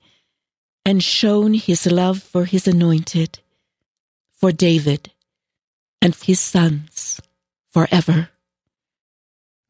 and 0.86 1.04
shown 1.04 1.54
his 1.54 1.86
love 1.86 2.24
for 2.24 2.46
his 2.46 2.68
anointed, 2.68 3.40
for 4.32 4.52
David 4.52 5.12
and 6.02 6.16
his 6.16 6.40
sons 6.40 7.22
forever. 7.70 8.30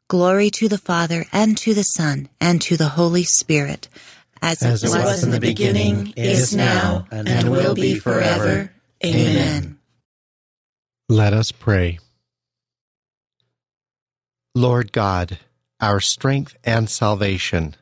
Glory 0.08 0.50
to 0.52 0.68
the 0.68 0.78
Father, 0.78 1.26
and 1.32 1.58
to 1.58 1.74
the 1.74 1.84
Son, 1.84 2.30
and 2.40 2.62
to 2.62 2.78
the 2.78 2.90
Holy 2.90 3.24
Spirit, 3.24 3.90
as, 4.42 4.64
As 4.64 4.84
it 4.84 4.90
was 4.90 5.24
in 5.24 5.32
the 5.32 5.40
beginning, 5.40 6.14
is 6.16 6.56
now, 6.56 7.06
and 7.12 7.50
will 7.50 7.76
be 7.76 7.96
forever. 7.96 8.72
Amen. 9.04 9.79
Let 11.12 11.34
us 11.34 11.52
pray. 11.52 11.98
Lord 14.54 14.92
God, 14.92 15.40
our 15.82 16.00
strength 16.00 16.56
and 16.64 16.88
salvation, 16.88 17.76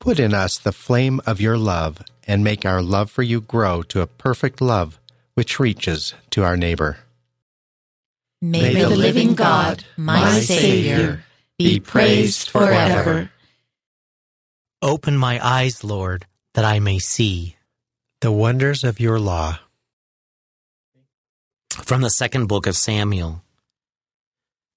put 0.00 0.18
in 0.18 0.34
us 0.34 0.58
the 0.58 0.72
flame 0.72 1.20
of 1.26 1.40
your 1.40 1.56
love 1.56 2.02
and 2.26 2.42
make 2.42 2.66
our 2.66 2.82
love 2.82 3.08
for 3.08 3.22
you 3.22 3.40
grow 3.40 3.82
to 3.84 4.00
a 4.00 4.08
perfect 4.08 4.60
love 4.60 4.98
which 5.34 5.60
reaches 5.60 6.12
to 6.30 6.42
our 6.42 6.56
neighbor. 6.56 6.98
May 8.42 8.74
the 8.74 8.90
living 8.90 9.34
God, 9.34 9.84
my 9.96 10.40
Savior, 10.40 11.22
be 11.56 11.78
praised 11.78 12.50
forever. 12.50 13.30
Open 14.82 15.16
my 15.16 15.38
eyes, 15.40 15.84
Lord, 15.84 16.26
that 16.54 16.64
I 16.64 16.80
may 16.80 16.98
see. 16.98 17.54
The 18.22 18.32
wonders 18.32 18.82
of 18.82 18.98
your 18.98 19.20
law. 19.20 19.60
From 21.70 22.02
the 22.02 22.10
second 22.10 22.46
book 22.46 22.66
of 22.66 22.76
Samuel. 22.76 23.42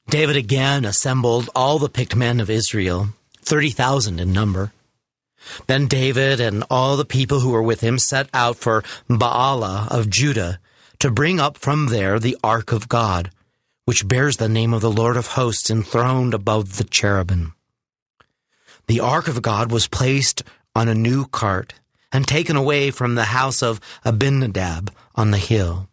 David 0.09 0.35
again 0.35 0.85
assembled 0.85 1.49
all 1.55 1.79
the 1.79 1.89
picked 1.89 2.15
men 2.15 2.39
of 2.39 2.49
Israel, 2.49 3.09
30,000 3.41 4.19
in 4.19 4.31
number. 4.31 4.71
Then 5.67 5.87
David 5.87 6.39
and 6.39 6.63
all 6.69 6.95
the 6.95 7.05
people 7.05 7.39
who 7.39 7.49
were 7.49 7.63
with 7.63 7.81
him 7.81 7.97
set 7.97 8.29
out 8.33 8.57
for 8.57 8.83
Baalah 9.09 9.89
of 9.89 10.09
Judah 10.09 10.59
to 10.99 11.11
bring 11.11 11.39
up 11.39 11.57
from 11.57 11.87
there 11.87 12.19
the 12.19 12.37
ark 12.43 12.71
of 12.71 12.87
God, 12.87 13.31
which 13.85 14.07
bears 14.07 14.37
the 14.37 14.47
name 14.47 14.73
of 14.73 14.81
the 14.81 14.91
Lord 14.91 15.17
of 15.17 15.27
hosts 15.27 15.69
enthroned 15.69 16.33
above 16.33 16.77
the 16.77 16.85
cherubim. 16.85 17.55
The 18.87 18.99
ark 18.99 19.27
of 19.27 19.41
God 19.41 19.71
was 19.71 19.87
placed 19.87 20.43
on 20.75 20.87
a 20.87 20.95
new 20.95 21.25
cart 21.25 21.73
and 22.11 22.27
taken 22.27 22.55
away 22.55 22.91
from 22.91 23.15
the 23.15 23.25
house 23.25 23.63
of 23.63 23.81
Abinadab 24.05 24.91
on 25.15 25.31
the 25.31 25.37
hill. 25.37 25.89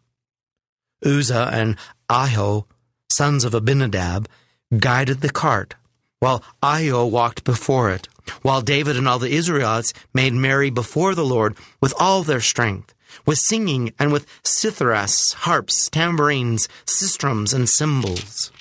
Uzzah 1.05 1.51
and 1.53 1.77
Ahio, 2.09 2.67
sons 3.09 3.45
of 3.45 3.55
Abinadab, 3.55 4.29
guided 4.77 5.21
the 5.21 5.31
cart, 5.31 5.75
while 6.21 6.45
Ahio 6.63 7.11
walked 7.11 7.45
before 7.45 7.91
it, 7.91 8.09
while 8.43 8.61
David 8.61 8.97
and 8.97 9.09
all 9.09 9.19
the 9.19 9.33
Israelites 9.33 9.93
made 10.15 10.33
merry 10.33 10.71
before 10.71 11.15
the 11.15 11.25
Lord 11.25 11.57
with 11.81 11.95
all 11.99 12.23
their 12.23 12.41
strength, 12.41 12.95
with 13.27 13.39
singing 13.39 13.93
and 13.99 14.13
with 14.13 14.27
citharas, 14.43 15.33
harps, 15.33 15.89
tambourines, 15.89 16.69
sistrums, 16.85 17.55
and 17.55 17.69
cymbals. 17.69 18.53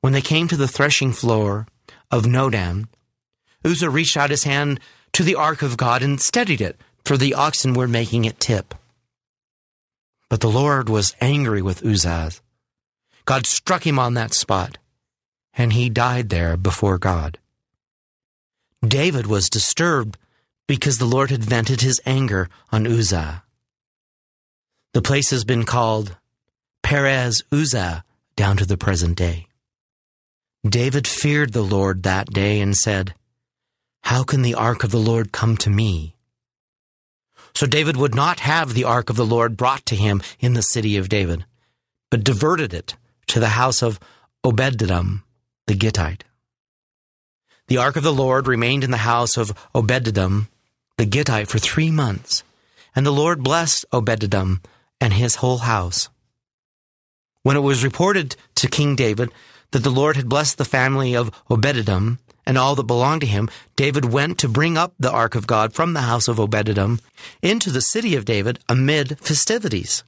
When 0.00 0.12
they 0.12 0.22
came 0.22 0.48
to 0.48 0.56
the 0.56 0.68
threshing 0.68 1.12
floor 1.12 1.66
of 2.10 2.26
Nodan, 2.26 2.88
Uzzah 3.64 3.90
reached 3.90 4.16
out 4.16 4.30
his 4.30 4.44
hand 4.44 4.80
to 5.12 5.22
the 5.22 5.34
ark 5.34 5.62
of 5.62 5.76
God 5.76 6.02
and 6.02 6.20
steadied 6.20 6.60
it, 6.60 6.78
for 7.04 7.16
the 7.16 7.34
oxen 7.34 7.74
were 7.74 7.88
making 7.88 8.24
it 8.24 8.40
tip. 8.40 8.74
But 10.28 10.40
the 10.40 10.50
Lord 10.50 10.88
was 10.88 11.14
angry 11.20 11.62
with 11.62 11.84
Uzzah. 11.84 12.32
God 13.24 13.46
struck 13.46 13.86
him 13.86 13.98
on 13.98 14.14
that 14.14 14.34
spot, 14.34 14.78
and 15.54 15.72
he 15.72 15.88
died 15.88 16.28
there 16.28 16.56
before 16.56 16.98
God. 16.98 17.38
David 18.86 19.26
was 19.26 19.48
disturbed 19.48 20.18
because 20.66 20.98
the 20.98 21.06
Lord 21.06 21.30
had 21.30 21.44
vented 21.44 21.80
his 21.80 22.00
anger 22.04 22.48
on 22.72 22.86
Uzzah. 22.86 23.42
The 24.92 25.02
place 25.02 25.30
has 25.30 25.44
been 25.44 25.64
called 25.64 26.16
Perez 26.82 27.42
Uzzah 27.50 28.04
down 28.36 28.56
to 28.58 28.66
the 28.66 28.76
present 28.76 29.16
day. 29.16 29.48
David 30.66 31.06
feared 31.06 31.52
the 31.52 31.62
Lord 31.62 32.02
that 32.02 32.28
day 32.28 32.60
and 32.60 32.74
said, 32.74 33.14
How 34.02 34.22
can 34.22 34.42
the 34.42 34.54
ark 34.54 34.84
of 34.84 34.90
the 34.90 34.98
Lord 34.98 35.32
come 35.32 35.56
to 35.58 35.70
me? 35.70 36.13
So 37.54 37.66
David 37.66 37.96
would 37.96 38.14
not 38.14 38.40
have 38.40 38.74
the 38.74 38.84
ark 38.84 39.10
of 39.10 39.16
the 39.16 39.26
Lord 39.26 39.56
brought 39.56 39.86
to 39.86 39.94
him 39.94 40.22
in 40.40 40.54
the 40.54 40.62
city 40.62 40.96
of 40.96 41.08
David, 41.08 41.44
but 42.10 42.24
diverted 42.24 42.74
it 42.74 42.96
to 43.28 43.40
the 43.40 43.50
house 43.50 43.82
of 43.82 44.00
Obededom 44.44 45.22
the 45.66 45.74
Gittite. 45.74 46.24
The 47.68 47.78
ark 47.78 47.96
of 47.96 48.02
the 48.02 48.12
Lord 48.12 48.46
remained 48.46 48.84
in 48.84 48.90
the 48.90 48.98
house 48.98 49.36
of 49.36 49.54
Obededom 49.74 50.48
the 50.98 51.06
Gittite 51.06 51.48
for 51.48 51.58
three 51.58 51.90
months, 51.90 52.42
and 52.94 53.06
the 53.06 53.12
Lord 53.12 53.42
blessed 53.42 53.86
Obededom 53.92 54.60
and 55.00 55.12
his 55.12 55.36
whole 55.36 55.58
house. 55.58 56.08
When 57.42 57.56
it 57.56 57.60
was 57.60 57.84
reported 57.84 58.36
to 58.56 58.68
King 58.68 58.96
David 58.96 59.30
that 59.70 59.82
the 59.82 59.90
Lord 59.90 60.16
had 60.16 60.28
blessed 60.28 60.58
the 60.58 60.64
family 60.64 61.14
of 61.14 61.30
Obededom 61.48 62.18
and 62.46 62.58
all 62.58 62.74
that 62.74 62.84
belonged 62.84 63.22
to 63.22 63.26
him, 63.26 63.48
David 63.76 64.06
went 64.06 64.38
to 64.38 64.48
bring 64.48 64.76
up 64.76 64.94
the 64.98 65.10
ark 65.10 65.34
of 65.34 65.46
God 65.46 65.72
from 65.72 65.92
the 65.92 66.02
house 66.02 66.28
of 66.28 66.38
Obededom 66.38 67.00
into 67.42 67.70
the 67.70 67.80
city 67.80 68.14
of 68.16 68.24
David 68.24 68.58
amid 68.68 69.18
festivities. 69.18 70.04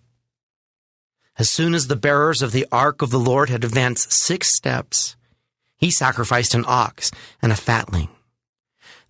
As 1.39 1.51
soon 1.51 1.75
as 1.75 1.87
the 1.87 1.97
bearers 1.97 2.41
of 2.41 2.53
the 2.53 2.67
ark 2.73 3.03
of 3.03 3.11
the 3.11 3.19
Lord 3.19 3.51
had 3.51 3.65
advanced 3.65 4.13
six 4.13 4.55
steps, 4.57 5.17
he 5.77 5.91
sacrificed 5.91 6.55
an 6.55 6.65
ox 6.67 7.11
and 7.43 7.53
a 7.53 7.57
fatling. 7.57 8.09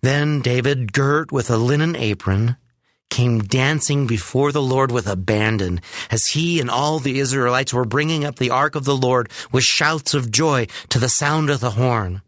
Then 0.01 0.41
David, 0.41 0.93
girt 0.93 1.31
with 1.31 1.49
a 1.49 1.57
linen 1.57 1.95
apron, 1.95 2.57
came 3.09 3.39
dancing 3.39 4.05
before 4.05 4.51
the 4.51 4.61
Lord 4.61 4.91
with 4.91 5.07
abandon, 5.07 5.79
as 6.11 6.25
he 6.27 6.59
and 6.59 6.69
all 6.69 6.99
the 6.99 7.19
Israelites 7.19 7.73
were 7.73 7.85
bringing 7.85 8.25
up 8.25 8.35
the 8.35 8.51
ark 8.51 8.75
of 8.75 8.83
the 8.83 8.95
Lord 8.95 9.31
with 9.51 9.63
shouts 9.63 10.13
of 10.13 10.29
joy 10.29 10.67
to 10.89 10.99
the 10.99 11.09
sound 11.09 11.49
of 11.49 11.61
the 11.61 11.71
horn. 11.71 12.21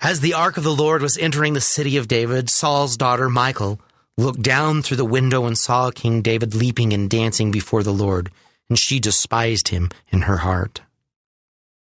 As 0.00 0.20
the 0.20 0.34
ark 0.34 0.56
of 0.56 0.64
the 0.64 0.74
Lord 0.74 1.02
was 1.02 1.16
entering 1.16 1.54
the 1.54 1.60
city 1.60 1.96
of 1.96 2.08
David, 2.08 2.50
Saul's 2.50 2.96
daughter 2.96 3.30
Michal 3.30 3.80
looked 4.16 4.42
down 4.42 4.82
through 4.82 4.98
the 4.98 5.04
window 5.04 5.44
and 5.44 5.56
saw 5.56 5.90
King 5.90 6.22
David 6.22 6.54
leaping 6.54 6.92
and 6.92 7.08
dancing 7.08 7.50
before 7.50 7.82
the 7.82 7.92
Lord, 7.92 8.30
and 8.68 8.78
she 8.78 9.00
despised 9.00 9.68
him 9.68 9.90
in 10.10 10.22
her 10.22 10.38
heart. 10.38 10.82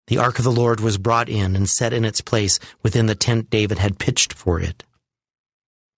The 0.07 0.17
ark 0.17 0.39
of 0.39 0.45
the 0.45 0.51
Lord 0.51 0.79
was 0.79 0.97
brought 0.97 1.27
in 1.27 1.55
and 1.55 1.69
set 1.69 1.91
in 1.93 2.05
its 2.05 2.21
place 2.21 2.59
within 2.81 3.07
the 3.07 3.15
tent 3.15 3.49
David 3.49 3.77
had 3.77 3.99
pitched 3.99 4.33
for 4.33 4.59
it. 4.59 4.83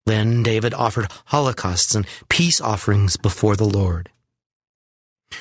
Then 0.06 0.42
David 0.42 0.74
offered 0.74 1.12
holocausts 1.26 1.94
and 1.94 2.08
peace 2.28 2.60
offerings 2.60 3.18
before 3.18 3.56
the 3.56 3.70
Lord. 3.70 4.10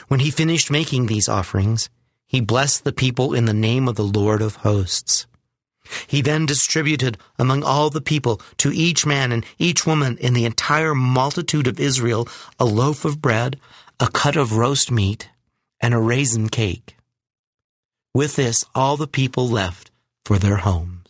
When 0.09 0.21
he 0.21 0.31
finished 0.31 0.71
making 0.71 1.07
these 1.07 1.29
offerings, 1.29 1.89
he 2.27 2.43
blessed 2.43 2.85
the 2.85 2.93
people 2.93 3.33
in 3.33 3.47
the 3.47 3.55
name 3.55 3.89
of 3.89 3.97
the 3.97 4.05
Lord 4.05 4.43
of 4.43 4.57
hosts. 4.57 5.27
He 6.07 6.23
then 6.23 6.47
distributed 6.47 7.19
among 7.39 7.63
all 7.63 7.91
the 7.91 8.01
people 8.01 8.41
to 8.59 8.73
each 8.73 9.07
man 9.07 9.33
and 9.33 9.45
each 9.59 9.87
woman 9.87 10.17
in 10.19 10.35
the 10.35 10.45
entire 10.45 10.95
multitude 10.95 11.67
of 11.67 11.81
Israel 11.81 12.29
a 12.59 12.65
loaf 12.65 13.05
of 13.05 13.21
bread, 13.21 13.59
a 14.01 14.09
cut 14.09 14.37
of 14.37 14.57
roast 14.57 14.91
meat, 14.91 15.29
and 15.81 15.95
a 15.95 15.99
raisin 15.99 16.49
cake. 16.49 16.97
With 18.15 18.37
this, 18.37 18.65
all 18.75 18.97
the 18.97 19.07
people 19.07 19.49
left 19.49 19.91
for 20.25 20.39
their 20.39 20.57
homes. 20.57 21.07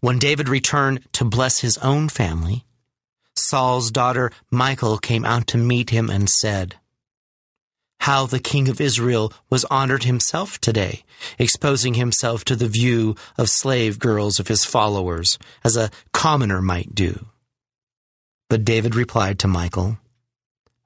When 0.00 0.18
David 0.18 0.48
returned 0.48 1.00
to 1.12 1.24
bless 1.24 1.60
his 1.60 1.78
own 1.78 2.08
family, 2.08 2.64
Saul's 3.36 3.90
daughter 3.90 4.30
Michal 4.50 4.98
came 4.98 5.24
out 5.24 5.46
to 5.48 5.58
meet 5.58 5.90
him 5.90 6.10
and 6.10 6.28
said, 6.28 6.76
How 8.04 8.26
the 8.26 8.38
king 8.38 8.68
of 8.68 8.82
Israel 8.82 9.32
was 9.48 9.64
honored 9.70 10.04
himself 10.04 10.60
today, 10.60 11.04
exposing 11.38 11.94
himself 11.94 12.44
to 12.44 12.54
the 12.54 12.68
view 12.68 13.16
of 13.38 13.48
slave 13.48 13.98
girls 13.98 14.38
of 14.38 14.46
his 14.46 14.62
followers, 14.62 15.38
as 15.64 15.74
a 15.74 15.90
commoner 16.12 16.60
might 16.60 16.94
do. 16.94 17.28
But 18.50 18.62
David 18.62 18.94
replied 18.94 19.38
to 19.38 19.48
Michal, 19.48 19.96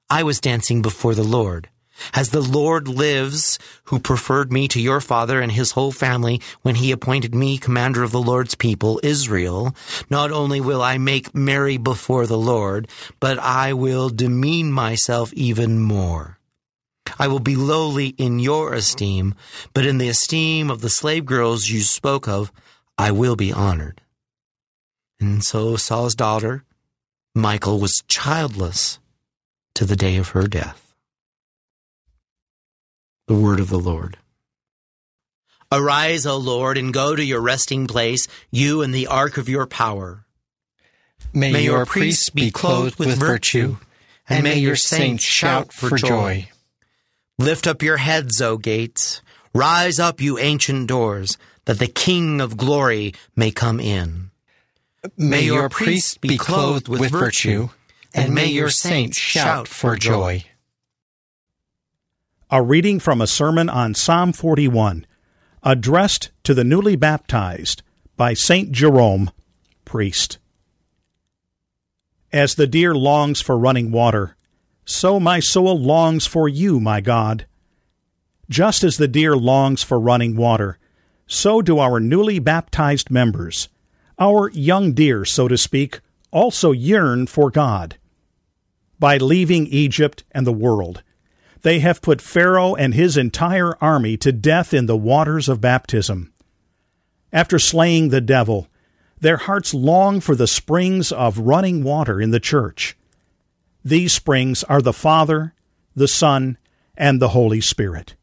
I 0.09 0.23
was 0.23 0.39
dancing 0.39 0.81
before 0.81 1.13
the 1.13 1.25
Lord. 1.25 1.67
As 2.13 2.29
the 2.29 2.39
Lord 2.39 2.87
lives, 2.87 3.59
who 3.91 3.99
preferred 3.99 4.53
me 4.53 4.69
to 4.69 4.79
your 4.79 5.01
father 5.01 5.41
and 5.41 5.51
his 5.51 5.71
whole 5.71 5.91
family 5.91 6.39
when 6.61 6.75
he 6.75 6.93
appointed 6.93 7.35
me 7.35 7.57
commander 7.57 8.01
of 8.01 8.13
the 8.13 8.21
Lord's 8.21 8.55
people, 8.55 8.97
Israel, 9.03 9.75
not 10.09 10.31
only 10.31 10.61
will 10.61 10.81
I 10.81 10.97
make 10.97 11.35
merry 11.35 11.75
before 11.75 12.27
the 12.27 12.37
Lord, 12.37 12.87
but 13.19 13.37
I 13.39 13.73
will 13.73 14.07
demean 14.07 14.71
myself 14.71 15.33
even 15.33 15.81
more. 15.81 16.38
I 17.17 17.27
will 17.27 17.39
be 17.39 17.55
lowly 17.55 18.09
in 18.17 18.39
your 18.39 18.73
esteem, 18.73 19.35
but 19.73 19.85
in 19.85 19.97
the 19.97 20.09
esteem 20.09 20.69
of 20.71 20.81
the 20.81 20.89
slave 20.89 21.25
girls 21.25 21.67
you 21.67 21.81
spoke 21.81 22.27
of, 22.27 22.51
I 22.97 23.11
will 23.11 23.35
be 23.35 23.51
honored. 23.51 24.01
And 25.19 25.43
so 25.43 25.75
Saul's 25.75 26.15
daughter, 26.15 26.63
Michal, 27.35 27.79
was 27.79 28.03
childless 28.07 28.99
to 29.75 29.85
the 29.85 29.95
day 29.95 30.17
of 30.17 30.29
her 30.29 30.47
death. 30.47 30.93
The 33.27 33.35
word 33.35 33.59
of 33.59 33.69
the 33.69 33.79
Lord. 33.79 34.17
Arise, 35.71 36.25
O 36.25 36.37
Lord, 36.37 36.77
and 36.77 36.93
go 36.93 37.15
to 37.15 37.23
your 37.23 37.41
resting 37.41 37.85
place, 37.85 38.27
you 38.49 38.81
and 38.81 38.93
the 38.93 39.07
ark 39.07 39.37
of 39.37 39.47
your 39.47 39.67
power. 39.67 40.25
May, 41.31 41.51
may 41.51 41.63
your 41.63 41.85
priests 41.85 42.29
be 42.29 42.49
clothed 42.49 42.97
with 42.97 43.19
virtue, 43.19 43.77
and 44.27 44.43
may 44.43 44.57
your 44.57 44.75
saints 44.75 45.23
shout 45.23 45.71
for 45.71 45.95
joy. 45.95 46.49
Lift 47.39 47.67
up 47.67 47.81
your 47.81 47.95
heads, 47.95 48.41
O 48.41 48.57
gates. 48.57 49.21
Rise 49.53 49.97
up, 49.97 50.19
you 50.19 50.37
ancient 50.37 50.87
doors, 50.87 51.37
that 51.63 51.79
the 51.79 51.87
King 51.87 52.41
of 52.41 52.57
glory 52.57 53.13
may 53.33 53.49
come 53.49 53.79
in. 53.79 54.31
May 55.15 55.43
your 55.43 55.69
priests 55.69 56.17
be 56.17 56.37
clothed 56.37 56.89
with 56.89 57.09
virtue, 57.09 57.69
and 58.13 58.35
may 58.35 58.47
your 58.47 58.69
saints 58.69 59.17
shout 59.17 59.69
for 59.69 59.95
joy. 59.95 60.43
A 62.51 62.61
reading 62.61 62.99
from 62.99 63.21
a 63.21 63.27
sermon 63.27 63.69
on 63.69 63.95
Psalm 63.95 64.33
41, 64.33 65.07
addressed 65.63 66.31
to 66.43 66.53
the 66.53 66.65
newly 66.65 66.97
baptized 66.97 67.83
by 68.17 68.33
St. 68.33 68.73
Jerome, 68.73 69.31
priest. 69.85 70.39
As 72.33 72.55
the 72.55 72.67
deer 72.67 72.93
longs 72.93 73.39
for 73.39 73.57
running 73.57 73.93
water, 73.93 74.35
so 74.89 75.19
my 75.19 75.39
soul 75.39 75.79
longs 75.79 76.25
for 76.25 76.49
you, 76.49 76.79
my 76.79 76.99
God. 76.99 77.45
Just 78.49 78.83
as 78.83 78.97
the 78.97 79.07
deer 79.07 79.37
longs 79.37 79.83
for 79.83 79.99
running 79.99 80.35
water, 80.35 80.79
so 81.27 81.61
do 81.61 81.77
our 81.77 81.99
newly 81.99 82.39
baptized 82.39 83.11
members, 83.11 83.69
our 84.17 84.49
young 84.49 84.93
deer, 84.93 85.25
so 85.25 85.47
to 85.47 85.59
speak, 85.59 85.99
also 86.31 86.71
yearn 86.71 87.27
for 87.27 87.51
God. 87.51 87.97
By 88.97 89.17
leaving 89.17 89.67
Egypt 89.67 90.23
and 90.31 90.47
the 90.47 90.51
world, 90.51 91.03
they 91.61 91.79
have 91.81 92.01
put 92.01 92.19
Pharaoh 92.19 92.73
and 92.73 92.95
his 92.95 93.15
entire 93.15 93.77
army 93.79 94.17
to 94.17 94.31
death 94.31 94.73
in 94.73 94.87
the 94.87 94.97
waters 94.97 95.47
of 95.47 95.61
baptism. 95.61 96.33
After 97.31 97.59
slaying 97.59 98.09
the 98.09 98.21
devil, 98.21 98.67
their 99.21 99.37
hearts 99.37 99.71
long 99.71 100.19
for 100.19 100.35
the 100.35 100.47
springs 100.47 101.11
of 101.11 101.37
running 101.37 101.83
water 101.83 102.19
in 102.19 102.31
the 102.31 102.39
church. 102.39 102.95
These 103.83 104.13
springs 104.13 104.63
are 104.65 104.81
the 104.81 104.93
Father, 104.93 105.53
the 105.95 106.07
Son, 106.07 106.57
and 106.97 107.21
the 107.21 107.29
Holy 107.29 107.61
Spirit. 107.61 108.15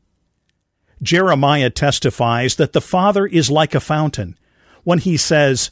Jeremiah 1.02 1.70
testifies 1.70 2.56
that 2.56 2.72
the 2.72 2.80
Father 2.80 3.26
is 3.26 3.50
like 3.50 3.74
a 3.74 3.80
fountain 3.80 4.38
when 4.84 4.98
he 4.98 5.16
says, 5.16 5.70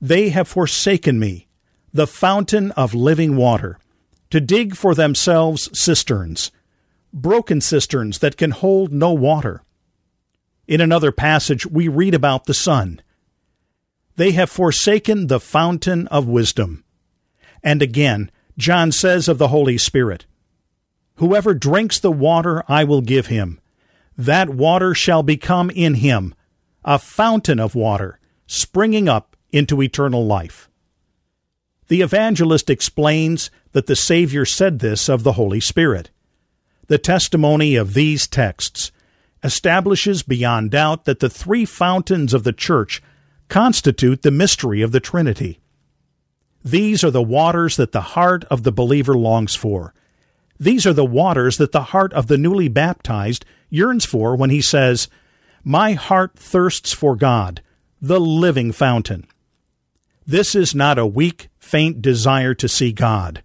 They 0.00 0.30
have 0.30 0.48
forsaken 0.48 1.18
me, 1.18 1.48
the 1.92 2.06
fountain 2.06 2.72
of 2.72 2.94
living 2.94 3.36
water, 3.36 3.78
to 4.30 4.40
dig 4.40 4.74
for 4.74 4.94
themselves 4.94 5.70
cisterns, 5.78 6.50
broken 7.12 7.60
cisterns 7.60 8.18
that 8.18 8.36
can 8.36 8.50
hold 8.50 8.92
no 8.92 9.12
water. 9.12 9.62
In 10.66 10.80
another 10.80 11.12
passage, 11.12 11.64
we 11.66 11.88
read 11.88 12.14
about 12.14 12.46
the 12.46 12.54
Son. 12.54 13.00
They 14.16 14.32
have 14.32 14.50
forsaken 14.50 15.26
the 15.26 15.40
fountain 15.40 16.06
of 16.08 16.26
wisdom. 16.26 16.84
And 17.62 17.82
again, 17.82 18.30
John 18.58 18.92
says 18.92 19.28
of 19.28 19.38
the 19.38 19.48
Holy 19.48 19.78
Spirit, 19.78 20.26
Whoever 21.16 21.54
drinks 21.54 21.98
the 21.98 22.12
water 22.12 22.62
I 22.68 22.84
will 22.84 23.00
give 23.00 23.26
him, 23.26 23.60
that 24.16 24.50
water 24.50 24.94
shall 24.94 25.22
become 25.22 25.70
in 25.70 25.94
him 25.94 26.34
a 26.84 26.98
fountain 26.98 27.58
of 27.58 27.74
water, 27.74 28.18
springing 28.46 29.08
up 29.08 29.36
into 29.50 29.82
eternal 29.82 30.24
life. 30.24 30.68
The 31.88 32.00
evangelist 32.00 32.70
explains 32.70 33.50
that 33.72 33.86
the 33.86 33.96
Savior 33.96 34.44
said 34.44 34.78
this 34.78 35.08
of 35.08 35.22
the 35.22 35.32
Holy 35.32 35.60
Spirit. 35.60 36.10
The 36.88 36.98
testimony 36.98 37.76
of 37.76 37.94
these 37.94 38.26
texts 38.26 38.92
establishes 39.42 40.22
beyond 40.22 40.70
doubt 40.70 41.04
that 41.04 41.20
the 41.20 41.30
three 41.30 41.64
fountains 41.64 42.32
of 42.32 42.44
the 42.44 42.52
church 42.52 43.02
constitute 43.48 44.22
the 44.22 44.30
mystery 44.30 44.82
of 44.82 44.92
the 44.92 45.00
Trinity. 45.00 45.60
These 46.66 47.04
are 47.04 47.12
the 47.12 47.22
waters 47.22 47.76
that 47.76 47.92
the 47.92 48.00
heart 48.00 48.44
of 48.46 48.64
the 48.64 48.72
believer 48.72 49.14
longs 49.14 49.54
for. 49.54 49.94
These 50.58 50.84
are 50.84 50.92
the 50.92 51.04
waters 51.04 51.58
that 51.58 51.70
the 51.70 51.94
heart 51.94 52.12
of 52.12 52.26
the 52.26 52.36
newly 52.36 52.66
baptized 52.66 53.44
yearns 53.70 54.04
for 54.04 54.34
when 54.34 54.50
he 54.50 54.60
says, 54.60 55.06
My 55.62 55.92
heart 55.92 56.36
thirsts 56.36 56.92
for 56.92 57.14
God, 57.14 57.62
the 58.02 58.18
living 58.18 58.72
fountain. 58.72 59.28
This 60.26 60.56
is 60.56 60.74
not 60.74 60.98
a 60.98 61.06
weak, 61.06 61.50
faint 61.60 62.02
desire 62.02 62.52
to 62.54 62.68
see 62.68 62.90
God. 62.90 63.44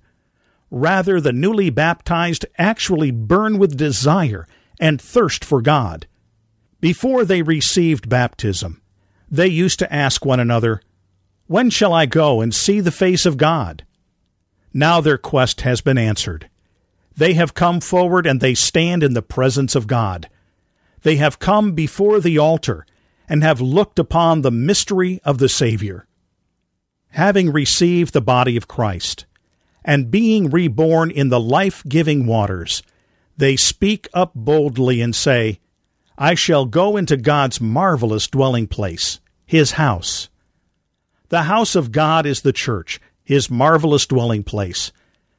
Rather, 0.72 1.22
the 1.22 1.32
newly 1.32 1.70
baptized 1.70 2.48
actually 2.58 3.12
burn 3.12 3.60
with 3.60 3.78
desire 3.78 4.48
and 4.80 5.00
thirst 5.00 5.46
for 5.46 5.62
God. 5.62 6.08
Before 6.80 7.24
they 7.24 7.44
received 7.44 8.10
baptism, 8.10 8.82
they 9.30 9.48
used 9.48 9.78
to 9.78 9.94
ask 9.94 10.26
one 10.26 10.40
another, 10.40 10.82
When 11.52 11.70
shall 11.70 11.92
I 11.92 12.06
go 12.06 12.40
and 12.40 12.56
see 12.56 12.80
the 12.80 12.94
face 12.94 13.26
of 13.26 13.36
God? 13.36 13.84
Now 14.74 15.02
their 15.02 15.18
quest 15.18 15.60
has 15.62 15.82
been 15.82 15.98
answered. 15.98 16.50
They 17.18 17.34
have 17.34 17.54
come 17.54 17.82
forward 17.82 18.26
and 18.26 18.40
they 18.40 18.54
stand 18.54 19.04
in 19.04 19.16
the 19.16 19.22
presence 19.22 19.76
of 19.76 19.86
God. 19.86 20.30
They 21.02 21.18
have 21.18 21.40
come 21.40 21.74
before 21.74 22.22
the 22.22 22.38
altar 22.38 22.86
and 23.28 23.44
have 23.44 23.60
looked 23.60 24.00
upon 24.00 24.44
the 24.44 24.50
mystery 24.50 25.20
of 25.26 25.40
the 25.40 25.50
Savior. 25.50 26.08
Having 27.10 27.52
received 27.52 28.14
the 28.14 28.22
body 28.22 28.56
of 28.56 28.70
Christ 28.70 29.26
and 29.84 30.10
being 30.10 30.50
reborn 30.50 31.12
in 31.12 31.28
the 31.28 31.40
life 31.42 31.84
giving 31.86 32.26
waters, 32.26 32.82
they 33.36 33.58
speak 33.58 34.08
up 34.14 34.32
boldly 34.34 35.02
and 35.02 35.14
say, 35.14 35.60
I 36.18 36.34
shall 36.34 36.64
go 36.64 36.96
into 36.96 37.18
God's 37.18 37.60
marvelous 37.60 38.28
dwelling 38.28 38.68
place, 38.68 39.20
his 39.46 39.72
house. 39.72 40.30
The 41.32 41.44
house 41.44 41.78
of 41.78 41.94
God 41.94 42.26
is 42.26 42.42
the 42.42 42.52
church, 42.52 43.00
his 43.24 43.50
marvelous 43.50 44.06
dwelling 44.06 44.44
place, 44.44 44.92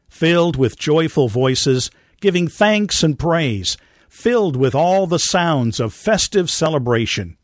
filled 0.09 0.57
with 0.57 0.79
joyful 0.79 1.29
voices, 1.29 1.91
giving 2.19 2.49
thanks 2.49 3.03
and 3.03 3.19
praise, 3.19 3.77
filled 4.09 4.57
with 4.57 4.75
all 4.75 5.07
the 5.07 5.19
sounds 5.19 5.79
of 5.79 5.93
festive 5.93 6.49
celebration. 6.49 7.37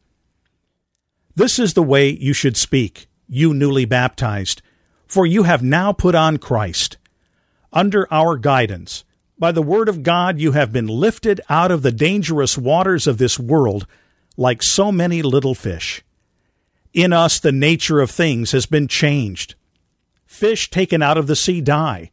This 1.36 1.58
is 1.58 1.74
the 1.74 1.82
way 1.82 2.08
you 2.08 2.32
should 2.32 2.56
speak, 2.56 3.06
you 3.28 3.52
newly 3.52 3.84
baptized, 3.84 4.62
for 5.06 5.26
you 5.26 5.42
have 5.42 5.62
now 5.62 5.92
put 5.92 6.14
on 6.14 6.38
Christ. 6.38 6.96
Under 7.70 8.10
our 8.10 8.38
guidance, 8.38 9.04
by 9.38 9.52
the 9.52 9.60
word 9.60 9.90
of 9.90 10.02
God, 10.02 10.38
you 10.38 10.52
have 10.52 10.72
been 10.72 10.86
lifted 10.86 11.42
out 11.50 11.70
of 11.70 11.82
the 11.82 11.92
dangerous 11.92 12.56
waters 12.56 13.06
of 13.06 13.18
this 13.18 13.38
world 13.38 13.86
like 14.38 14.62
so 14.62 14.90
many 14.90 15.20
little 15.20 15.54
fish. 15.54 16.02
In 16.92 17.12
us, 17.12 17.38
the 17.38 17.52
nature 17.52 18.00
of 18.00 18.10
things 18.10 18.52
has 18.52 18.66
been 18.66 18.88
changed. 18.88 19.54
Fish 20.26 20.70
taken 20.70 21.02
out 21.02 21.18
of 21.18 21.26
the 21.26 21.36
sea 21.36 21.60
die, 21.60 22.10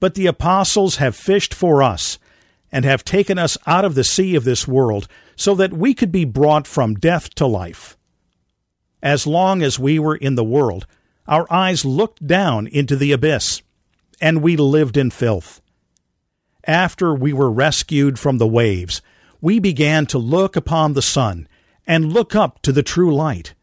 but 0.00 0.14
the 0.14 0.26
apostles 0.26 0.96
have 0.96 1.16
fished 1.16 1.54
for 1.54 1.82
us 1.82 2.18
and 2.70 2.84
have 2.84 3.04
taken 3.04 3.38
us 3.38 3.56
out 3.66 3.84
of 3.84 3.94
the 3.94 4.04
sea 4.04 4.34
of 4.34 4.44
this 4.44 4.66
world 4.66 5.08
so 5.36 5.54
that 5.54 5.72
we 5.72 5.94
could 5.94 6.12
be 6.12 6.24
brought 6.24 6.66
from 6.66 6.94
death 6.94 7.30
to 7.34 7.46
life. 7.46 7.96
As 9.02 9.26
long 9.26 9.62
as 9.62 9.78
we 9.78 9.98
were 9.98 10.16
in 10.16 10.34
the 10.34 10.44
world, 10.44 10.86
our 11.26 11.50
eyes 11.52 11.84
looked 11.84 12.26
down 12.26 12.66
into 12.66 12.96
the 12.96 13.12
abyss, 13.12 13.62
and 14.20 14.42
we 14.42 14.56
lived 14.56 14.96
in 14.96 15.10
filth 15.10 15.60
after 16.66 17.14
we 17.14 17.32
were 17.32 17.50
rescued 17.50 18.18
from 18.18 18.38
the 18.38 18.46
waves, 18.46 19.00
we 19.40 19.58
began 19.58 20.06
to 20.06 20.18
look 20.18 20.56
upon 20.56 20.92
the 20.92 21.02
sun 21.02 21.46
and 21.86 22.12
look 22.12 22.34
up 22.34 22.60
to 22.62 22.72
the 22.72 22.82
true 22.82 23.14
light. 23.14 23.54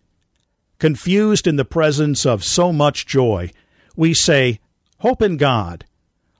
Confused 0.84 1.48
in 1.48 1.56
the 1.56 1.64
presence 1.64 2.26
of 2.26 2.44
so 2.44 2.74
much 2.74 3.06
joy, 3.06 3.52
we 3.96 4.14
say, 4.14 4.60
Hope 4.98 5.22
in 5.22 5.38
God, 5.38 5.86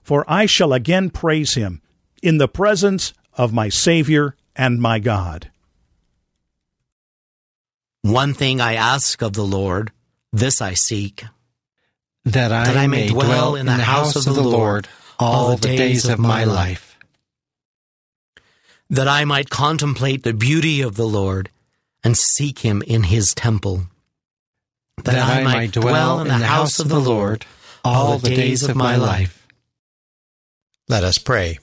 for 0.02 0.22
I 0.28 0.44
shall 0.44 0.74
again 0.74 1.08
praise 1.08 1.54
him 1.54 1.80
in 2.22 2.36
the 2.36 2.46
presence 2.46 3.14
of 3.32 3.54
my 3.54 3.70
Savior 3.70 4.36
and 4.54 4.82
my 4.82 4.98
God. 4.98 5.50
One 8.02 8.34
thing 8.34 8.60
I 8.60 8.74
ask 8.74 9.22
of 9.22 9.32
the 9.32 9.46
Lord, 9.46 9.92
this 10.30 10.60
I 10.60 10.74
seek, 10.74 11.24
that 12.26 12.52
I, 12.52 12.66
that 12.66 12.76
I 12.76 12.86
may 12.86 13.08
dwell 13.08 13.54
in 13.54 13.64
the 13.64 13.72
house 13.72 14.14
of 14.14 14.34
the 14.34 14.42
Lord 14.42 14.88
all 15.18 15.56
the 15.56 15.68
days 15.68 16.06
of 16.06 16.18
my 16.18 16.44
life. 16.44 16.98
That 18.90 19.08
I 19.08 19.24
might 19.24 19.48
contemplate 19.48 20.22
the 20.22 20.34
beauty 20.34 20.82
of 20.82 20.96
the 20.96 21.06
Lord 21.06 21.48
and 22.04 22.14
seek 22.14 22.58
him 22.58 22.82
in 22.86 23.04
his 23.04 23.32
temple. 23.32 23.86
That, 24.98 25.12
that 25.12 25.38
I 25.38 25.42
might 25.42 25.72
dwell 25.72 26.20
in 26.20 26.28
the 26.28 26.34
house 26.34 26.78
of 26.78 26.88
the 26.88 27.00
Lord 27.00 27.44
all 27.84 28.18
the 28.18 28.34
days 28.34 28.62
of 28.62 28.76
my 28.76 28.96
life. 28.96 29.46
Let 30.88 31.04
us 31.04 31.18
pray. 31.18 31.58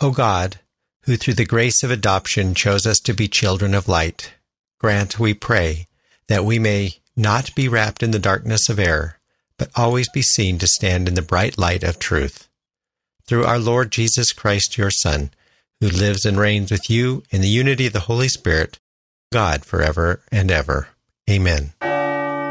O 0.00 0.10
God, 0.10 0.60
who 1.02 1.16
through 1.16 1.34
the 1.34 1.44
grace 1.44 1.82
of 1.82 1.90
adoption 1.90 2.54
chose 2.54 2.86
us 2.86 2.98
to 3.00 3.14
be 3.14 3.28
children 3.28 3.74
of 3.74 3.88
light, 3.88 4.34
grant, 4.78 5.18
we 5.18 5.34
pray, 5.34 5.86
that 6.28 6.44
we 6.44 6.58
may 6.58 6.96
not 7.16 7.54
be 7.54 7.68
wrapped 7.68 8.02
in 8.02 8.10
the 8.10 8.18
darkness 8.18 8.68
of 8.68 8.78
error, 8.78 9.18
but 9.56 9.70
always 9.74 10.08
be 10.10 10.22
seen 10.22 10.58
to 10.58 10.66
stand 10.66 11.08
in 11.08 11.14
the 11.14 11.22
bright 11.22 11.56
light 11.56 11.82
of 11.82 11.98
truth. 11.98 12.48
Through 13.26 13.44
our 13.44 13.58
Lord 13.58 13.90
Jesus 13.90 14.32
Christ, 14.32 14.76
your 14.76 14.90
Son, 14.90 15.30
who 15.80 15.88
lives 15.88 16.24
and 16.24 16.38
reigns 16.38 16.70
with 16.70 16.90
you 16.90 17.22
in 17.30 17.40
the 17.40 17.48
unity 17.48 17.86
of 17.86 17.92
the 17.92 18.00
Holy 18.00 18.28
Spirit, 18.28 18.78
God 19.32 19.64
forever 19.64 20.22
and 20.30 20.50
ever. 20.50 20.88
Amen. 21.28 21.72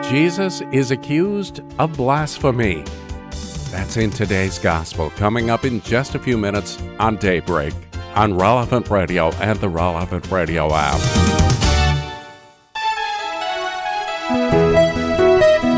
Jesus 0.09 0.61
is 0.73 0.91
accused 0.91 1.61
of 1.79 1.95
blasphemy. 1.95 2.83
That's 3.71 3.95
in 3.95 4.09
today's 4.09 4.59
gospel, 4.59 5.11
coming 5.11 5.49
up 5.49 5.63
in 5.63 5.81
just 5.81 6.13
a 6.13 6.19
few 6.19 6.37
minutes 6.37 6.77
on 6.99 7.15
Daybreak 7.15 7.73
on 8.15 8.37
Relevant 8.37 8.89
Radio 8.89 9.31
and 9.35 9.57
the 9.59 9.69
Relevant 9.69 10.29
Radio 10.29 10.69
app. 10.73 10.99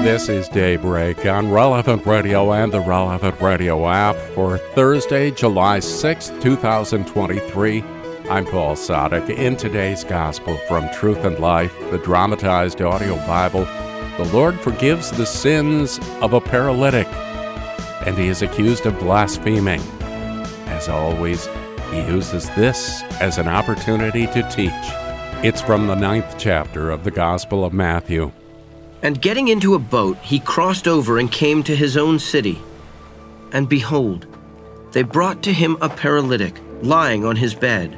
This 0.03 0.27
is 0.29 0.49
Daybreak 0.49 1.25
on 1.27 1.51
Relevant 1.51 2.03
Radio 2.05 2.51
and 2.51 2.71
the 2.71 2.79
Relevant 2.79 3.39
Radio 3.39 3.87
app 3.87 4.15
for 4.33 4.57
Thursday, 4.57 5.29
July 5.29 5.77
6th, 5.79 6.41
2023. 6.41 7.96
I'm 8.29 8.43
Paul 8.43 8.75
Sadek. 8.75 9.29
In 9.29 9.55
today's 9.55 10.03
Gospel 10.03 10.57
from 10.67 10.89
Truth 10.93 11.23
and 11.23 11.39
Life, 11.39 11.73
the 11.91 11.97
dramatized 11.97 12.81
audio 12.81 13.15
Bible, 13.25 13.63
the 14.17 14.29
Lord 14.33 14.59
forgives 14.59 15.11
the 15.11 15.25
sins 15.25 15.97
of 16.19 16.33
a 16.33 16.41
paralytic, 16.41 17.07
and 18.05 18.17
he 18.17 18.27
is 18.27 18.41
accused 18.41 18.85
of 18.85 18.99
blaspheming. 18.99 19.79
As 20.67 20.89
always, 20.89 21.47
he 21.89 22.01
uses 22.01 22.49
this 22.49 23.01
as 23.21 23.37
an 23.37 23.47
opportunity 23.47 24.27
to 24.27 24.49
teach. 24.51 24.73
It's 25.41 25.61
from 25.61 25.87
the 25.87 25.95
ninth 25.95 26.35
chapter 26.37 26.91
of 26.91 27.05
the 27.05 27.11
Gospel 27.11 27.63
of 27.63 27.71
Matthew. 27.71 28.33
And 29.03 29.21
getting 29.21 29.47
into 29.47 29.73
a 29.73 29.79
boat, 29.79 30.17
he 30.17 30.41
crossed 30.41 30.85
over 30.85 31.17
and 31.17 31.31
came 31.31 31.63
to 31.63 31.77
his 31.77 31.95
own 31.95 32.19
city. 32.19 32.61
And 33.53 33.69
behold, 33.69 34.27
they 34.91 35.03
brought 35.03 35.43
to 35.43 35.53
him 35.53 35.77
a 35.79 35.87
paralytic, 35.87 36.59
lying 36.81 37.23
on 37.23 37.37
his 37.37 37.55
bed. 37.55 37.97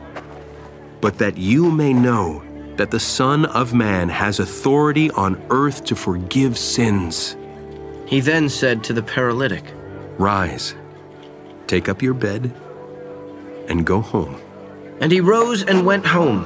But 1.01 1.17
that 1.17 1.37
you 1.37 1.71
may 1.71 1.93
know 1.93 2.43
that 2.77 2.91
the 2.91 2.99
Son 2.99 3.45
of 3.45 3.73
Man 3.73 4.09
has 4.09 4.39
authority 4.39 5.11
on 5.11 5.41
earth 5.49 5.83
to 5.85 5.95
forgive 5.95 6.57
sins. 6.57 7.35
He 8.05 8.19
then 8.19 8.49
said 8.49 8.83
to 8.85 8.93
the 8.93 9.03
paralytic, 9.03 9.63
Rise, 10.17 10.75
take 11.67 11.89
up 11.89 12.01
your 12.01 12.13
bed, 12.13 12.53
and 13.67 13.85
go 13.85 14.01
home. 14.01 14.39
And 14.99 15.11
he 15.11 15.21
rose 15.21 15.63
and 15.63 15.85
went 15.85 16.05
home. 16.05 16.43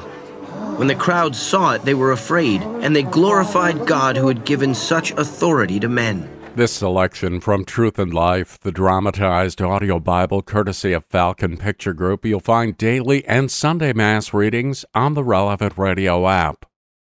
When 0.78 0.88
the 0.88 0.96
crowd 0.96 1.36
saw 1.36 1.74
it, 1.74 1.84
they 1.84 1.94
were 1.94 2.12
afraid, 2.12 2.62
and 2.62 2.96
they 2.96 3.04
glorified 3.04 3.88
God 3.88 4.18
who 4.18 4.28
had 4.28 4.46
given 4.46 4.76
such 4.76 5.12
authority 5.12 5.80
to 5.80 5.90
men. 5.90 6.30
This 6.56 6.72
selection 6.72 7.42
from 7.42 7.66
Truth 7.66 8.00
and 8.00 8.14
Life, 8.14 8.58
the 8.62 8.72
dramatized 8.72 9.62
audio 9.62 10.00
Bible 10.00 10.42
courtesy 10.42 10.94
of 10.94 11.04
Falcon 11.04 11.58
Picture 11.58 11.92
Group, 11.92 12.26
you'll 12.26 12.40
find 12.40 12.78
daily 12.78 13.26
and 13.26 13.52
Sunday 13.52 13.92
Mass 13.92 14.34
readings 14.34 14.86
on 14.96 15.16
the 15.16 15.24
relevant 15.24 15.78
radio 15.78 16.30
app. 16.30 16.66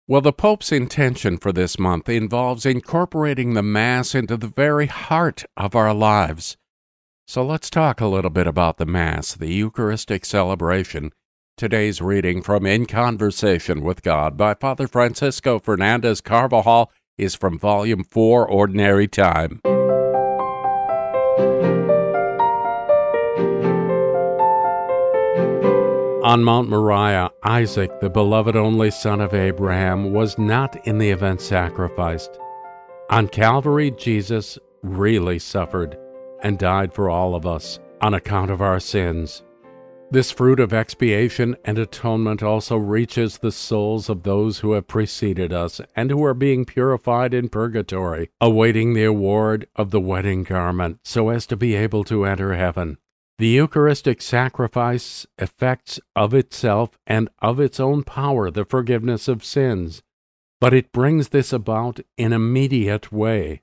Well, 0.07 0.21
the 0.21 0.31
Pope's 0.31 0.71
intention 0.71 1.39
for 1.39 1.51
this 1.51 1.79
month 1.79 2.07
involves 2.07 2.67
incorporating 2.67 3.55
the 3.55 3.63
Mass 3.63 4.13
into 4.13 4.37
the 4.37 4.45
very 4.45 4.85
heart 4.85 5.43
of 5.57 5.75
our 5.75 5.91
lives. 5.91 6.55
So 7.25 7.43
let's 7.43 7.71
talk 7.71 7.99
a 7.99 8.05
little 8.05 8.29
bit 8.29 8.45
about 8.45 8.77
the 8.77 8.85
Mass, 8.85 9.33
the 9.33 9.51
Eucharistic 9.51 10.23
celebration 10.23 11.13
Today's 11.57 12.01
reading 12.01 12.41
from 12.41 12.65
In 12.65 12.87
Conversation 12.87 13.81
with 13.81 14.01
God 14.01 14.35
by 14.35 14.55
Father 14.55 14.87
Francisco 14.87 15.59
Fernandez 15.59 16.19
Carvajal 16.19 16.91
is 17.21 17.35
from 17.35 17.59
Volume 17.59 18.03
4, 18.03 18.47
Ordinary 18.47 19.07
Time. 19.07 19.61
On 26.23 26.43
Mount 26.43 26.69
Moriah, 26.69 27.29
Isaac, 27.43 27.99
the 27.99 28.09
beloved 28.09 28.55
only 28.55 28.89
son 28.89 29.21
of 29.21 29.35
Abraham, 29.35 30.13
was 30.13 30.39
not 30.39 30.87
in 30.87 30.97
the 30.97 31.11
event 31.11 31.41
sacrificed. 31.41 32.39
On 33.11 33.27
Calvary, 33.27 33.91
Jesus 33.91 34.57
really 34.81 35.37
suffered 35.37 35.97
and 36.41 36.57
died 36.57 36.91
for 36.91 37.09
all 37.09 37.35
of 37.35 37.45
us 37.45 37.79
on 38.01 38.15
account 38.15 38.49
of 38.49 38.61
our 38.61 38.79
sins. 38.79 39.43
This 40.11 40.29
fruit 40.29 40.59
of 40.59 40.73
expiation 40.73 41.55
and 41.63 41.79
atonement 41.79 42.43
also 42.43 42.75
reaches 42.75 43.37
the 43.37 43.51
souls 43.51 44.09
of 44.09 44.23
those 44.23 44.59
who 44.59 44.73
have 44.73 44.89
preceded 44.89 45.53
us 45.53 45.79
and 45.95 46.11
who 46.11 46.21
are 46.25 46.33
being 46.33 46.65
purified 46.65 47.33
in 47.33 47.47
purgatory, 47.47 48.29
awaiting 48.41 48.91
the 48.91 49.05
award 49.05 49.69
of 49.77 49.91
the 49.91 50.01
wedding 50.01 50.43
garment, 50.43 50.99
so 51.05 51.29
as 51.29 51.45
to 51.45 51.55
be 51.55 51.75
able 51.75 52.03
to 52.03 52.25
enter 52.25 52.55
heaven. 52.55 52.97
The 53.37 53.47
Eucharistic 53.47 54.21
sacrifice 54.21 55.25
effects 55.37 55.97
of 56.13 56.33
itself 56.33 56.99
and 57.07 57.29
of 57.39 57.61
its 57.61 57.79
own 57.79 58.03
power 58.03 58.51
the 58.51 58.65
forgiveness 58.65 59.29
of 59.29 59.45
sins, 59.45 60.03
but 60.59 60.73
it 60.73 60.91
brings 60.91 61.29
this 61.29 61.53
about 61.53 62.01
in 62.17 62.33
a 62.33 62.37
mediate 62.37 63.13
way. 63.13 63.61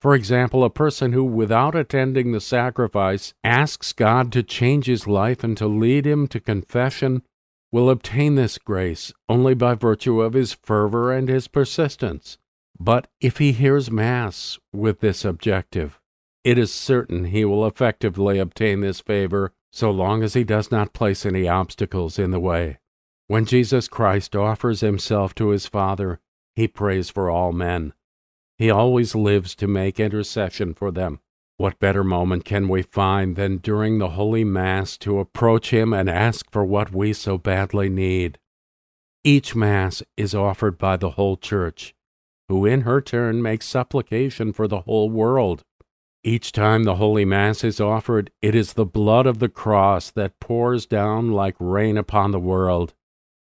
For 0.00 0.14
example, 0.14 0.62
a 0.62 0.70
person 0.70 1.12
who, 1.12 1.24
without 1.24 1.74
attending 1.74 2.30
the 2.30 2.40
sacrifice, 2.40 3.34
asks 3.42 3.92
God 3.92 4.30
to 4.32 4.42
change 4.42 4.86
his 4.86 5.06
life 5.08 5.42
and 5.42 5.56
to 5.56 5.66
lead 5.66 6.06
him 6.06 6.28
to 6.28 6.38
confession 6.38 7.22
will 7.72 7.90
obtain 7.90 8.34
this 8.34 8.58
grace 8.58 9.12
only 9.28 9.54
by 9.54 9.74
virtue 9.74 10.22
of 10.22 10.34
his 10.34 10.52
fervor 10.52 11.12
and 11.12 11.28
his 11.28 11.48
persistence. 11.48 12.38
But 12.78 13.08
if 13.20 13.38
he 13.38 13.52
hears 13.52 13.90
Mass 13.90 14.58
with 14.72 15.00
this 15.00 15.24
objective, 15.24 16.00
it 16.44 16.58
is 16.58 16.72
certain 16.72 17.26
he 17.26 17.44
will 17.44 17.66
effectively 17.66 18.38
obtain 18.38 18.80
this 18.80 19.00
favor 19.00 19.52
so 19.72 19.90
long 19.90 20.22
as 20.22 20.34
he 20.34 20.44
does 20.44 20.70
not 20.70 20.94
place 20.94 21.26
any 21.26 21.48
obstacles 21.48 22.18
in 22.18 22.30
the 22.30 22.40
way. 22.40 22.78
When 23.26 23.44
Jesus 23.44 23.88
Christ 23.88 24.34
offers 24.34 24.80
himself 24.80 25.34
to 25.34 25.48
his 25.48 25.66
Father, 25.66 26.20
he 26.54 26.68
prays 26.68 27.10
for 27.10 27.28
all 27.28 27.52
men. 27.52 27.92
He 28.58 28.70
always 28.70 29.14
lives 29.14 29.54
to 29.56 29.68
make 29.68 30.00
intercession 30.00 30.74
for 30.74 30.90
them. 30.90 31.20
What 31.58 31.78
better 31.78 32.02
moment 32.02 32.44
can 32.44 32.68
we 32.68 32.82
find 32.82 33.36
than 33.36 33.58
during 33.58 33.98
the 33.98 34.10
Holy 34.10 34.42
Mass 34.44 34.98
to 34.98 35.20
approach 35.20 35.70
Him 35.70 35.92
and 35.92 36.10
ask 36.10 36.50
for 36.50 36.64
what 36.64 36.92
we 36.92 37.12
so 37.12 37.38
badly 37.38 37.88
need? 37.88 38.38
Each 39.22 39.54
Mass 39.54 40.02
is 40.16 40.34
offered 40.34 40.76
by 40.76 40.96
the 40.96 41.10
whole 41.10 41.36
Church, 41.36 41.94
who 42.48 42.66
in 42.66 42.80
her 42.80 43.00
turn 43.00 43.42
makes 43.42 43.66
supplication 43.66 44.52
for 44.52 44.66
the 44.66 44.80
whole 44.80 45.08
world. 45.08 45.62
Each 46.24 46.50
time 46.50 46.82
the 46.82 46.96
Holy 46.96 47.24
Mass 47.24 47.62
is 47.62 47.80
offered, 47.80 48.30
it 48.42 48.54
is 48.54 48.72
the 48.72 48.84
blood 48.84 49.26
of 49.26 49.38
the 49.38 49.48
cross 49.48 50.10
that 50.10 50.40
pours 50.40 50.84
down 50.84 51.30
like 51.30 51.56
rain 51.60 51.96
upon 51.96 52.32
the 52.32 52.40
world. 52.40 52.94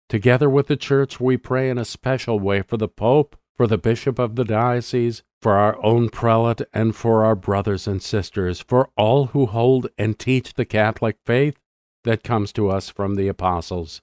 Together 0.09 0.49
with 0.49 0.67
the 0.67 0.75
Church, 0.75 1.19
we 1.19 1.37
pray 1.37 1.69
in 1.69 1.77
a 1.77 1.85
special 1.85 2.39
way 2.39 2.61
for 2.61 2.75
the 2.75 2.89
Pope 2.89 3.37
for 3.59 3.67
the 3.67 3.77
bishop 3.77 4.17
of 4.17 4.37
the 4.37 4.45
diocese, 4.45 5.21
for 5.41 5.55
our 5.55 5.77
own 5.83 6.07
prelate, 6.07 6.61
and 6.73 6.95
for 6.95 7.25
our 7.25 7.35
brothers 7.35 7.89
and 7.89 8.01
sisters, 8.01 8.61
for 8.61 8.89
all 8.95 9.25
who 9.25 9.47
hold 9.47 9.89
and 9.97 10.17
teach 10.17 10.53
the 10.53 10.63
Catholic 10.63 11.17
faith 11.25 11.59
that 12.05 12.23
comes 12.23 12.53
to 12.53 12.69
us 12.69 12.87
from 12.87 13.15
the 13.15 13.27
apostles. 13.27 14.01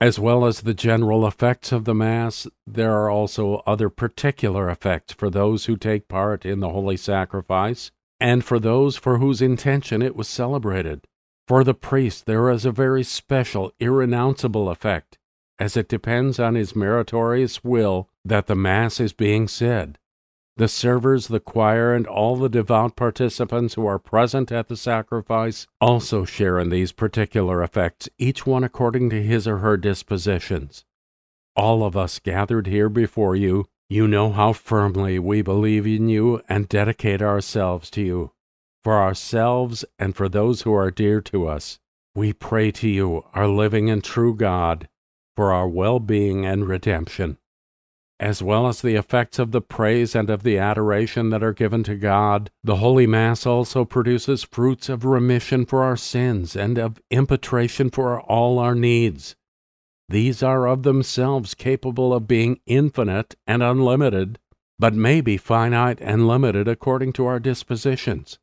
As 0.00 0.18
well 0.18 0.46
as 0.46 0.62
the 0.62 0.72
general 0.72 1.26
effects 1.26 1.70
of 1.70 1.84
the 1.84 1.94
Mass, 1.94 2.46
there 2.66 2.94
are 2.94 3.10
also 3.10 3.62
other 3.66 3.90
particular 3.90 4.70
effects 4.70 5.12
for 5.12 5.28
those 5.28 5.66
who 5.66 5.76
take 5.76 6.08
part 6.08 6.46
in 6.46 6.60
the 6.60 6.70
holy 6.70 6.96
sacrifice, 6.96 7.90
and 8.18 8.42
for 8.42 8.58
those 8.58 8.96
for 8.96 9.18
whose 9.18 9.42
intention 9.42 10.00
it 10.00 10.16
was 10.16 10.28
celebrated. 10.28 11.06
For 11.46 11.62
the 11.62 11.74
priest, 11.74 12.24
there 12.24 12.48
is 12.48 12.64
a 12.64 12.72
very 12.72 13.04
special, 13.04 13.70
irrenounceable 13.80 14.72
effect, 14.72 15.18
as 15.58 15.76
it 15.76 15.88
depends 15.90 16.38
on 16.38 16.54
his 16.54 16.74
meritorious 16.74 17.62
will 17.62 18.08
that 18.28 18.46
the 18.46 18.54
Mass 18.54 19.00
is 19.00 19.12
being 19.12 19.48
said. 19.48 19.98
The 20.56 20.68
servers, 20.68 21.28
the 21.28 21.38
choir, 21.38 21.94
and 21.94 22.06
all 22.06 22.36
the 22.36 22.48
devout 22.48 22.96
participants 22.96 23.74
who 23.74 23.86
are 23.86 23.98
present 23.98 24.50
at 24.50 24.68
the 24.68 24.76
sacrifice 24.76 25.68
also 25.80 26.24
share 26.24 26.58
in 26.58 26.70
these 26.70 26.90
particular 26.90 27.62
effects, 27.62 28.08
each 28.18 28.44
one 28.44 28.64
according 28.64 29.10
to 29.10 29.22
his 29.22 29.46
or 29.46 29.58
her 29.58 29.76
dispositions. 29.76 30.84
All 31.54 31.84
of 31.84 31.96
us 31.96 32.18
gathered 32.18 32.66
here 32.66 32.88
before 32.88 33.36
you 33.36 33.66
You 33.88 34.06
know 34.06 34.32
how 34.32 34.52
firmly 34.52 35.18
we 35.18 35.40
believe 35.40 35.86
in 35.86 36.08
you 36.08 36.42
and 36.48 36.68
dedicate 36.68 37.22
ourselves 37.22 37.88
to 37.90 38.02
you. 38.02 38.32
For 38.84 38.94
ourselves 38.94 39.84
and 39.98 40.14
for 40.14 40.28
those 40.28 40.62
who 40.62 40.74
are 40.74 40.90
dear 40.90 41.20
to 41.22 41.46
us, 41.46 41.78
we 42.14 42.32
pray 42.32 42.70
to 42.72 42.88
you, 42.88 43.24
our 43.32 43.48
living 43.48 43.88
and 43.88 44.02
true 44.02 44.34
God, 44.34 44.88
for 45.36 45.52
our 45.52 45.68
well 45.68 46.00
being 46.00 46.44
and 46.44 46.66
redemption, 46.66 47.38
as 48.20 48.42
well 48.42 48.66
as 48.66 48.82
the 48.82 48.94
effects 48.94 49.38
of 49.38 49.52
the 49.52 49.60
praise 49.60 50.14
and 50.14 50.30
of 50.30 50.42
the 50.42 50.58
adoration 50.58 51.30
that 51.30 51.42
are 51.42 51.52
given 51.52 51.82
to 51.84 51.94
God. 51.94 52.50
The 52.64 52.76
Holy 52.76 53.06
Mass 53.06 53.46
also 53.46 53.84
produces 53.84 54.42
fruits 54.42 54.88
of 54.88 55.04
remission 55.04 55.66
for 55.66 55.82
our 55.82 55.96
sins 55.96 56.56
and 56.56 56.78
of 56.78 57.00
impetration 57.10 57.90
for 57.90 58.20
all 58.20 58.58
our 58.58 58.74
needs 58.74 59.36
these 60.08 60.42
are 60.42 60.66
of 60.66 60.84
themselves 60.84 61.54
capable 61.54 62.14
of 62.14 62.26
being 62.26 62.60
infinite 62.66 63.36
and 63.46 63.62
unlimited, 63.62 64.38
but 64.78 64.94
may 64.94 65.20
be 65.20 65.36
finite 65.36 66.00
and 66.00 66.26
limited 66.26 66.66
according 66.66 67.12
to 67.14 67.26
our 67.26 67.38
dispositions. 67.38 68.38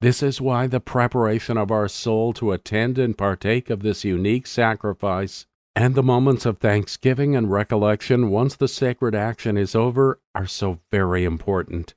This 0.00 0.22
is 0.22 0.40
why 0.40 0.66
the 0.66 0.80
preparation 0.80 1.56
of 1.56 1.72
our 1.72 1.88
soul 1.88 2.32
to 2.34 2.52
attend 2.52 2.98
and 2.98 3.18
partake 3.18 3.70
of 3.70 3.82
this 3.82 4.04
unique 4.04 4.46
sacrifice 4.46 5.46
and 5.76 5.94
the 5.94 6.02
moments 6.02 6.46
of 6.46 6.58
thanksgiving 6.58 7.34
and 7.34 7.50
recollection 7.50 8.30
once 8.30 8.56
the 8.56 8.68
sacred 8.68 9.14
action 9.14 9.56
is 9.56 9.74
over 9.74 10.20
are 10.34 10.46
so 10.46 10.80
very 10.90 11.24
important. 11.24 11.94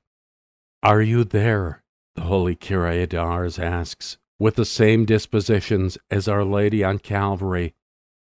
Are 0.82 1.01
you 1.01 1.23
there? 1.23 1.84
The 2.15 2.23
holy 2.23 2.55
Cure 2.55 3.05
d'Ars 3.05 3.59
asks, 3.59 4.17
with 4.39 4.55
the 4.55 4.65
same 4.65 5.05
dispositions 5.05 5.97
as 6.09 6.28
Our 6.28 6.43
Lady 6.43 6.84
on 6.84 6.99
Calvary 6.99 7.75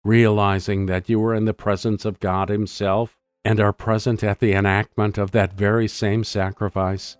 realizing 0.05 0.85
that 0.85 1.09
you 1.09 1.21
are 1.25 1.33
in 1.33 1.45
the 1.45 1.53
presence 1.53 2.05
of 2.05 2.19
God 2.19 2.47
Himself 2.47 3.17
and 3.43 3.59
are 3.59 3.73
present 3.73 4.23
at 4.23 4.39
the 4.39 4.53
enactment 4.53 5.17
of 5.17 5.31
that 5.31 5.53
very 5.53 5.87
same 5.87 6.23
sacrifice. 6.23 7.17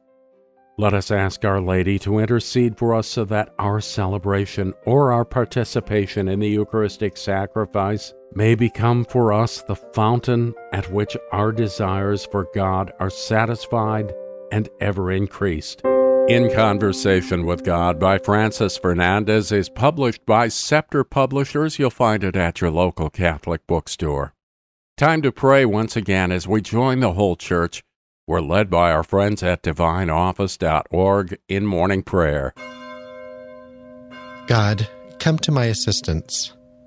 Let 0.77 0.93
us 0.93 1.09
ask 1.09 1.43
Our 1.43 1.59
Lady 1.59 1.97
to 1.99 2.19
intercede 2.19 2.77
for 2.77 2.93
us 2.93 3.07
so 3.07 3.25
that 3.25 3.53
our 3.57 3.81
celebration 3.81 4.73
or 4.85 5.11
our 5.11 5.25
participation 5.25 6.27
in 6.27 6.39
the 6.39 6.49
Eucharistic 6.49 7.17
sacrifice 7.17 8.13
may 8.35 8.53
become 8.53 9.05
for 9.05 9.31
us 9.33 9.61
the 9.63 9.75
fountain 9.75 10.53
at 10.73 10.91
which 10.91 11.15
our 11.31 11.51
desires 11.51 12.25
for 12.25 12.47
God 12.53 12.91
are 12.99 13.09
satisfied 13.09 14.13
and 14.51 14.69
ever 14.79 15.11
increased. 15.11 15.81
In 16.27 16.51
Conversation 16.51 17.45
with 17.45 17.63
God 17.63 17.99
by 17.99 18.17
Francis 18.17 18.77
Fernandez 18.77 19.51
is 19.51 19.69
published 19.69 20.25
by 20.25 20.47
Scepter 20.47 21.03
Publishers. 21.03 21.77
You'll 21.77 21.91
find 21.91 22.23
it 22.23 22.35
at 22.35 22.61
your 22.61 22.71
local 22.71 23.11
Catholic 23.11 23.65
bookstore. 23.67 24.33
Time 24.97 25.21
to 25.21 25.31
pray 25.31 25.65
once 25.65 25.95
again 25.95 26.31
as 26.31 26.47
we 26.47 26.61
join 26.61 26.99
the 26.99 27.13
whole 27.13 27.35
church. 27.35 27.83
We're 28.25 28.41
led 28.41 28.71
by 28.71 28.91
our 28.91 29.03
friends 29.03 29.43
at 29.43 29.61
divineoffice.org 29.61 31.37
in 31.47 31.65
morning 31.67 32.01
prayer. 32.01 32.55
God, 34.47 34.89
come 35.19 35.37
to 35.39 35.51
my 35.51 35.65
assistance. 35.65 36.54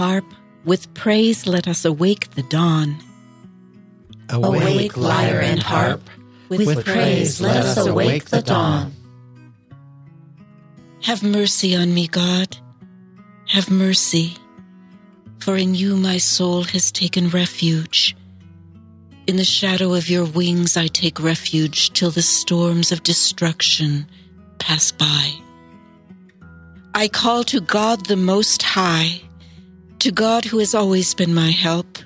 Harp, 0.00 0.24
with 0.64 0.94
praise 0.94 1.46
let 1.46 1.68
us 1.68 1.84
awake 1.84 2.30
the 2.30 2.42
dawn. 2.44 2.96
Awake, 4.30 4.96
lyre 4.96 5.42
and 5.42 5.62
harp, 5.62 6.00
with, 6.48 6.66
with 6.66 6.86
praise 6.86 7.38
let 7.38 7.56
us 7.56 7.76
awake 7.76 8.30
the 8.30 8.40
dawn. 8.40 8.94
Have 11.02 11.22
mercy 11.22 11.76
on 11.76 11.92
me, 11.92 12.08
God. 12.08 12.56
Have 13.48 13.70
mercy, 13.70 14.38
for 15.38 15.54
in 15.58 15.74
you 15.74 15.96
my 15.96 16.16
soul 16.16 16.62
has 16.62 16.90
taken 16.90 17.28
refuge. 17.28 18.16
In 19.26 19.36
the 19.36 19.44
shadow 19.44 19.92
of 19.92 20.08
your 20.08 20.24
wings 20.24 20.78
I 20.78 20.86
take 20.86 21.20
refuge 21.20 21.92
till 21.92 22.10
the 22.10 22.22
storms 22.22 22.90
of 22.90 23.02
destruction 23.02 24.06
pass 24.58 24.90
by. 24.92 25.26
I 26.94 27.08
call 27.08 27.44
to 27.44 27.60
God 27.60 28.06
the 28.06 28.16
Most 28.16 28.62
High, 28.62 29.20
to 30.00 30.10
God 30.10 30.46
who 30.46 30.58
has 30.58 30.74
always 30.74 31.14
been 31.14 31.34
my 31.34 31.50
help. 31.50 31.98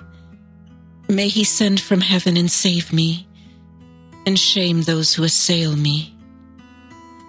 May 1.07 1.29
He 1.29 1.43
send 1.43 1.79
from 1.79 2.01
heaven 2.01 2.35
and 2.35 2.51
save 2.51 2.91
me, 2.91 3.27
and 4.25 4.37
shame 4.37 4.81
those 4.81 5.13
who 5.13 5.23
assail 5.23 5.75
me. 5.75 6.13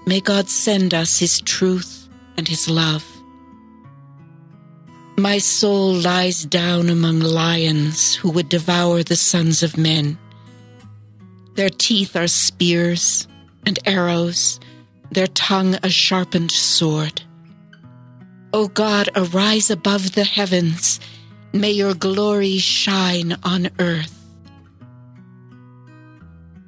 May 0.07 0.21
God 0.21 0.49
send 0.49 0.93
us 0.93 1.19
His 1.19 1.41
truth 1.41 2.09
and 2.37 2.49
His 2.49 2.69
love. 2.69 3.05
My 5.17 5.39
soul 5.39 5.95
lies 5.95 6.45
down 6.45 6.91
among 6.91 7.21
lions 7.21 8.14
who 8.17 8.31
would 8.31 8.49
devour 8.49 9.03
the 9.03 9.17
sons 9.17 9.62
of 9.62 9.79
men. 9.79 10.19
Their 11.55 11.71
teeth 11.71 12.17
are 12.17 12.29
spears 12.29 13.27
and 13.64 13.79
arrows, 13.87 14.61
their 15.11 15.29
tongue 15.29 15.77
a 15.83 15.91
sharpened 15.91 16.51
sword. 16.51 17.23
O 18.57 18.68
God, 18.68 19.11
arise 19.14 19.70
above 19.70 20.14
the 20.14 20.24
heavens. 20.24 20.98
May 21.52 21.72
your 21.72 21.92
glory 21.92 22.57
shine 22.57 23.36
on 23.42 23.68
earth. 23.78 24.16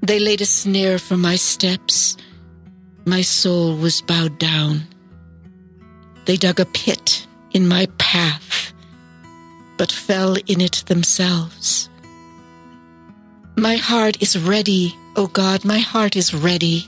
They 0.03 0.19
laid 0.19 0.43
a 0.43 0.45
snare 0.45 0.99
for 0.99 1.17
my 1.17 1.37
steps. 1.37 2.19
My 3.07 3.23
soul 3.23 3.75
was 3.75 4.03
bowed 4.03 4.39
down. 4.39 4.83
They 6.27 6.37
dug 6.37 6.61
a 6.61 6.67
pit 6.67 7.27
in 7.53 7.67
my 7.67 7.87
path, 7.97 8.75
but 9.79 9.91
fell 9.91 10.37
in 10.45 10.61
it 10.61 10.85
themselves. 10.89 11.89
My 13.57 13.77
heart 13.77 14.21
is 14.21 14.39
ready, 14.39 14.95
O 15.17 15.27
God, 15.27 15.65
my 15.65 15.79
heart 15.79 16.17
is 16.17 16.35
ready. 16.35 16.87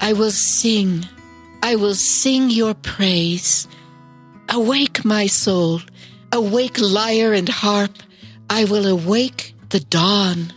I 0.00 0.14
will 0.14 0.30
sing, 0.30 1.06
I 1.64 1.76
will 1.76 1.94
sing 1.94 2.50
your 2.50 2.74
praise. 2.74 3.66
Awake, 4.50 5.02
my 5.02 5.26
soul, 5.26 5.80
awake, 6.30 6.78
lyre 6.78 7.32
and 7.32 7.48
harp. 7.48 8.02
I 8.50 8.66
will 8.66 8.86
awake 8.86 9.54
the 9.70 9.80
dawn. 9.80 10.52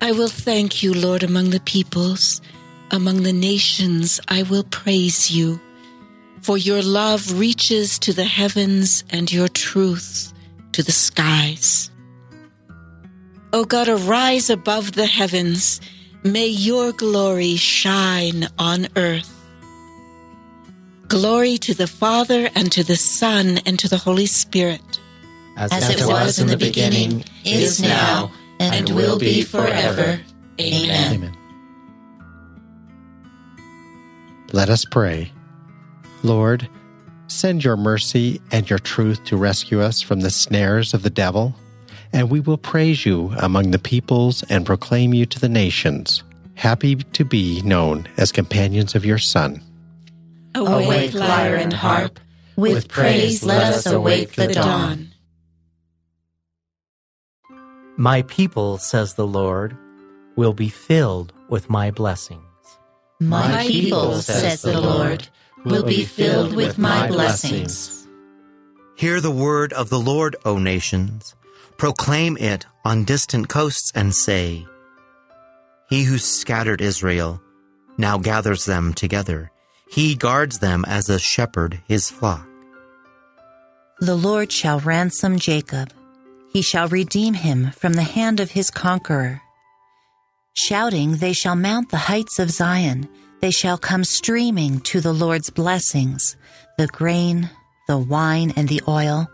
I 0.00 0.12
will 0.12 0.28
thank 0.28 0.84
you, 0.84 0.94
Lord, 0.94 1.24
among 1.24 1.50
the 1.50 1.58
peoples. 1.58 2.40
Among 2.92 3.24
the 3.24 3.32
nations, 3.32 4.20
I 4.28 4.44
will 4.44 4.62
praise 4.62 5.32
you. 5.32 5.60
For 6.42 6.56
your 6.56 6.80
love 6.80 7.36
reaches 7.36 7.98
to 8.06 8.12
the 8.12 8.30
heavens 8.40 9.02
and 9.10 9.32
your 9.32 9.48
truth 9.48 10.32
to 10.70 10.84
the 10.84 10.92
skies. 10.92 11.90
O 13.52 13.64
God, 13.64 13.88
arise 13.88 14.48
above 14.48 14.92
the 14.92 15.06
heavens. 15.06 15.80
May 16.24 16.46
your 16.46 16.92
glory 16.92 17.56
shine 17.56 18.48
on 18.58 18.88
earth. 18.96 19.30
Glory 21.06 21.58
to 21.58 21.74
the 21.74 21.86
Father, 21.86 22.48
and 22.54 22.72
to 22.72 22.82
the 22.82 22.96
Son, 22.96 23.60
and 23.66 23.78
to 23.78 23.88
the 23.88 23.98
Holy 23.98 24.24
Spirit. 24.24 24.80
As, 25.58 25.70
As 25.70 25.90
it 25.90 26.06
was 26.06 26.38
in 26.38 26.46
the 26.46 26.56
beginning, 26.56 27.24
is 27.44 27.82
now, 27.82 28.32
and 28.58 28.88
will 28.88 29.18
be 29.18 29.42
forever. 29.42 30.18
Amen. 30.58 31.14
Amen. 31.14 31.36
Let 34.52 34.70
us 34.70 34.86
pray. 34.86 35.30
Lord, 36.22 36.66
send 37.26 37.62
your 37.64 37.76
mercy 37.76 38.40
and 38.50 38.68
your 38.70 38.78
truth 38.78 39.22
to 39.24 39.36
rescue 39.36 39.82
us 39.82 40.00
from 40.00 40.20
the 40.20 40.30
snares 40.30 40.94
of 40.94 41.02
the 41.02 41.10
devil, 41.10 41.54
and 42.14 42.30
we 42.30 42.38
will 42.38 42.56
praise 42.56 43.04
you 43.04 43.34
among 43.38 43.72
the 43.72 43.78
peoples 43.78 44.44
and 44.44 44.64
proclaim 44.64 45.12
you 45.12 45.26
to 45.26 45.40
the 45.40 45.48
nations, 45.48 46.22
happy 46.54 46.94
to 46.94 47.24
be 47.24 47.60
known 47.62 48.08
as 48.16 48.30
companions 48.30 48.94
of 48.94 49.04
your 49.04 49.18
Son. 49.18 49.60
Awake, 50.54 51.12
lyre 51.12 51.56
and 51.56 51.72
harp, 51.72 52.20
with 52.54 52.86
praise 52.86 53.42
let 53.42 53.64
us 53.64 53.86
awake 53.86 54.34
the 54.34 54.46
dawn. 54.46 55.08
My 57.96 58.22
people, 58.22 58.78
says 58.78 59.14
the 59.14 59.26
Lord, 59.26 59.76
will 60.36 60.52
be 60.54 60.68
filled 60.68 61.32
with 61.48 61.68
my 61.68 61.90
blessings. 61.90 62.40
My 63.20 63.66
people, 63.66 64.14
says 64.14 64.62
the 64.62 64.80
Lord, 64.80 65.28
will 65.64 65.82
be 65.82 66.04
filled 66.04 66.54
with 66.54 66.78
my 66.78 67.08
blessings. 67.08 68.06
Hear 68.96 69.20
the 69.20 69.32
word 69.32 69.72
of 69.72 69.90
the 69.90 69.98
Lord, 69.98 70.36
O 70.44 70.58
nations. 70.58 71.34
Proclaim 71.76 72.36
it 72.38 72.66
on 72.84 73.04
distant 73.04 73.48
coasts 73.48 73.92
and 73.94 74.14
say, 74.14 74.66
He 75.88 76.04
who 76.04 76.18
scattered 76.18 76.80
Israel 76.80 77.40
now 77.98 78.18
gathers 78.18 78.64
them 78.64 78.94
together. 78.94 79.50
He 79.88 80.14
guards 80.14 80.58
them 80.58 80.84
as 80.86 81.08
a 81.08 81.18
shepherd 81.18 81.80
his 81.86 82.10
flock. 82.10 82.46
The 84.00 84.16
Lord 84.16 84.50
shall 84.50 84.80
ransom 84.80 85.38
Jacob 85.38 85.92
he 86.54 86.62
shall 86.62 86.86
redeem 86.86 87.34
him 87.34 87.72
from 87.72 87.94
the 87.94 88.04
hand 88.04 88.38
of 88.38 88.52
his 88.52 88.70
conqueror. 88.70 89.42
Shouting, 90.54 91.16
they 91.16 91.32
shall 91.32 91.56
mount 91.56 91.90
the 91.90 92.06
heights 92.06 92.38
of 92.38 92.48
Zion. 92.48 93.08
They 93.40 93.50
shall 93.50 93.76
come 93.76 94.04
streaming 94.04 94.78
to 94.82 95.00
the 95.00 95.12
Lord's 95.12 95.50
blessings 95.50 96.36
the 96.78 96.86
grain, 96.86 97.50
the 97.88 97.98
wine, 97.98 98.52
and 98.56 98.68
the 98.68 98.82
oil, 98.86 99.26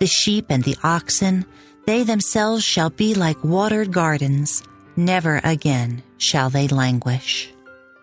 the 0.00 0.06
sheep 0.06 0.46
and 0.50 0.64
the 0.64 0.76
oxen. 0.84 1.46
They 1.86 2.02
themselves 2.02 2.64
shall 2.64 2.90
be 2.90 3.14
like 3.14 3.42
watered 3.44 3.92
gardens. 3.92 4.62
Never 4.96 5.40
again 5.44 6.02
shall 6.18 6.50
they 6.50 6.66
languish. 6.66 7.52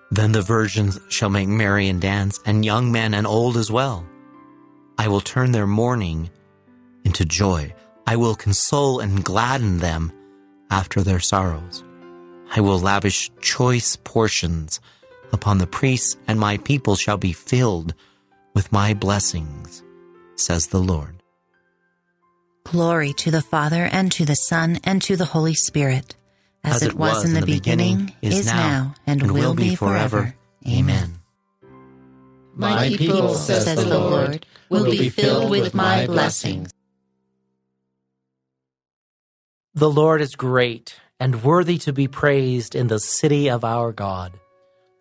Then 0.10 0.32
the 0.32 0.42
virgins 0.42 1.00
shall 1.10 1.30
make 1.30 1.50
merry 1.50 1.90
and 1.90 2.00
dance, 2.00 2.40
and 2.46 2.64
young 2.64 2.92
men 2.92 3.14
and 3.14 3.28
old 3.28 3.58
as 3.58 3.72
well. 3.72 4.06
I 4.98 5.08
will 5.08 5.22
turn 5.22 5.52
their 5.52 5.68
mourning 5.68 6.30
into 7.04 7.26
joy. 7.26 7.74
I 8.06 8.16
will 8.16 8.36
console 8.36 9.00
and 9.00 9.24
gladden 9.24 9.80
them 9.80 10.12
after 10.70 11.02
their 11.02 11.20
sorrows. 11.20 11.84
I 12.56 12.62
will 12.62 12.80
lavish 12.80 13.32
choice 13.42 13.96
portions 13.96 14.80
upon 15.32 15.58
the 15.58 15.68
priests, 15.68 16.16
and 16.28 16.40
my 16.40 16.58
people 16.58 16.96
shall 16.96 17.18
be 17.18 17.34
filled 17.34 17.96
with 18.54 18.72
my 18.72 18.94
blessings, 18.94 19.84
says 20.36 20.68
the 20.68 20.80
Lord. 20.80 21.23
Glory 22.64 23.14
to 23.14 23.32
the 23.32 23.42
Father, 23.42 23.84
and 23.92 24.12
to 24.14 24.26
the 24.26 24.36
Son, 24.36 24.80
and 24.84 25.02
to 25.04 25.16
the 25.16 25.26
Holy 25.26 25.54
Spirit, 25.54 26.16
as, 26.64 26.78
as 26.78 26.90
it, 26.90 26.94
was, 26.94 27.16
was 27.16 27.26
in 27.26 27.34
the, 27.34 27.42
the 27.42 27.46
beginning, 27.46 28.06
beginning, 28.22 28.40
is 28.40 28.46
now, 28.46 28.96
and, 29.06 29.22
and 29.22 29.32
will 29.32 29.54
be 29.54 29.76
forever. 29.76 30.36
Amen. 30.68 31.20
My 32.56 32.90
people, 32.90 33.34
says 33.36 33.66
the 33.66 33.86
Lord, 33.88 34.46
will 34.70 34.90
be 34.90 35.10
filled 35.10 35.50
with 35.50 35.74
my 35.74 36.06
blessings. 36.06 36.72
The 39.76 39.90
Lord 39.90 40.22
is 40.22 40.36
great 40.36 41.00
and 41.20 41.44
worthy 41.44 41.78
to 41.80 41.92
be 41.92 42.08
praised 42.08 42.76
in 42.76 42.88
the 42.88 43.00
city 43.00 43.50
of 43.50 43.64
our 43.66 43.92
God. 43.92 44.34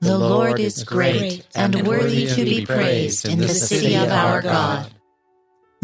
The 0.00 0.18
Lord 0.18 0.58
is 0.58 0.82
great 0.82 1.46
and 1.54 1.86
worthy 1.86 2.26
to 2.26 2.44
be 2.44 2.66
praised 2.66 3.28
in 3.28 3.38
the 3.38 3.48
city 3.48 3.94
of 3.94 4.10
our 4.10 4.42
God. 4.42 4.92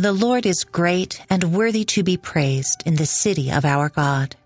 The 0.00 0.12
Lord 0.12 0.46
is 0.46 0.62
great 0.62 1.20
and 1.28 1.52
worthy 1.52 1.84
to 1.86 2.04
be 2.04 2.16
praised 2.16 2.84
in 2.86 2.94
the 2.94 3.04
city 3.04 3.50
of 3.50 3.64
our 3.64 3.88
God. 3.88 4.36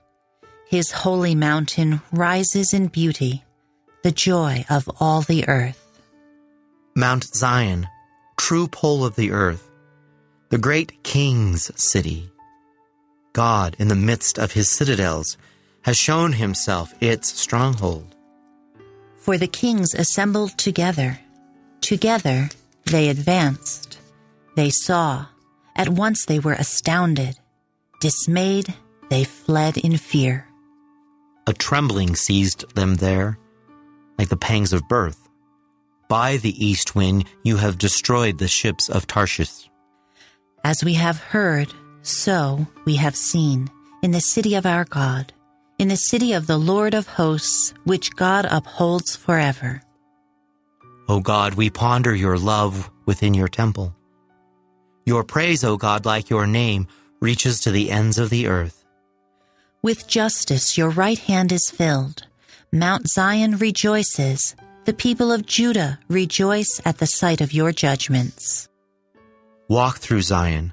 His 0.66 0.90
holy 0.90 1.34
mountain 1.34 2.00
rises 2.10 2.72
in 2.72 2.86
beauty, 2.86 3.44
the 4.02 4.12
joy 4.12 4.64
of 4.70 4.88
all 4.98 5.20
the 5.20 5.46
earth. 5.46 6.00
Mount 6.96 7.24
Zion, 7.24 7.86
true 8.38 8.66
pole 8.66 9.04
of 9.04 9.14
the 9.14 9.32
earth, 9.32 9.70
the 10.48 10.56
great 10.56 11.02
king's 11.02 11.70
city. 11.76 12.30
God, 13.34 13.76
in 13.78 13.88
the 13.88 13.94
midst 13.94 14.38
of 14.38 14.52
his 14.52 14.70
citadels, 14.70 15.36
has 15.82 15.98
shown 15.98 16.32
himself 16.32 16.94
its 17.02 17.30
stronghold. 17.38 18.14
For 19.18 19.36
the 19.36 19.48
kings 19.48 19.92
assembled 19.92 20.56
together. 20.56 21.18
Together 21.82 22.48
they 22.86 23.10
advanced. 23.10 23.98
They 24.56 24.70
saw. 24.70 25.26
At 25.76 25.88
once 25.88 26.26
they 26.26 26.38
were 26.38 26.52
astounded. 26.52 27.38
Dismayed, 28.00 28.74
they 29.10 29.24
fled 29.24 29.76
in 29.76 29.96
fear. 29.96 30.46
A 31.46 31.52
trembling 31.52 32.14
seized 32.14 32.74
them 32.74 32.96
there, 32.96 33.38
like 34.18 34.28
the 34.28 34.36
pangs 34.36 34.72
of 34.72 34.88
birth. 34.88 35.28
By 36.08 36.36
the 36.36 36.54
east 36.64 36.94
wind 36.94 37.24
you 37.42 37.56
have 37.56 37.78
destroyed 37.78 38.38
the 38.38 38.48
ships 38.48 38.88
of 38.88 39.06
Tarshish. 39.06 39.70
As 40.64 40.84
we 40.84 40.94
have 40.94 41.18
heard, 41.18 41.72
so 42.02 42.66
we 42.84 42.96
have 42.96 43.16
seen 43.16 43.68
in 44.02 44.10
the 44.12 44.20
city 44.20 44.54
of 44.54 44.66
our 44.66 44.84
God, 44.84 45.32
in 45.78 45.88
the 45.88 45.96
city 45.96 46.32
of 46.32 46.46
the 46.46 46.58
Lord 46.58 46.94
of 46.94 47.06
hosts, 47.06 47.74
which 47.84 48.14
God 48.14 48.46
upholds 48.50 49.16
forever. 49.16 49.82
O 51.08 51.20
God, 51.20 51.54
we 51.54 51.70
ponder 51.70 52.14
your 52.14 52.38
love 52.38 52.90
within 53.06 53.34
your 53.34 53.48
temple. 53.48 53.94
Your 55.12 55.24
praise, 55.24 55.62
O 55.62 55.76
God, 55.76 56.06
like 56.06 56.30
your 56.30 56.46
name, 56.46 56.88
reaches 57.20 57.60
to 57.60 57.70
the 57.70 57.90
ends 57.90 58.16
of 58.16 58.30
the 58.30 58.46
earth. 58.46 58.82
With 59.82 60.06
justice 60.06 60.78
your 60.78 60.88
right 60.88 61.18
hand 61.18 61.52
is 61.52 61.68
filled. 61.68 62.26
Mount 62.72 63.06
Zion 63.08 63.58
rejoices. 63.58 64.56
The 64.86 64.94
people 64.94 65.30
of 65.30 65.44
Judah 65.44 65.98
rejoice 66.08 66.80
at 66.86 66.96
the 66.96 67.06
sight 67.06 67.42
of 67.42 67.52
your 67.52 67.72
judgments. 67.72 68.70
Walk 69.68 69.98
through 69.98 70.22
Zion 70.22 70.72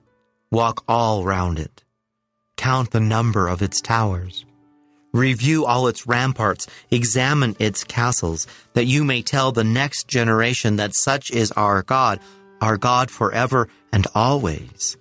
Walk 0.51 0.85
all 0.87 1.25
round 1.25 1.59
it. 1.59 1.83
Count 2.55 2.91
the 2.91 3.01
number 3.01 3.49
of 3.49 3.61
its 3.61 3.81
towers. 3.81 4.45
Review 5.11 5.65
all 5.65 5.87
its 5.89 6.07
ramparts. 6.07 6.65
Examine 6.91 7.57
its 7.59 7.83
castles, 7.83 8.47
that 8.73 8.85
you 8.85 9.03
may 9.03 9.21
tell 9.21 9.51
the 9.51 9.65
next 9.65 10.07
generation 10.07 10.77
that 10.77 10.95
such 10.95 11.29
is 11.29 11.51
our 11.51 11.83
God. 11.83 12.21
Our 12.62 12.78
God 12.78 13.12
forever 13.12 13.68
and 13.91 14.07
always. 14.14 14.97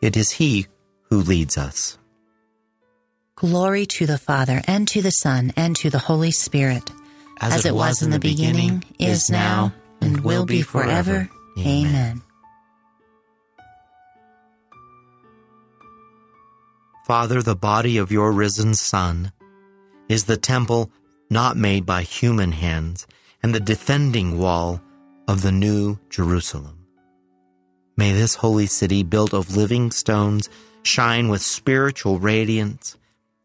It 0.00 0.16
is 0.16 0.30
He 0.30 0.66
who 1.10 1.20
leads 1.20 1.58
us. 1.58 1.98
Glory 3.36 3.86
to 3.86 4.06
the 4.06 4.18
Father, 4.18 4.62
and 4.66 4.86
to 4.88 5.02
the 5.02 5.10
Son, 5.10 5.52
and 5.56 5.74
to 5.76 5.90
the 5.90 5.98
Holy 5.98 6.30
Spirit, 6.30 6.90
as, 7.40 7.64
it 7.64 7.74
was 7.74 8.02
in 8.02 8.10
the 8.10 8.20
beginning, 8.20 8.84
is 8.98 9.30
now, 9.30 9.72
and 10.00 10.20
will 10.24 10.46
be 10.46 10.62
forever. 10.62 11.28
Amen. 11.58 12.22
Father, 17.04 17.42
the 17.42 17.56
body 17.56 17.98
of 17.98 18.12
your 18.12 18.30
risen 18.30 18.74
Son 18.74 19.32
is 20.08 20.24
the 20.24 20.36
temple 20.36 20.90
not 21.28 21.56
made 21.56 21.84
by 21.84 22.02
human 22.02 22.52
hands 22.52 23.06
and 23.42 23.54
the 23.54 23.60
defending 23.60 24.38
wall 24.38 24.80
of 25.26 25.42
the 25.42 25.52
new 25.52 25.98
Jerusalem. 26.10 26.81
May 27.96 28.12
this 28.12 28.36
holy 28.36 28.66
city, 28.66 29.02
built 29.02 29.34
of 29.34 29.56
living 29.56 29.90
stones, 29.90 30.48
shine 30.82 31.28
with 31.28 31.42
spiritual 31.42 32.18
radiance 32.18 32.96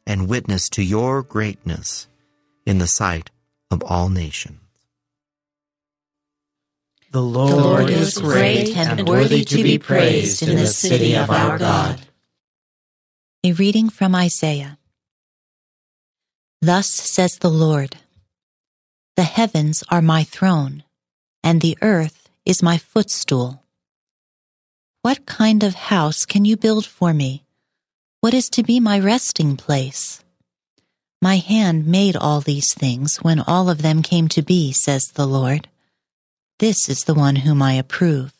and 0.05 0.29
witness 0.29 0.69
to 0.69 0.83
your 0.83 1.21
greatness 1.21 2.07
in 2.65 2.77
the 2.77 2.87
sight 2.87 3.29
of 3.69 3.83
all 3.83 4.09
nations. 4.09 4.59
The 7.11 7.21
Lord, 7.21 7.51
the 7.51 7.55
Lord 7.55 7.89
is 7.89 8.17
great 8.17 8.75
and 8.75 9.07
worthy 9.07 9.45
to 9.45 9.63
be 9.63 9.77
praised 9.77 10.43
in 10.43 10.55
the 10.55 10.67
city 10.67 11.15
of 11.15 11.29
our 11.29 11.57
God. 11.57 12.01
A 13.43 13.53
reading 13.53 13.89
from 13.89 14.13
Isaiah. 14.13 14.77
Thus 16.61 16.89
says 16.89 17.37
the 17.37 17.49
Lord 17.49 17.97
The 19.15 19.23
heavens 19.23 19.83
are 19.89 20.01
my 20.01 20.23
throne, 20.23 20.83
and 21.43 21.61
the 21.61 21.77
earth 21.81 22.29
is 22.45 22.61
my 22.61 22.77
footstool. 22.77 23.63
What 25.01 25.25
kind 25.25 25.63
of 25.63 25.75
house 25.75 26.25
can 26.25 26.43
you 26.45 26.57
build 26.57 26.85
for 26.85 27.13
me? 27.13 27.43
What 28.19 28.33
is 28.33 28.49
to 28.51 28.63
be 28.63 28.79
my 28.79 28.99
resting 28.99 29.55
place? 29.55 30.23
My 31.21 31.37
hand 31.37 31.87
made 31.87 32.15
all 32.15 32.41
these 32.41 32.73
things 32.73 33.17
when 33.17 33.39
all 33.39 33.69
of 33.69 33.81
them 33.81 34.01
came 34.01 34.27
to 34.29 34.41
be, 34.41 34.71
says 34.71 35.05
the 35.13 35.27
Lord. 35.27 35.67
This 36.59 36.89
is 36.89 37.03
the 37.03 37.13
one 37.13 37.37
whom 37.37 37.61
I 37.61 37.73
approve, 37.73 38.33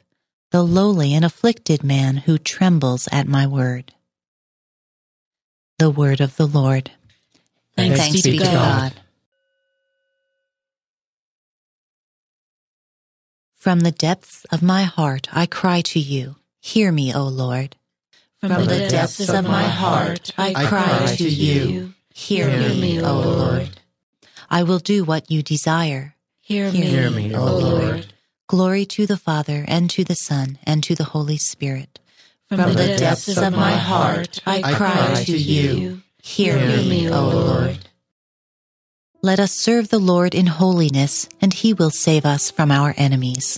the 0.51 0.63
lowly 0.63 1.13
and 1.13 1.23
afflicted 1.23 1.83
man 1.83 2.17
who 2.17 2.37
trembles 2.37 3.07
at 3.11 3.27
my 3.27 3.47
word. 3.47 3.93
The 5.79 5.89
word 5.89 6.19
of 6.19 6.35
the 6.35 6.47
Lord. 6.47 6.91
Thanks, 7.75 7.99
Thanks 7.99 8.21
be 8.23 8.31
be 8.31 8.37
to 8.39 8.43
to 8.45 8.51
God. 8.51 8.93
God. 8.93 8.93
From 13.55 13.81
the 13.81 13.91
depths 13.91 14.45
of 14.51 14.63
my 14.63 14.83
heart 14.83 15.27
I 15.31 15.45
cry 15.45 15.81
to 15.81 15.99
you. 15.99 16.35
Hear 16.68 16.91
me, 16.91 17.15
O 17.15 17.24
Lord. 17.24 17.78
From 18.41 18.65
the 18.65 18.89
depths 18.89 19.30
of 19.30 19.45
my 19.45 19.63
heart 19.63 20.34
I 20.38 20.68
cry 20.68 21.15
to 21.15 21.30
you. 21.30 21.93
Hear 22.13 22.49
me, 22.49 23.01
O 23.01 23.13
Lord. 23.13 23.80
I 24.49 24.63
will 24.63 24.80
do 24.80 25.05
what 25.05 25.32
you 25.32 25.41
desire. 25.41 26.15
Hear 26.41 26.70
me, 26.74 26.82
Hear 26.82 27.09
me, 27.09 27.34
O 27.34 27.41
O 27.41 27.57
Lord. 27.57 28.13
Glory 28.47 28.86
to 28.88 29.05
the 29.05 29.15
Father, 29.15 29.63
and 29.65 29.89
to 29.91 30.03
the 30.03 30.15
Son, 30.15 30.59
and 30.65 30.84
to 30.84 30.93
the 30.93 31.05
Holy 31.05 31.38
Spirit. 31.38 32.01
From 32.49 32.74
the 32.74 32.97
depths 32.97 33.38
of 33.38 33.53
my 33.53 33.78
heart 33.78 34.41
I 34.45 34.76
cry 34.76 35.24
to 35.24 35.38
you. 35.38 36.01
Hear 36.22 36.57
Hear 36.57 36.68
me, 36.68 36.89
me, 36.89 37.09
O 37.09 37.30
Lord. 37.30 37.80
Let 39.24 39.39
us 39.39 39.53
serve 39.53 39.88
the 39.88 39.99
Lord 39.99 40.36
in 40.36 40.47
holiness, 40.47 41.30
and 41.41 41.53
he 41.53 41.74
will 41.74 41.91
save 41.91 42.26
us 42.26 42.51
from 42.51 42.72
our 42.72 42.93
enemies. 42.97 43.57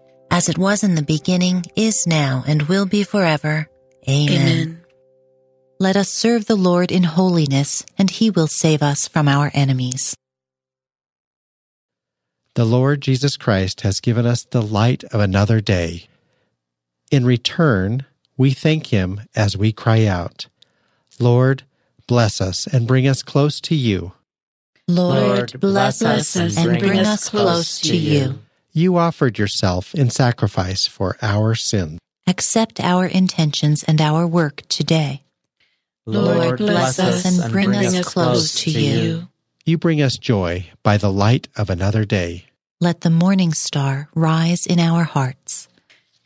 As 0.31 0.47
it 0.47 0.57
was 0.57 0.81
in 0.81 0.95
the 0.95 1.03
beginning, 1.03 1.65
is 1.75 2.07
now, 2.07 2.45
and 2.47 2.61
will 2.63 2.85
be 2.85 3.03
forever. 3.03 3.69
Amen. 4.07 4.31
Amen. 4.31 4.81
Let 5.77 5.97
us 5.97 6.07
serve 6.07 6.45
the 6.45 6.55
Lord 6.55 6.89
in 6.89 7.03
holiness, 7.03 7.83
and 7.97 8.09
he 8.09 8.29
will 8.29 8.47
save 8.47 8.81
us 8.81 9.09
from 9.09 9.27
our 9.27 9.51
enemies. 9.53 10.15
The 12.55 12.63
Lord 12.63 13.01
Jesus 13.01 13.35
Christ 13.35 13.81
has 13.81 13.99
given 13.99 14.25
us 14.25 14.45
the 14.45 14.61
light 14.61 15.03
of 15.05 15.19
another 15.19 15.59
day. 15.59 16.07
In 17.11 17.25
return, 17.25 18.05
we 18.37 18.51
thank 18.51 18.87
Him 18.87 19.21
as 19.35 19.57
we 19.57 19.73
cry 19.73 20.05
out, 20.05 20.47
Lord, 21.19 21.63
bless 22.07 22.39
us 22.39 22.67
and 22.67 22.87
bring 22.87 23.05
us 23.05 23.21
close 23.21 23.59
to 23.61 23.75
you. 23.75 24.13
Lord, 24.87 25.59
bless 25.59 26.01
us 26.01 26.35
and 26.37 26.79
bring 26.79 26.99
us 26.99 27.29
close 27.29 27.81
to 27.81 27.97
you. 27.97 28.39
You 28.73 28.97
offered 28.97 29.37
yourself 29.37 29.93
in 29.93 30.09
sacrifice 30.09 30.87
for 30.87 31.17
our 31.21 31.55
sins. 31.55 31.99
Accept 32.25 32.79
our 32.79 33.05
intentions 33.05 33.83
and 33.83 33.99
our 33.99 34.25
work 34.25 34.61
today. 34.69 35.23
Lord, 36.05 36.57
bless 36.57 36.97
us 36.97 37.25
and 37.25 37.51
bring 37.51 37.75
us 37.75 38.03
close 38.05 38.55
to 38.61 38.71
you. 38.71 39.27
You 39.65 39.77
bring 39.77 40.01
us 40.01 40.17
joy 40.17 40.69
by 40.83 40.97
the 40.97 41.11
light 41.11 41.49
of 41.57 41.69
another 41.69 42.05
day. 42.05 42.45
Let 42.79 43.01
the 43.01 43.09
morning 43.09 43.53
star 43.53 44.09
rise 44.15 44.65
in 44.65 44.79
our 44.79 45.03
hearts. 45.03 45.67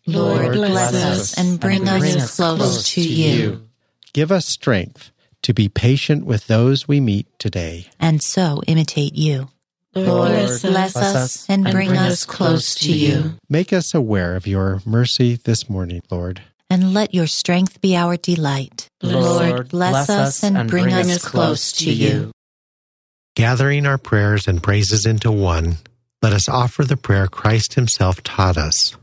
Lord, 0.05 0.53
bless 0.53 0.93
us 0.93 1.37
and 1.37 1.59
bring 1.59 1.87
us 1.89 2.35
close 2.35 2.93
to 2.93 3.01
you. 3.01 3.67
Give 4.13 4.31
us 4.31 4.45
strength 4.45 5.11
to 5.41 5.53
be 5.53 5.67
patient 5.67 6.25
with 6.25 6.47
those 6.47 6.87
we 6.87 6.99
meet 6.99 7.27
today. 7.39 7.87
And 7.99 8.21
so 8.21 8.61
imitate 8.67 9.15
you. 9.15 9.49
Lord, 9.95 10.61
bless 10.61 10.95
us 10.95 11.49
and 11.49 11.63
bring 11.63 11.97
us 11.97 12.25
close 12.25 12.75
to 12.75 12.91
you. 12.91 13.35
Make 13.49 13.71
us 13.71 13.93
aware 13.93 14.35
of 14.35 14.45
your 14.45 14.81
mercy 14.85 15.35
this 15.35 15.69
morning, 15.69 16.01
Lord. 16.11 16.41
And 16.69 16.93
let 16.93 17.13
your 17.13 17.27
strength 17.27 17.79
be 17.79 17.95
our 17.95 18.17
delight. 18.17 18.89
Lord, 19.01 19.69
bless 19.69 20.09
us 20.09 20.43
and 20.43 20.69
bring 20.69 20.91
us 20.91 21.23
close 21.23 21.71
to 21.73 21.91
you. 21.91 22.31
Gathering 23.35 23.85
our 23.85 23.97
prayers 23.97 24.47
and 24.47 24.61
praises 24.61 25.05
into 25.05 25.31
one, 25.31 25.77
let 26.21 26.33
us 26.33 26.49
offer 26.49 26.83
the 26.83 26.97
prayer 26.97 27.27
Christ 27.27 27.75
Himself 27.75 28.23
taught 28.23 28.57
us. 28.57 28.97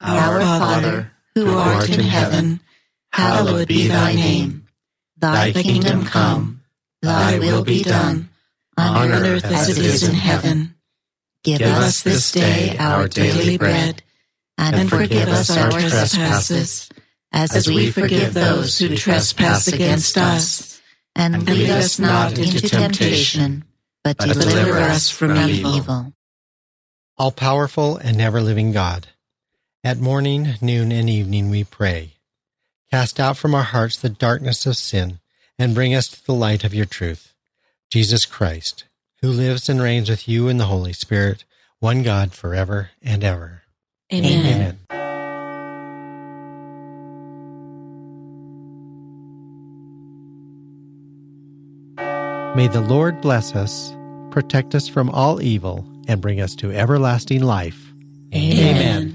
Our 0.00 0.40
Father, 0.40 1.12
who 1.34 1.56
art 1.56 1.88
in 1.88 2.00
heaven, 2.00 2.60
hallowed 3.12 3.68
be 3.68 3.88
thy 3.88 4.14
name. 4.14 4.66
Thy 5.16 5.52
kingdom 5.52 6.04
come, 6.04 6.60
thy 7.00 7.38
will 7.38 7.64
be 7.64 7.82
done, 7.82 8.28
on 8.76 9.12
earth 9.12 9.44
as 9.44 9.70
it 9.70 9.84
is 9.84 10.08
in 10.08 10.14
heaven. 10.14 10.74
Give 11.42 11.58
Give 11.58 11.68
us 11.68 12.02
this 12.02 12.32
day 12.32 12.76
our 12.78 13.06
daily 13.06 13.58
bread, 13.58 14.02
and 14.56 14.88
forgive 14.88 15.28
us 15.28 15.50
our 15.50 15.70
trespasses, 15.70 16.88
as 17.32 17.68
we 17.68 17.90
forgive 17.90 18.32
those 18.32 18.78
who 18.78 18.96
trespass 18.96 19.68
against 19.68 20.16
us. 20.16 20.80
And 21.16 21.46
lead 21.46 21.70
us 21.70 21.98
not 21.98 22.38
into 22.38 22.60
temptation, 22.68 23.64
but 24.02 24.18
deliver 24.18 24.78
us 24.78 25.10
from 25.10 25.36
evil. 25.36 26.12
All 27.16 27.30
powerful 27.30 27.96
and 27.96 28.16
never 28.16 28.40
living 28.40 28.72
God, 28.72 29.08
at 29.84 29.98
morning, 29.98 30.54
noon, 30.60 30.90
and 30.90 31.08
evening 31.08 31.50
we 31.50 31.62
pray. 31.62 32.14
Cast 32.90 33.20
out 33.20 33.36
from 33.36 33.54
our 33.54 33.62
hearts 33.62 33.96
the 33.96 34.08
darkness 34.08 34.66
of 34.66 34.76
sin 34.76 35.20
and 35.58 35.74
bring 35.74 35.94
us 35.94 36.08
to 36.08 36.24
the 36.24 36.32
light 36.32 36.64
of 36.64 36.74
your 36.74 36.86
truth. 36.86 37.33
Jesus 37.90 38.26
Christ, 38.26 38.84
who 39.22 39.28
lives 39.28 39.68
and 39.68 39.80
reigns 39.80 40.10
with 40.10 40.28
you 40.28 40.48
in 40.48 40.58
the 40.58 40.66
Holy 40.66 40.92
Spirit, 40.92 41.44
one 41.78 42.02
God 42.02 42.32
forever 42.32 42.90
and 43.02 43.22
ever. 43.22 43.62
Amen. 44.12 44.46
Amen. 44.46 44.78
May 52.56 52.68
the 52.68 52.80
Lord 52.80 53.20
bless 53.20 53.56
us, 53.56 53.96
protect 54.30 54.76
us 54.76 54.86
from 54.86 55.10
all 55.10 55.42
evil, 55.42 55.84
and 56.06 56.20
bring 56.20 56.40
us 56.40 56.54
to 56.56 56.70
everlasting 56.70 57.42
life. 57.42 57.92
Amen. 58.32 58.76
Amen. 58.76 59.13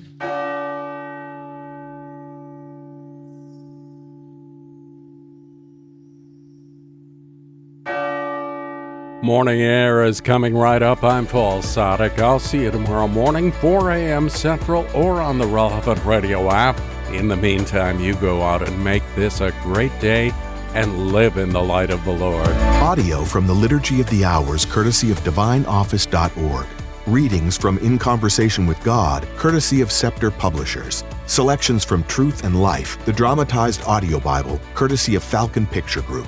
Morning 9.21 9.61
air 9.61 10.05
is 10.05 10.21
coming 10.21 10.55
right 10.55 10.81
up. 10.81 11.03
I'm 11.03 11.27
Paul 11.27 11.61
Sadek. 11.61 12.19
I'll 12.19 12.39
see 12.39 12.61
you 12.61 12.71
tomorrow 12.71 13.09
morning, 13.09 13.51
4 13.51 13.91
a.m. 13.91 14.29
Central, 14.29 14.87
or 14.93 15.19
on 15.19 15.37
the 15.37 15.45
relevant 15.45 16.01
radio 16.05 16.49
app. 16.49 16.79
In 17.11 17.27
the 17.27 17.35
meantime, 17.35 17.99
you 17.99 18.15
go 18.15 18.41
out 18.41 18.65
and 18.65 18.81
make 18.81 19.03
this 19.15 19.41
a 19.41 19.51
great 19.61 19.91
day 19.99 20.31
and 20.73 21.11
live 21.11 21.35
in 21.35 21.49
the 21.49 21.61
light 21.61 21.89
of 21.89 22.05
the 22.05 22.13
Lord. 22.13 22.47
Audio 22.81 23.25
from 23.25 23.45
the 23.45 23.53
Liturgy 23.53 23.99
of 23.99 24.09
the 24.09 24.23
Hours, 24.23 24.63
courtesy 24.63 25.11
of 25.11 25.19
DivineOffice.org. 25.25 26.67
Readings 27.05 27.57
from 27.57 27.77
In 27.79 27.99
Conversation 27.99 28.65
with 28.65 28.81
God, 28.85 29.27
courtesy 29.35 29.81
of 29.81 29.91
Scepter 29.91 30.31
Publishers. 30.31 31.03
Selections 31.25 31.83
from 31.83 32.05
Truth 32.05 32.45
and 32.45 32.61
Life, 32.61 33.03
the 33.03 33.11
dramatized 33.11 33.83
audio 33.83 34.17
Bible, 34.17 34.61
courtesy 34.75 35.15
of 35.15 35.23
Falcon 35.25 35.67
Picture 35.67 36.03
Group. 36.03 36.27